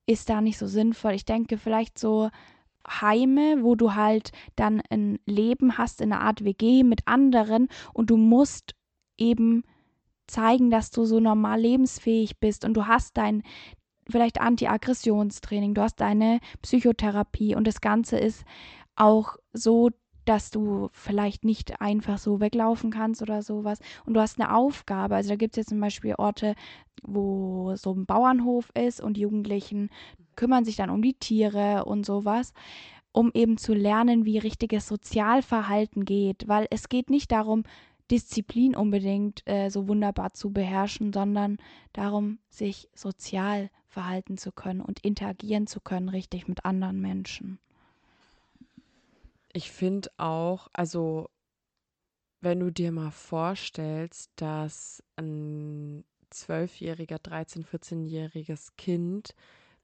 ist 0.06 0.28
da 0.28 0.40
nicht 0.40 0.58
so 0.58 0.66
sinnvoll. 0.66 1.12
Ich 1.12 1.24
denke 1.24 1.58
vielleicht 1.58 1.98
so 1.98 2.30
Heime, 2.88 3.62
wo 3.62 3.74
du 3.74 3.94
halt 3.94 4.30
dann 4.54 4.80
ein 4.90 5.18
Leben 5.26 5.76
hast 5.76 6.00
in 6.00 6.12
einer 6.12 6.22
Art 6.22 6.44
WG 6.44 6.84
mit 6.84 7.06
anderen 7.06 7.68
und 7.92 8.10
du 8.10 8.16
musst 8.16 8.74
eben 9.18 9.64
zeigen, 10.28 10.70
dass 10.70 10.90
du 10.90 11.04
so 11.04 11.20
normal 11.20 11.60
lebensfähig 11.60 12.38
bist 12.38 12.64
und 12.64 12.74
du 12.74 12.86
hast 12.86 13.16
dein 13.16 13.42
vielleicht 14.08 14.40
Anti-Aggressionstraining, 14.40 15.74
du 15.74 15.82
hast 15.82 16.00
deine 16.00 16.38
Psychotherapie 16.62 17.56
und 17.56 17.66
das 17.66 17.80
Ganze 17.80 18.18
ist 18.18 18.44
auch 18.94 19.36
so 19.52 19.90
dass 20.26 20.50
du 20.50 20.88
vielleicht 20.92 21.44
nicht 21.44 21.80
einfach 21.80 22.18
so 22.18 22.40
weglaufen 22.40 22.90
kannst 22.90 23.22
oder 23.22 23.42
sowas. 23.42 23.78
Und 24.04 24.14
du 24.14 24.20
hast 24.20 24.40
eine 24.40 24.54
Aufgabe. 24.54 25.14
Also 25.14 25.30
da 25.30 25.36
gibt 25.36 25.54
es 25.54 25.56
jetzt 25.56 25.70
zum 25.70 25.80
Beispiel 25.80 26.14
Orte, 26.18 26.54
wo 27.02 27.74
so 27.76 27.94
ein 27.94 28.06
Bauernhof 28.06 28.70
ist 28.74 29.00
und 29.00 29.16
die 29.16 29.22
Jugendlichen 29.22 29.88
kümmern 30.34 30.64
sich 30.64 30.76
dann 30.76 30.90
um 30.90 31.00
die 31.00 31.14
Tiere 31.14 31.84
und 31.84 32.04
sowas, 32.04 32.52
um 33.12 33.30
eben 33.34 33.56
zu 33.56 33.72
lernen, 33.72 34.24
wie 34.24 34.38
richtiges 34.38 34.88
Sozialverhalten 34.88 36.04
geht. 36.04 36.48
Weil 36.48 36.66
es 36.70 36.88
geht 36.88 37.08
nicht 37.08 37.32
darum, 37.32 37.62
Disziplin 38.10 38.76
unbedingt 38.76 39.42
äh, 39.46 39.68
so 39.68 39.88
wunderbar 39.88 40.32
zu 40.32 40.52
beherrschen, 40.52 41.12
sondern 41.12 41.58
darum, 41.92 42.38
sich 42.48 42.88
sozial 42.94 43.70
verhalten 43.88 44.36
zu 44.36 44.52
können 44.52 44.80
und 44.80 45.00
interagieren 45.00 45.66
zu 45.66 45.80
können, 45.80 46.08
richtig 46.08 46.46
mit 46.48 46.64
anderen 46.64 47.00
Menschen. 47.00 47.58
Ich 49.56 49.70
finde 49.72 50.10
auch, 50.18 50.68
also 50.74 51.30
wenn 52.42 52.60
du 52.60 52.70
dir 52.70 52.92
mal 52.92 53.10
vorstellst, 53.10 54.30
dass 54.36 55.02
ein 55.16 56.04
zwölfjähriger, 56.28 57.16
13-, 57.16 57.64
14-jähriges 57.64 58.72
Kind 58.76 59.34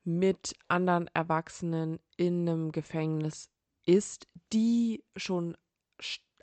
mit 0.04 0.54
anderen 0.68 1.06
Erwachsenen 1.14 2.00
in 2.18 2.46
einem 2.46 2.70
Gefängnis 2.70 3.48
ist, 3.86 4.28
die 4.52 5.04
schon 5.16 5.56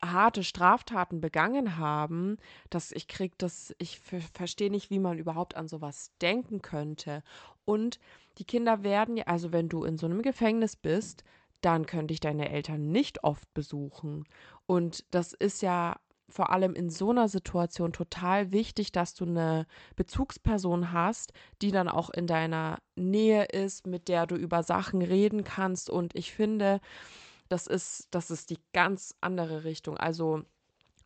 harte 0.02 0.44
Straftaten 0.44 1.22
begangen 1.22 1.78
haben, 1.78 2.38
dass 2.72 2.92
ich 2.92 3.08
krieg 3.08 3.38
das, 3.38 3.76
ich 3.78 4.00
verstehe 4.00 4.72
nicht, 4.72 4.90
wie 4.90 4.98
man 4.98 5.20
überhaupt 5.20 5.56
an 5.56 5.68
sowas 5.68 6.12
denken 6.20 6.64
könnte. 6.64 7.22
Und 7.64 8.00
die 8.40 8.46
Kinder 8.46 8.82
werden 8.82 9.18
ja, 9.18 9.26
also 9.26 9.52
wenn 9.52 9.70
du 9.70 9.84
in 9.84 10.00
so 10.00 10.08
einem 10.08 10.24
Gefängnis 10.24 10.76
bist, 10.76 11.24
dann 11.62 11.86
könnte 11.86 12.14
ich 12.14 12.20
deine 12.20 12.50
Eltern 12.50 12.92
nicht 12.92 13.24
oft 13.24 13.54
besuchen. 13.54 14.26
Und 14.66 15.04
das 15.12 15.34
ist 15.34 15.62
ja 15.62 15.98
vor 16.30 16.52
allem 16.52 16.74
in 16.74 16.90
so 16.90 17.10
einer 17.10 17.28
Situation 17.28 17.92
total 17.92 18.52
wichtig, 18.52 18.92
dass 18.92 19.16
du 19.16 19.26
eine 19.26 19.66
Bezugsperson 19.96 20.92
hast, 20.92 21.34
die 21.62 21.72
dann 21.72 21.90
auch 21.90 22.10
in 22.10 22.28
deiner 22.28 22.78
Nähe 22.96 23.46
ist, 23.46 23.88
mit 23.88 24.08
der 24.08 24.28
du 24.28 24.36
über 24.36 24.64
Sachen 24.64 25.02
reden 25.02 25.44
kannst. 25.44 25.90
Und 25.90 26.16
ich 26.16 26.32
finde, 26.32 26.80
das 27.48 27.68
ist, 27.68 28.08
das 28.12 28.32
ist 28.32 28.52
die 28.52 28.60
ganz 28.74 29.16
andere 29.22 29.64
Richtung. 29.64 29.98
Also 29.98 30.44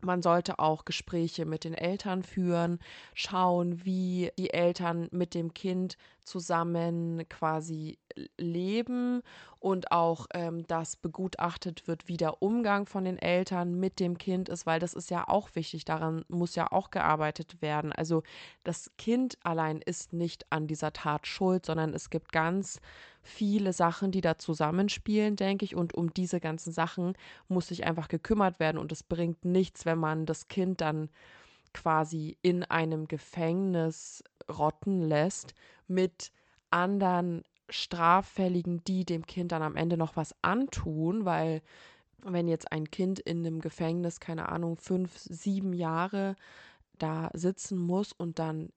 man 0.01 0.21
sollte 0.21 0.59
auch 0.59 0.85
Gespräche 0.85 1.45
mit 1.45 1.63
den 1.63 1.73
Eltern 1.73 2.23
führen, 2.23 2.79
schauen, 3.13 3.85
wie 3.85 4.31
die 4.37 4.51
Eltern 4.51 5.07
mit 5.11 5.33
dem 5.33 5.53
Kind 5.53 5.97
zusammen 6.23 7.27
quasi 7.29 7.99
leben 8.37 9.21
und 9.59 9.91
auch, 9.91 10.27
ähm, 10.33 10.67
dass 10.67 10.95
begutachtet 10.95 11.87
wird, 11.87 12.07
wie 12.07 12.17
der 12.17 12.41
Umgang 12.41 12.85
von 12.85 13.05
den 13.05 13.17
Eltern 13.17 13.79
mit 13.79 13.99
dem 13.99 14.17
Kind 14.17 14.49
ist, 14.49 14.65
weil 14.65 14.79
das 14.79 14.93
ist 14.93 15.09
ja 15.09 15.27
auch 15.27 15.49
wichtig, 15.55 15.85
daran 15.85 16.25
muss 16.27 16.55
ja 16.55 16.71
auch 16.71 16.91
gearbeitet 16.91 17.61
werden. 17.61 17.91
Also 17.91 18.23
das 18.63 18.91
Kind 18.97 19.37
allein 19.43 19.81
ist 19.81 20.13
nicht 20.13 20.45
an 20.51 20.67
dieser 20.67 20.93
Tat 20.93 21.27
schuld, 21.27 21.65
sondern 21.65 21.93
es 21.93 22.09
gibt 22.09 22.31
ganz 22.31 22.79
viele 23.21 23.73
Sachen, 23.73 24.11
die 24.11 24.21
da 24.21 24.37
zusammenspielen, 24.37 25.35
denke 25.35 25.65
ich, 25.65 25.75
und 25.75 25.93
um 25.93 26.13
diese 26.13 26.39
ganzen 26.39 26.73
Sachen 26.73 27.13
muss 27.47 27.69
sich 27.69 27.85
einfach 27.85 28.09
gekümmert 28.09 28.59
werden. 28.59 28.77
Und 28.77 28.91
es 28.91 29.01
bringt 29.03 29.45
nichts, 29.45 29.85
wenn 29.85 29.97
man 29.97 30.25
das 30.25 30.49
Kind 30.49 30.81
dann 30.81 31.09
quasi 31.73 32.37
in 32.41 32.63
einem 32.63 33.07
Gefängnis 33.07 34.23
rotten 34.49 35.01
lässt 35.01 35.53
mit 35.87 36.31
anderen 36.69 37.43
Straffälligen, 37.69 38.83
die 38.83 39.05
dem 39.05 39.25
Kind 39.25 39.51
dann 39.51 39.61
am 39.61 39.75
Ende 39.75 39.97
noch 39.97 40.15
was 40.15 40.35
antun, 40.41 41.25
weil 41.25 41.61
wenn 42.23 42.47
jetzt 42.47 42.71
ein 42.71 42.89
Kind 42.89 43.19
in 43.19 43.45
einem 43.45 43.59
Gefängnis, 43.59 44.19
keine 44.19 44.49
Ahnung, 44.49 44.77
fünf, 44.77 45.17
sieben 45.17 45.73
Jahre 45.73 46.35
da 46.97 47.29
sitzen 47.33 47.77
muss 47.77 48.13
und 48.13 48.39
dann 48.39 48.69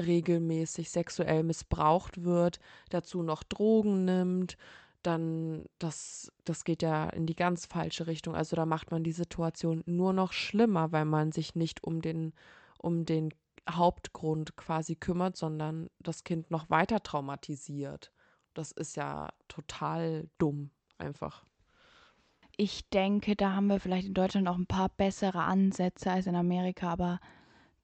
regelmäßig 0.00 0.90
sexuell 0.90 1.42
missbraucht 1.42 2.24
wird, 2.24 2.60
dazu 2.90 3.22
noch 3.22 3.42
Drogen 3.42 4.04
nimmt, 4.04 4.56
dann 5.02 5.64
das, 5.78 6.32
das 6.44 6.64
geht 6.64 6.82
ja 6.82 7.08
in 7.08 7.26
die 7.26 7.34
ganz 7.34 7.66
falsche 7.66 8.06
Richtung. 8.06 8.34
Also 8.34 8.56
da 8.56 8.66
macht 8.66 8.90
man 8.90 9.02
die 9.02 9.12
Situation 9.12 9.82
nur 9.86 10.12
noch 10.12 10.32
schlimmer, 10.32 10.92
weil 10.92 11.04
man 11.04 11.32
sich 11.32 11.54
nicht 11.54 11.82
um 11.82 12.00
den, 12.00 12.32
um 12.78 13.04
den 13.04 13.34
Hauptgrund 13.68 14.56
quasi 14.56 14.96
kümmert, 14.96 15.36
sondern 15.36 15.88
das 16.00 16.24
Kind 16.24 16.50
noch 16.50 16.70
weiter 16.70 17.02
traumatisiert. 17.02 18.12
Das 18.54 18.72
ist 18.72 18.96
ja 18.96 19.30
total 19.48 20.28
dumm, 20.38 20.70
einfach. 20.98 21.44
Ich 22.56 22.88
denke, 22.90 23.34
da 23.34 23.54
haben 23.54 23.68
wir 23.68 23.80
vielleicht 23.80 24.08
in 24.08 24.14
Deutschland 24.14 24.46
auch 24.48 24.58
ein 24.58 24.66
paar 24.66 24.90
bessere 24.90 25.42
Ansätze 25.42 26.10
als 26.10 26.26
in 26.26 26.36
Amerika, 26.36 26.90
aber 26.90 27.20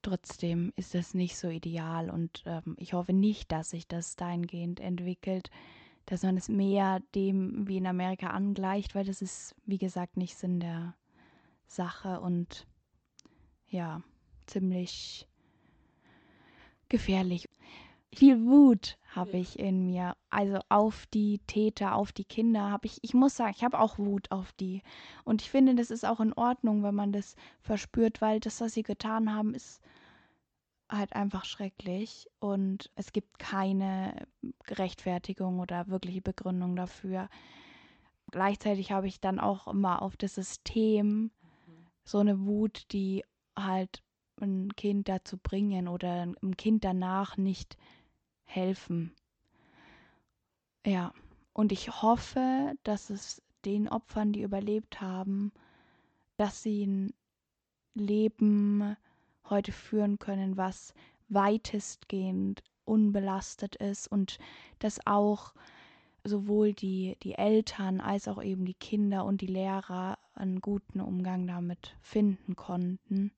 trotzdem 0.01 0.71
ist 0.75 0.93
das 0.93 1.13
nicht 1.13 1.37
so 1.37 1.49
ideal 1.49 2.09
und 2.09 2.43
ähm, 2.45 2.75
ich 2.77 2.93
hoffe 2.93 3.13
nicht, 3.13 3.51
dass 3.51 3.71
sich 3.71 3.87
das 3.87 4.15
dahingehend 4.15 4.79
entwickelt, 4.79 5.49
dass 6.05 6.23
man 6.23 6.37
es 6.37 6.49
mehr 6.49 7.01
dem 7.15 7.67
wie 7.67 7.77
in 7.77 7.87
Amerika 7.87 8.27
angleicht, 8.27 8.95
weil 8.95 9.05
das 9.05 9.21
ist, 9.21 9.55
wie 9.65 9.77
gesagt, 9.77 10.17
nicht 10.17 10.37
Sinn 10.37 10.59
der 10.59 10.95
Sache 11.67 12.19
und 12.19 12.67
ja, 13.67 14.01
ziemlich 14.47 15.28
gefährlich. 16.89 17.47
Viel 18.13 18.43
Wut 18.45 18.97
habe 19.15 19.37
ich 19.37 19.59
in 19.59 19.85
mir. 19.85 20.15
Also 20.29 20.59
auf 20.69 21.05
die 21.07 21.39
Täter, 21.45 21.95
auf 21.95 22.11
die 22.11 22.25
Kinder 22.25 22.71
habe 22.71 22.87
ich, 22.87 22.97
ich 23.03 23.13
muss 23.13 23.35
sagen, 23.35 23.53
ich 23.55 23.63
habe 23.63 23.79
auch 23.79 23.99
Wut 23.99 24.31
auf 24.31 24.51
die. 24.53 24.81
Und 25.25 25.41
ich 25.41 25.49
finde, 25.51 25.75
das 25.75 25.91
ist 25.91 26.05
auch 26.05 26.19
in 26.19 26.33
Ordnung, 26.33 26.81
wenn 26.81 26.95
man 26.95 27.11
das 27.11 27.35
verspürt, 27.61 28.19
weil 28.19 28.39
das, 28.39 28.61
was 28.61 28.73
sie 28.73 28.83
getan 28.83 29.33
haben, 29.33 29.53
ist 29.53 29.79
halt 30.89 31.13
einfach 31.13 31.45
schrecklich. 31.45 32.27
Und 32.39 32.91
es 32.95 33.13
gibt 33.13 33.37
keine 33.37 34.27
Rechtfertigung 34.67 35.59
oder 35.59 35.87
wirkliche 35.87 36.21
Begründung 36.21 36.75
dafür. 36.75 37.29
Gleichzeitig 38.31 38.91
habe 38.91 39.07
ich 39.07 39.19
dann 39.19 39.39
auch 39.39 39.67
immer 39.67 40.01
auf 40.01 40.17
das 40.17 40.35
System 40.35 41.07
mhm. 41.21 41.31
so 42.03 42.19
eine 42.19 42.45
Wut, 42.45 42.91
die 42.91 43.23
halt 43.55 44.01
ein 44.41 44.75
Kind 44.75 45.09
dazu 45.09 45.37
bringen 45.37 45.87
oder 45.87 46.21
einem 46.21 46.57
Kind 46.57 46.83
danach 46.83 47.37
nicht 47.37 47.77
helfen. 48.43 49.13
Ja, 50.85 51.13
und 51.53 51.71
ich 51.71 52.01
hoffe, 52.01 52.73
dass 52.83 53.09
es 53.09 53.41
den 53.65 53.89
Opfern, 53.89 54.31
die 54.31 54.41
überlebt 54.41 55.01
haben, 55.01 55.51
dass 56.37 56.63
sie 56.63 56.85
ein 56.85 57.13
Leben 57.93 58.95
heute 59.49 59.71
führen 59.71 60.19
können, 60.19 60.57
was 60.57 60.93
weitestgehend 61.27 62.63
unbelastet 62.85 63.75
ist 63.75 64.07
und 64.07 64.39
dass 64.79 65.05
auch 65.05 65.53
sowohl 66.23 66.73
die, 66.73 67.17
die 67.23 67.35
Eltern 67.35 68.01
als 68.01 68.27
auch 68.27 68.41
eben 68.41 68.65
die 68.65 68.73
Kinder 68.73 69.25
und 69.25 69.41
die 69.41 69.47
Lehrer 69.47 70.17
einen 70.33 70.61
guten 70.61 71.01
Umgang 71.01 71.47
damit 71.47 71.95
finden 72.01 72.55
konnten. 72.55 73.31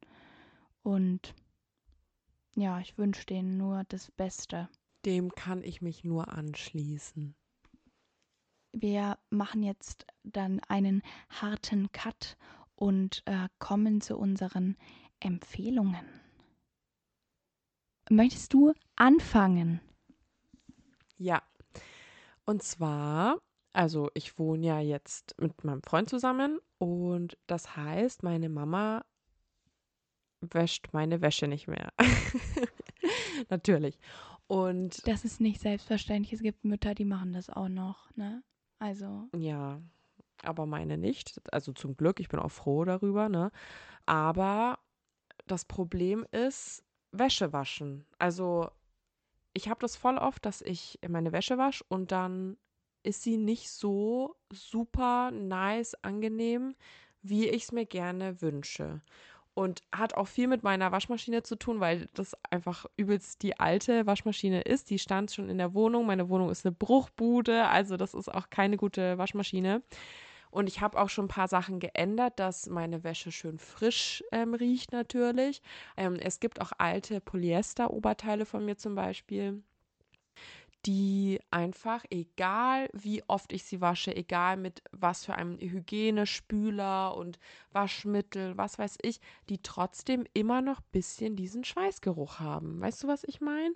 Und 0.84 1.36
ja, 2.56 2.80
ich 2.80 2.98
wünsche 2.98 3.26
denen 3.26 3.58
nur 3.58 3.84
das 3.88 4.12
Beste. 4.12 4.70
Dem 5.06 5.32
kann 5.32 5.64
ich 5.64 5.82
mich 5.82 6.04
nur 6.04 6.28
anschließen. 6.30 7.36
Wir 8.74 9.18
machen 9.30 9.64
jetzt 9.64 10.06
dann 10.24 10.60
einen 10.68 11.02
harten 11.30 11.92
Cut 11.92 12.38
und 12.76 13.22
äh, 13.26 13.48
kommen 13.60 14.02
zu 14.02 14.18
unseren 14.18 14.78
Empfehlungen. 15.20 16.06
Möchtest 18.10 18.54
du 18.54 18.74
anfangen? 18.96 19.82
Ja. 21.18 21.42
Und 22.46 22.64
zwar, 22.64 23.40
also 23.74 24.10
ich 24.14 24.40
wohne 24.40 24.66
ja 24.66 24.80
jetzt 24.80 25.36
mit 25.40 25.64
meinem 25.64 25.84
Freund 25.84 26.10
zusammen 26.10 26.60
und 26.78 27.38
das 27.48 27.76
heißt, 27.76 28.24
meine 28.24 28.50
Mama 28.50 29.06
wäscht 30.42 30.90
meine 30.92 31.22
Wäsche 31.22 31.48
nicht 31.48 31.68
mehr. 31.68 31.94
Natürlich. 33.50 33.98
Und 34.48 35.08
das 35.08 35.24
ist 35.24 35.40
nicht 35.40 35.62
selbstverständlich. 35.62 36.34
Es 36.34 36.42
gibt 36.42 36.66
Mütter, 36.66 36.94
die 36.94 37.06
machen 37.06 37.34
das 37.34 37.50
auch 37.50 37.70
noch, 37.70 38.16
ne? 38.16 38.44
Also. 38.80 39.30
Ja, 39.38 39.82
aber 40.44 40.66
meine 40.66 40.98
nicht. 40.98 41.40
Also 41.52 41.72
zum 41.72 41.96
Glück, 41.96 42.20
ich 42.20 42.30
bin 42.30 42.40
auch 42.40 42.52
froh 42.52 42.84
darüber, 42.84 43.30
ne? 43.30 43.52
Aber 44.06 44.80
das 45.48 45.66
Problem 45.66 46.26
ist 46.32 46.84
Wäsche 47.12 47.54
waschen. 47.54 48.06
Also 48.18 48.70
ich 49.54 49.70
habe 49.70 49.80
das 49.80 49.96
voll 49.96 50.18
oft, 50.18 50.46
dass 50.46 50.62
ich 50.62 51.00
meine 51.08 51.32
Wäsche 51.32 51.58
wasche 51.58 51.84
und 51.90 52.12
dann 52.12 52.58
ist 53.04 53.24
sie 53.24 53.38
nicht 53.38 53.70
so 53.70 54.36
super 54.52 55.32
nice, 55.32 55.96
angenehm, 56.04 56.76
wie 57.22 57.48
ich 57.48 57.64
es 57.64 57.72
mir 57.72 57.86
gerne 57.86 58.42
wünsche. 58.42 59.02
Und 59.54 59.82
hat 59.92 60.16
auch 60.16 60.28
viel 60.28 60.48
mit 60.48 60.64
meiner 60.64 60.92
Waschmaschine 60.92 61.44
zu 61.44 61.58
tun, 61.58 61.80
weil 61.82 62.08
das 62.14 62.36
einfach 62.50 62.86
übelst 62.96 63.44
die 63.44 63.60
alte 63.60 64.06
Waschmaschine 64.08 64.62
ist. 64.62 64.90
Die 64.90 65.00
stand 65.00 65.32
schon 65.32 65.50
in 65.50 65.58
der 65.58 65.74
Wohnung. 65.74 66.06
Meine 66.06 66.30
Wohnung 66.30 66.50
ist 66.50 66.66
eine 66.66 66.74
Bruchbude, 66.74 67.68
also 67.68 67.98
das 67.98 68.14
ist 68.14 68.34
auch 68.34 68.50
keine 68.50 68.78
gute 68.78 69.18
Waschmaschine. 69.18 69.82
Und 70.52 70.68
ich 70.68 70.82
habe 70.82 71.00
auch 71.00 71.10
schon 71.10 71.26
ein 71.26 71.30
paar 71.30 71.48
Sachen 71.48 71.80
geändert, 71.80 72.40
dass 72.40 72.68
meine 72.68 73.04
Wäsche 73.04 73.32
schön 73.32 73.58
frisch 73.58 74.24
ähm, 74.32 74.54
riecht 74.54 74.92
natürlich. 74.92 75.62
Ähm, 75.96 76.16
es 76.16 76.40
gibt 76.40 76.62
auch 76.62 76.74
alte 76.78 77.22
Polyester-Oberteile 77.22 78.46
von 78.46 78.66
mir 78.66 78.78
zum 78.78 78.94
Beispiel 78.94 79.64
die 80.86 81.40
einfach, 81.52 82.04
egal 82.10 82.90
wie 82.94 83.24
oft 83.28 83.54
ich 83.54 83.64
sie 83.64 83.82
wasche, 83.82 84.16
egal 84.16 84.58
mit 84.58 84.82
was 84.92 85.26
für 85.26 85.36
einem 85.36 85.60
Hygienespüler 85.60 87.16
und 87.16 87.38
Waschmittel, 87.72 88.58
was 88.58 88.80
weiß 88.80 88.98
ich, 89.04 89.20
die 89.50 89.62
trotzdem 89.62 90.26
immer 90.34 90.62
noch 90.62 90.80
ein 90.80 90.92
bisschen 90.92 91.36
diesen 91.36 91.64
Schweißgeruch 91.64 92.40
haben. 92.40 92.82
Weißt 92.82 93.04
du, 93.04 93.08
was 93.08 93.24
ich 93.24 93.42
meine? 93.42 93.76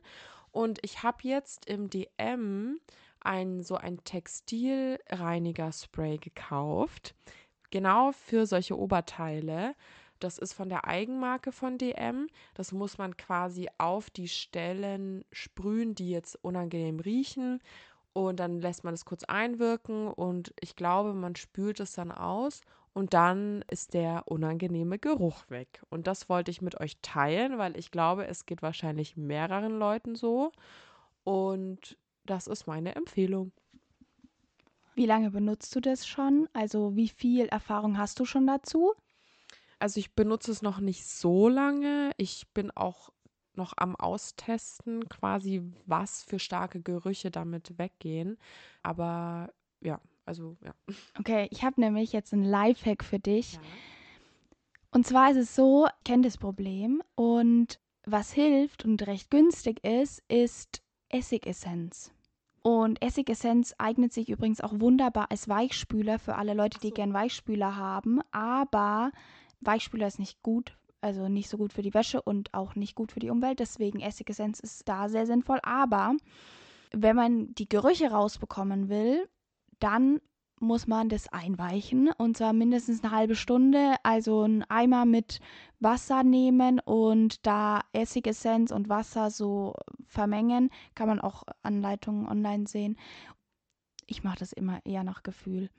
Und 0.52 0.80
ich 0.84 1.04
habe 1.04 1.20
jetzt 1.22 1.68
im 1.68 1.90
DM 1.90 2.80
ein 3.20 3.62
so 3.62 3.76
ein 3.76 4.04
Textilreiniger-Spray 4.04 6.18
gekauft. 6.18 7.14
Genau 7.72 8.12
für 8.14 8.46
solche 8.46 8.78
Oberteile. 8.78 9.76
Das 10.26 10.40
ist 10.40 10.54
von 10.54 10.70
der 10.70 10.88
Eigenmarke 10.88 11.52
von 11.52 11.78
DM. 11.78 12.28
Das 12.56 12.72
muss 12.72 12.98
man 12.98 13.16
quasi 13.16 13.68
auf 13.78 14.10
die 14.10 14.28
Stellen 14.28 15.24
sprühen, 15.32 15.94
die 15.94 16.10
jetzt 16.10 16.44
unangenehm 16.44 17.00
riechen. 17.00 17.60
Und 18.12 18.40
dann 18.40 18.60
lässt 18.60 18.84
man 18.84 18.96
es 18.96 19.06
kurz 19.06 19.24
einwirken 19.26 20.08
und 20.08 20.52
ich 20.60 20.76
glaube, 20.76 21.14
man 21.14 21.36
spült 21.36 21.80
es 21.80 21.94
dann 21.94 22.12
aus 22.12 22.62
und 22.94 23.14
dann 23.14 23.64
ist 23.70 23.94
der 23.94 24.24
unangenehme 24.26 24.98
Geruch 24.98 25.48
weg. 25.50 25.84
Und 25.90 26.08
das 26.08 26.28
wollte 26.28 26.50
ich 26.50 26.60
mit 26.60 26.80
euch 26.80 26.98
teilen, 27.04 27.60
weil 27.60 27.78
ich 27.78 27.92
glaube, 27.92 28.26
es 28.26 28.48
geht 28.48 28.64
wahrscheinlich 28.64 29.16
mehreren 29.18 29.78
Leuten 29.78 30.16
so. 30.16 30.52
Und 31.24 31.98
das 32.26 32.48
ist 32.48 32.66
meine 32.66 32.96
Empfehlung. 32.96 33.52
Wie 34.96 35.06
lange 35.06 35.30
benutzt 35.30 35.76
du 35.76 35.82
das 35.82 36.08
schon? 36.08 36.50
Also 36.54 36.96
wie 36.96 37.10
viel 37.10 37.46
Erfahrung 37.46 38.00
hast 38.00 38.20
du 38.20 38.26
schon 38.26 38.48
dazu? 38.48 38.96
Also 39.86 40.00
ich 40.00 40.16
benutze 40.16 40.52
es 40.52 40.64
noch 40.64 40.80
nicht 40.80 41.06
so 41.06 41.48
lange. 41.48 42.10
Ich 42.18 42.48
bin 42.56 42.72
auch 42.72 43.12
noch 43.54 43.74
am 43.78 43.96
Austesten, 43.96 45.08
quasi 45.10 45.62
was 45.86 46.24
für 46.24 46.40
starke 46.40 46.82
Gerüche 46.82 47.30
damit 47.30 47.78
weggehen. 47.78 48.40
Aber 48.82 49.54
ja, 49.82 50.02
also 50.26 50.58
ja. 50.64 50.74
Okay, 51.20 51.48
ich 51.52 51.64
habe 51.64 51.80
nämlich 51.80 52.14
jetzt 52.14 52.34
ein 52.34 52.42
Lifehack 52.42 53.04
für 53.04 53.20
dich. 53.20 53.54
Ja. 53.54 53.60
Und 54.90 55.06
zwar 55.06 55.30
ist 55.30 55.38
es 55.38 55.56
so, 55.56 55.86
ich 55.86 56.04
kenne 56.04 56.24
das 56.24 56.40
Problem 56.40 57.04
und 57.14 57.80
was 58.08 58.34
hilft 58.34 58.86
und 58.86 59.06
recht 59.06 59.30
günstig 59.30 59.84
ist, 59.86 60.24
ist 60.28 60.82
Essigessenz. 61.10 62.12
Und 62.64 63.04
Essigessenz 63.04 63.76
eignet 63.78 64.14
sich 64.14 64.30
übrigens 64.30 64.62
auch 64.62 64.80
wunderbar 64.80 65.30
als 65.30 65.48
Weichspüler 65.48 66.18
für 66.18 66.38
alle 66.38 66.56
Leute, 66.56 66.80
die 66.80 66.88
so. 66.88 66.94
gern 66.96 67.14
Weichspüler 67.14 67.76
haben. 67.76 68.22
Aber 68.32 69.12
Weichspüler 69.62 70.08
ist 70.08 70.20
nicht 70.20 70.42
gut, 70.44 70.78
also 71.02 71.28
nicht 71.28 71.50
so 71.50 71.58
gut 71.58 71.74
für 71.74 71.82
die 71.82 71.94
Wäsche 71.94 72.22
und 72.22 72.54
auch 72.54 72.76
nicht 72.76 72.96
gut 72.96 73.12
für 73.12 73.20
die 73.20 73.30
Umwelt. 73.30 73.60
Deswegen 73.60 74.00
Essigessenz 74.00 74.60
ist 74.60 74.88
da 74.88 75.10
sehr 75.10 75.26
sinnvoll. 75.26 75.60
Aber 75.64 76.16
wenn 76.92 77.16
man 77.16 77.54
die 77.56 77.70
Gerüche 77.70 78.12
rausbekommen 78.12 78.90
will, 78.90 79.28
dann 79.80 80.20
muss 80.62 80.88
man 80.88 81.10
das 81.10 81.28
einweichen 81.28 82.10
und 82.18 82.38
zwar 82.38 82.54
mindestens 82.54 83.04
eine 83.04 83.12
halbe 83.12 83.36
Stunde. 83.36 83.96
Also 84.04 84.44
einen 84.44 84.64
Eimer 84.64 85.06
mit 85.06 85.42
Wasser 85.80 86.24
nehmen 86.24 86.80
und 86.80 87.46
da 87.46 87.82
Essigessenz 87.92 88.72
und 88.72 88.90
Wasser 88.90 89.30
so 89.30 89.76
vermengen. 90.08 90.70
Kann 90.96 91.08
man 91.08 91.20
auch 91.20 91.44
Anleitungen 91.62 92.28
online 92.28 92.68
sehen 92.68 92.98
ich 94.08 94.24
mache 94.24 94.40
das 94.40 94.54
immer 94.54 94.86
eher 94.86 95.04
nach 95.04 95.24
Gefühl. 95.24 95.70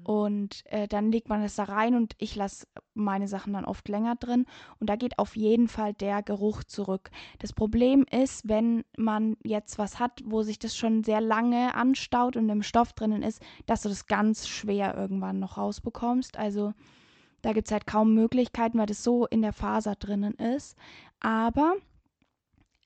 Mhm. 0.00 0.06
Und 0.06 0.62
äh, 0.66 0.88
dann 0.88 1.12
legt 1.12 1.28
man 1.28 1.42
es 1.42 1.56
da 1.56 1.64
rein 1.64 1.94
und 1.94 2.14
ich 2.18 2.36
lasse 2.36 2.66
meine 2.94 3.28
Sachen 3.28 3.52
dann 3.52 3.64
oft 3.64 3.88
länger 3.88 4.16
drin. 4.16 4.46
Und 4.78 4.90
da 4.90 4.96
geht 4.96 5.18
auf 5.18 5.36
jeden 5.36 5.68
Fall 5.68 5.94
der 5.94 6.22
Geruch 6.22 6.64
zurück. 6.64 7.10
Das 7.38 7.52
Problem 7.52 8.04
ist, 8.10 8.48
wenn 8.48 8.84
man 8.96 9.36
jetzt 9.44 9.78
was 9.78 9.98
hat, 9.98 10.20
wo 10.24 10.42
sich 10.42 10.58
das 10.58 10.76
schon 10.76 11.04
sehr 11.04 11.20
lange 11.20 11.74
anstaut 11.74 12.36
und 12.36 12.48
im 12.48 12.62
Stoff 12.62 12.92
drinnen 12.92 13.22
ist, 13.22 13.42
dass 13.66 13.82
du 13.82 13.88
das 13.88 14.06
ganz 14.06 14.48
schwer 14.48 14.96
irgendwann 14.96 15.38
noch 15.38 15.56
rausbekommst. 15.56 16.36
Also 16.36 16.72
da 17.42 17.52
gibt 17.52 17.68
es 17.68 17.72
halt 17.72 17.86
kaum 17.86 18.14
Möglichkeiten, 18.14 18.78
weil 18.78 18.86
das 18.86 19.02
so 19.02 19.26
in 19.26 19.42
der 19.42 19.52
Faser 19.52 19.94
drinnen 19.94 20.34
ist. 20.34 20.76
Aber 21.20 21.74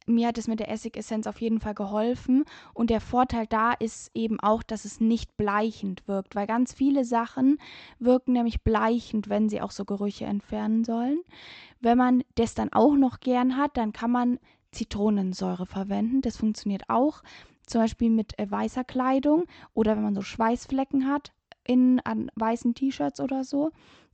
mir 0.07 0.29
hat 0.29 0.39
es 0.39 0.49
mit 0.49 0.61
der 0.61 0.71
Essigessenz 0.71 1.27
auf 1.27 1.41
jeden 1.41 1.61
Fall 1.61 1.75
geholfen. 1.75 2.45
Und 2.73 2.91
der 2.91 3.01
Vorteil 3.01 3.47
da 3.47 3.73
ist 3.73 4.11
eben 4.15 4.41
auch, 4.41 4.63
dass 4.63 4.85
es 4.85 5.01
nicht 5.01 5.37
bleichend 5.37 6.07
wirkt, 6.07 6.35
weil 6.35 6.47
ganz 6.47 6.73
viele 6.75 7.05
Sachen 7.05 7.59
wirken 7.99 8.33
nämlich 8.33 8.63
bleichend, 8.63 9.29
wenn 9.29 9.49
sie 9.49 9.61
auch 9.61 9.71
so 9.71 9.85
Gerüche 9.85 10.27
entfernen 10.27 10.85
sollen. 10.85 11.21
Wenn 11.81 11.99
man 11.99 12.25
das 12.35 12.55
dann 12.55 12.73
auch 12.73 12.95
noch 12.95 13.21
gern 13.21 13.57
hat, 13.57 13.77
dann 13.77 13.93
kann 13.93 14.11
man 14.11 14.39
Zitronensäure 14.73 15.67
verwenden. 15.67 16.21
Das 16.21 16.37
funktioniert 16.37 16.85
auch. 16.89 17.23
Zum 17.67 17.81
Beispiel 17.81 18.11
mit 18.11 18.39
äh, 18.39 18.51
weißer 18.51 18.85
Kleidung 18.85 19.45
oder 19.73 19.97
wenn 19.97 20.03
man 20.03 20.15
so 20.15 20.23
Schweißflecken 20.23 21.09
hat 21.09 21.33
in, 21.67 22.01
an 22.01 22.31
weißen 22.35 22.75
T-Shirts 22.75 23.21
oder 23.21 23.45
so, 23.45 23.71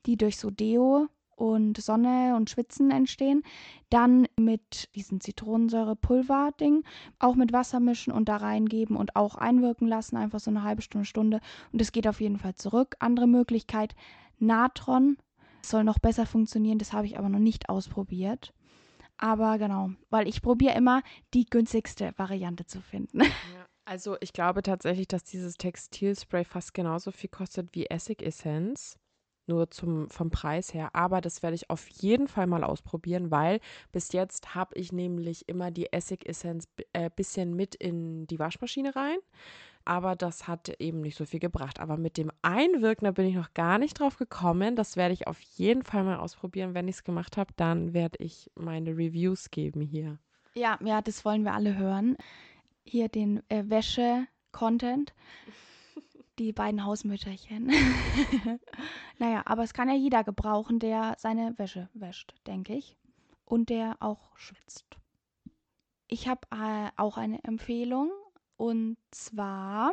die 0.07 0.17
durch 0.17 0.39
so 0.39 0.51
Deo 0.51 1.09
und 1.41 1.81
Sonne 1.81 2.35
und 2.37 2.51
Schwitzen 2.51 2.91
entstehen. 2.91 3.43
Dann 3.89 4.29
mit 4.39 4.95
diesem 4.95 5.21
Zitronensäure-Pulver-Ding 5.21 6.85
auch 7.19 7.35
mit 7.35 7.53
Wasser 7.53 7.81
mischen 7.81 8.13
und 8.13 8.29
da 8.29 8.37
reingeben 8.37 8.95
und 8.95 9.17
auch 9.17 9.37
einwirken 9.37 9.89
lassen, 9.89 10.17
einfach 10.17 10.39
so 10.39 10.51
eine 10.51 10.63
halbe 10.63 10.83
Stunde, 10.83 11.07
Stunde. 11.07 11.41
Und 11.73 11.81
es 11.81 11.93
geht 11.93 12.07
auf 12.07 12.21
jeden 12.21 12.39
Fall 12.39 12.55
zurück. 12.55 12.95
Andere 12.99 13.27
Möglichkeit, 13.27 13.95
Natron 14.39 15.17
soll 15.63 15.83
noch 15.83 15.99
besser 15.99 16.27
funktionieren, 16.27 16.79
das 16.79 16.93
habe 16.93 17.07
ich 17.07 17.19
aber 17.19 17.31
noch 17.31 17.39
nicht 17.39 17.71
ausprobiert. 17.71 18.53
Aber 19.17 19.59
genau, 19.59 19.91
weil 20.11 20.29
ich 20.29 20.43
probiere 20.43 20.75
immer 20.75 21.03
die 21.35 21.47
günstigste 21.47 22.13
Variante 22.17 22.67
zu 22.67 22.81
finden. 22.81 23.21
Ja, 23.55 23.67
also 23.87 24.17
ich 24.21 24.33
glaube 24.33 24.63
tatsächlich, 24.63 25.09
dass 25.09 25.25
dieses 25.25 25.55
Textilspray 25.55 26.45
fast 26.45 26.75
genauso 26.75 27.11
viel 27.11 27.29
kostet 27.29 27.75
wie 27.75 27.87
Essigessenz 27.87 28.97
nur 29.51 29.71
zum, 29.71 30.09
vom 30.09 30.31
Preis 30.31 30.73
her. 30.73 30.91
Aber 30.95 31.21
das 31.21 31.43
werde 31.43 31.57
ich 31.57 31.69
auf 31.69 31.87
jeden 31.89 32.29
Fall 32.29 32.47
mal 32.47 32.65
ausprobieren, 32.65 33.31
weil 33.31 33.61
bis 33.93 34.13
jetzt 34.13 34.55
habe 34.55 34.75
ich 34.79 34.93
nämlich 34.93 35.49
immer 35.49 35.71
die 35.71 35.93
Essigessenz 35.93 36.69
äh, 36.93 37.11
bisschen 37.15 37.55
mit 37.55 37.75
in 37.75 38.27
die 38.27 38.39
Waschmaschine 38.39 38.97
rein. 38.97 39.19
Aber 39.85 40.15
das 40.15 40.47
hat 40.47 40.69
eben 40.79 41.01
nicht 41.01 41.17
so 41.17 41.25
viel 41.25 41.41
gebracht. 41.41 41.81
Aber 41.81 41.97
mit 41.97 42.17
dem 42.17 42.31
Einwirken, 42.43 43.07
da 43.07 43.11
bin 43.13 43.27
ich 43.27 43.35
noch 43.35 43.55
gar 43.55 43.79
nicht 43.79 43.99
drauf 43.99 44.17
gekommen. 44.17 44.77
Das 44.77 44.97
werde 44.97 45.15
ich 45.15 45.27
auf 45.27 45.41
jeden 45.41 45.83
Fall 45.83 46.05
mal 46.05 46.19
ausprobieren. 46.19 46.75
Wenn 46.75 46.89
ich 46.89 46.97
es 46.97 47.05
gemacht 47.05 47.37
habe, 47.37 47.53
dann 47.57 47.93
werde 47.93 48.23
ich 48.23 48.51
meine 48.55 48.91
Reviews 48.91 49.51
geben 49.51 49.81
hier. 49.81 50.19
Ja, 50.55 50.79
ja, 50.85 51.01
das 51.01 51.25
wollen 51.25 51.45
wir 51.45 51.55
alle 51.55 51.77
hören. 51.77 52.17
Hier 52.85 53.09
den 53.09 53.43
äh, 53.49 53.65
Wäsche-Content 53.67 55.15
die 56.41 56.53
beiden 56.55 56.85
Hausmütterchen. 56.85 57.67
naja, 59.19 59.43
aber 59.45 59.63
es 59.63 59.75
kann 59.75 59.91
ja 59.91 59.95
jeder 59.95 60.25
gebrauchen, 60.25 60.79
der 60.79 61.15
seine 61.19 61.53
Wäsche 61.59 61.91
wäscht, 61.93 62.33
denke 62.47 62.73
ich. 62.75 62.97
Und 63.45 63.69
der 63.69 63.99
auch 64.01 64.39
schwitzt. 64.39 64.97
Ich 66.09 66.29
habe 66.29 66.41
äh, 66.51 66.89
auch 66.97 67.19
eine 67.19 67.45
Empfehlung. 67.45 68.11
Und 68.57 68.97
zwar 69.11 69.93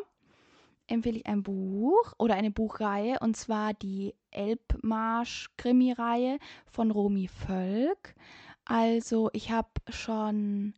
empfehle 0.88 1.18
ich 1.18 1.26
ein 1.26 1.44
Buch 1.44 2.14
oder 2.18 2.36
eine 2.36 2.52
Buchreihe. 2.52 3.20
Und 3.20 3.36
zwar 3.36 3.74
die 3.74 4.16
Elbmarsch-Krimi-Reihe 4.32 6.40
von 6.72 6.92
Romy 6.92 7.28
Völk. 7.28 8.16
Also 8.64 9.30
ich 9.34 9.52
habe 9.52 9.68
schon 9.90 10.76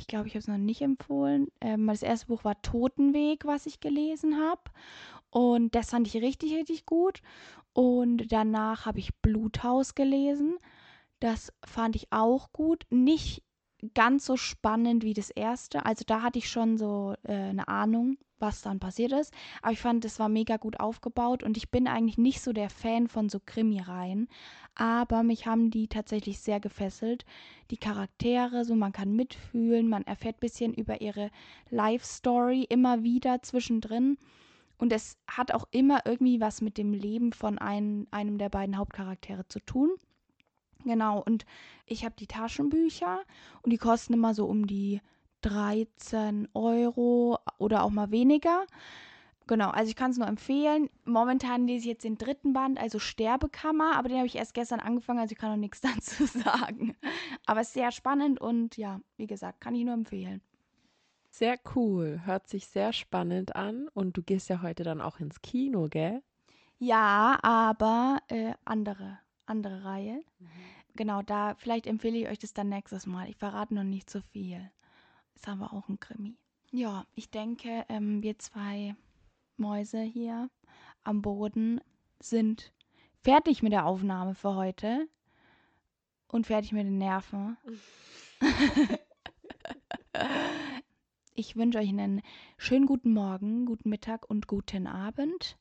ich 0.00 0.06
glaube, 0.06 0.26
ich 0.26 0.32
habe 0.34 0.40
es 0.40 0.48
noch 0.48 0.58
nicht 0.58 0.80
empfohlen. 0.82 1.48
Ähm, 1.60 1.86
das 1.86 2.02
erste 2.02 2.26
Buch 2.26 2.42
war 2.44 2.60
Totenweg, 2.62 3.44
was 3.44 3.66
ich 3.66 3.80
gelesen 3.80 4.38
habe. 4.38 4.62
Und 5.30 5.74
das 5.74 5.90
fand 5.90 6.06
ich 6.08 6.20
richtig, 6.22 6.54
richtig 6.54 6.86
gut. 6.86 7.20
Und 7.72 8.32
danach 8.32 8.86
habe 8.86 8.98
ich 8.98 9.14
Bluthaus 9.16 9.94
gelesen. 9.94 10.56
Das 11.20 11.52
fand 11.64 11.96
ich 11.96 12.08
auch 12.10 12.52
gut. 12.52 12.86
Nicht 12.90 13.42
ganz 13.94 14.26
so 14.26 14.36
spannend 14.36 15.04
wie 15.04 15.14
das 15.14 15.30
erste. 15.30 15.84
Also 15.86 16.04
da 16.06 16.22
hatte 16.22 16.38
ich 16.38 16.48
schon 16.48 16.78
so 16.78 17.14
äh, 17.24 17.32
eine 17.32 17.68
Ahnung, 17.68 18.18
was 18.38 18.62
dann 18.62 18.80
passiert 18.80 19.12
ist. 19.12 19.32
Aber 19.62 19.72
ich 19.72 19.80
fand, 19.80 20.04
das 20.04 20.18
war 20.18 20.28
mega 20.28 20.56
gut 20.56 20.80
aufgebaut 20.80 21.42
und 21.42 21.56
ich 21.56 21.70
bin 21.70 21.86
eigentlich 21.86 22.18
nicht 22.18 22.40
so 22.40 22.52
der 22.52 22.70
Fan 22.70 23.08
von 23.08 23.28
so 23.28 23.38
Krimi-Reihen. 23.44 24.28
Aber 24.74 25.22
mich 25.22 25.46
haben 25.46 25.70
die 25.70 25.88
tatsächlich 25.88 26.40
sehr 26.40 26.60
gefesselt. 26.60 27.24
Die 27.70 27.76
Charaktere, 27.76 28.64
so 28.64 28.74
man 28.74 28.92
kann 28.92 29.14
mitfühlen, 29.14 29.88
man 29.88 30.04
erfährt 30.04 30.36
ein 30.36 30.40
bisschen 30.40 30.74
über 30.74 31.00
ihre 31.00 31.30
Life-Story 31.70 32.66
immer 32.68 33.02
wieder 33.02 33.42
zwischendrin. 33.42 34.16
Und 34.78 34.92
es 34.92 35.18
hat 35.28 35.52
auch 35.52 35.68
immer 35.70 36.00
irgendwie 36.06 36.40
was 36.40 36.62
mit 36.62 36.78
dem 36.78 36.94
Leben 36.94 37.32
von 37.32 37.58
ein, 37.58 38.06
einem 38.10 38.38
der 38.38 38.48
beiden 38.48 38.78
Hauptcharaktere 38.78 39.46
zu 39.46 39.60
tun. 39.60 39.90
Genau, 40.84 41.22
und 41.22 41.44
ich 41.86 42.04
habe 42.04 42.14
die 42.18 42.26
Taschenbücher 42.26 43.20
und 43.62 43.70
die 43.70 43.78
kosten 43.78 44.14
immer 44.14 44.34
so 44.34 44.46
um 44.46 44.66
die 44.66 45.00
13 45.42 46.48
Euro 46.54 47.38
oder 47.58 47.84
auch 47.84 47.90
mal 47.90 48.10
weniger. 48.10 48.66
Genau, 49.46 49.70
also 49.70 49.88
ich 49.88 49.96
kann 49.96 50.12
es 50.12 50.16
nur 50.16 50.28
empfehlen. 50.28 50.88
Momentan 51.04 51.66
lese 51.66 51.80
ich 51.80 51.86
jetzt 51.86 52.04
den 52.04 52.18
dritten 52.18 52.52
Band, 52.52 52.80
also 52.80 53.00
Sterbekammer, 53.00 53.96
aber 53.96 54.08
den 54.08 54.18
habe 54.18 54.26
ich 54.26 54.36
erst 54.36 54.54
gestern 54.54 54.78
angefangen, 54.78 55.18
also 55.18 55.32
ich 55.32 55.38
kann 55.38 55.50
noch 55.50 55.56
nichts 55.56 55.80
dazu 55.80 56.24
sagen. 56.26 56.96
Aber 57.46 57.60
es 57.60 57.68
ist 57.68 57.74
sehr 57.74 57.90
spannend 57.90 58.40
und 58.40 58.76
ja, 58.76 59.00
wie 59.16 59.26
gesagt, 59.26 59.60
kann 59.60 59.74
ich 59.74 59.84
nur 59.84 59.94
empfehlen. 59.94 60.40
Sehr 61.30 61.58
cool, 61.74 62.20
hört 62.24 62.48
sich 62.48 62.66
sehr 62.66 62.92
spannend 62.92 63.56
an 63.56 63.88
und 63.92 64.16
du 64.16 64.22
gehst 64.22 64.48
ja 64.48 64.62
heute 64.62 64.84
dann 64.84 65.00
auch 65.00 65.20
ins 65.20 65.42
Kino, 65.42 65.88
gell? 65.88 66.22
Ja, 66.78 67.38
aber 67.42 68.18
äh, 68.28 68.54
andere, 68.64 69.18
andere 69.50 69.84
Reihe. 69.84 70.22
Mhm. 70.38 70.48
Genau, 70.96 71.22
da 71.22 71.54
vielleicht 71.56 71.86
empfehle 71.86 72.18
ich 72.18 72.28
euch 72.28 72.38
das 72.38 72.52
dann 72.52 72.68
nächstes 72.68 73.06
Mal. 73.06 73.28
Ich 73.28 73.36
verrate 73.36 73.74
noch 73.74 73.84
nicht 73.84 74.10
so 74.10 74.20
viel. 74.32 74.70
Ist 75.34 75.48
aber 75.48 75.72
auch 75.72 75.88
ein 75.88 76.00
Krimi. 76.00 76.36
Ja, 76.72 77.06
ich 77.14 77.30
denke, 77.30 77.84
ähm, 77.88 78.22
wir 78.22 78.38
zwei 78.38 78.94
Mäuse 79.56 80.02
hier 80.02 80.50
am 81.04 81.22
Boden 81.22 81.80
sind 82.20 82.72
fertig 83.22 83.62
mit 83.62 83.72
der 83.72 83.86
Aufnahme 83.86 84.34
für 84.34 84.54
heute 84.54 85.08
und 86.28 86.46
fertig 86.46 86.72
mit 86.72 86.86
den 86.86 86.98
Nerven. 86.98 87.56
ich 91.34 91.56
wünsche 91.56 91.78
euch 91.78 91.88
einen 91.88 92.22
schönen 92.56 92.86
guten 92.86 93.12
Morgen, 93.12 93.66
guten 93.66 93.88
Mittag 93.88 94.28
und 94.28 94.46
guten 94.46 94.86
Abend. 94.86 95.58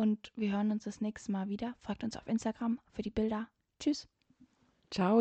Und 0.00 0.32
wir 0.34 0.52
hören 0.52 0.70
uns 0.70 0.84
das 0.84 1.02
nächste 1.02 1.30
Mal 1.30 1.50
wieder. 1.50 1.74
Folgt 1.82 2.04
uns 2.04 2.16
auf 2.16 2.26
Instagram 2.26 2.80
für 2.90 3.02
die 3.02 3.10
Bilder. 3.10 3.48
Tschüss. 3.78 4.08
Ciao. 4.90 5.20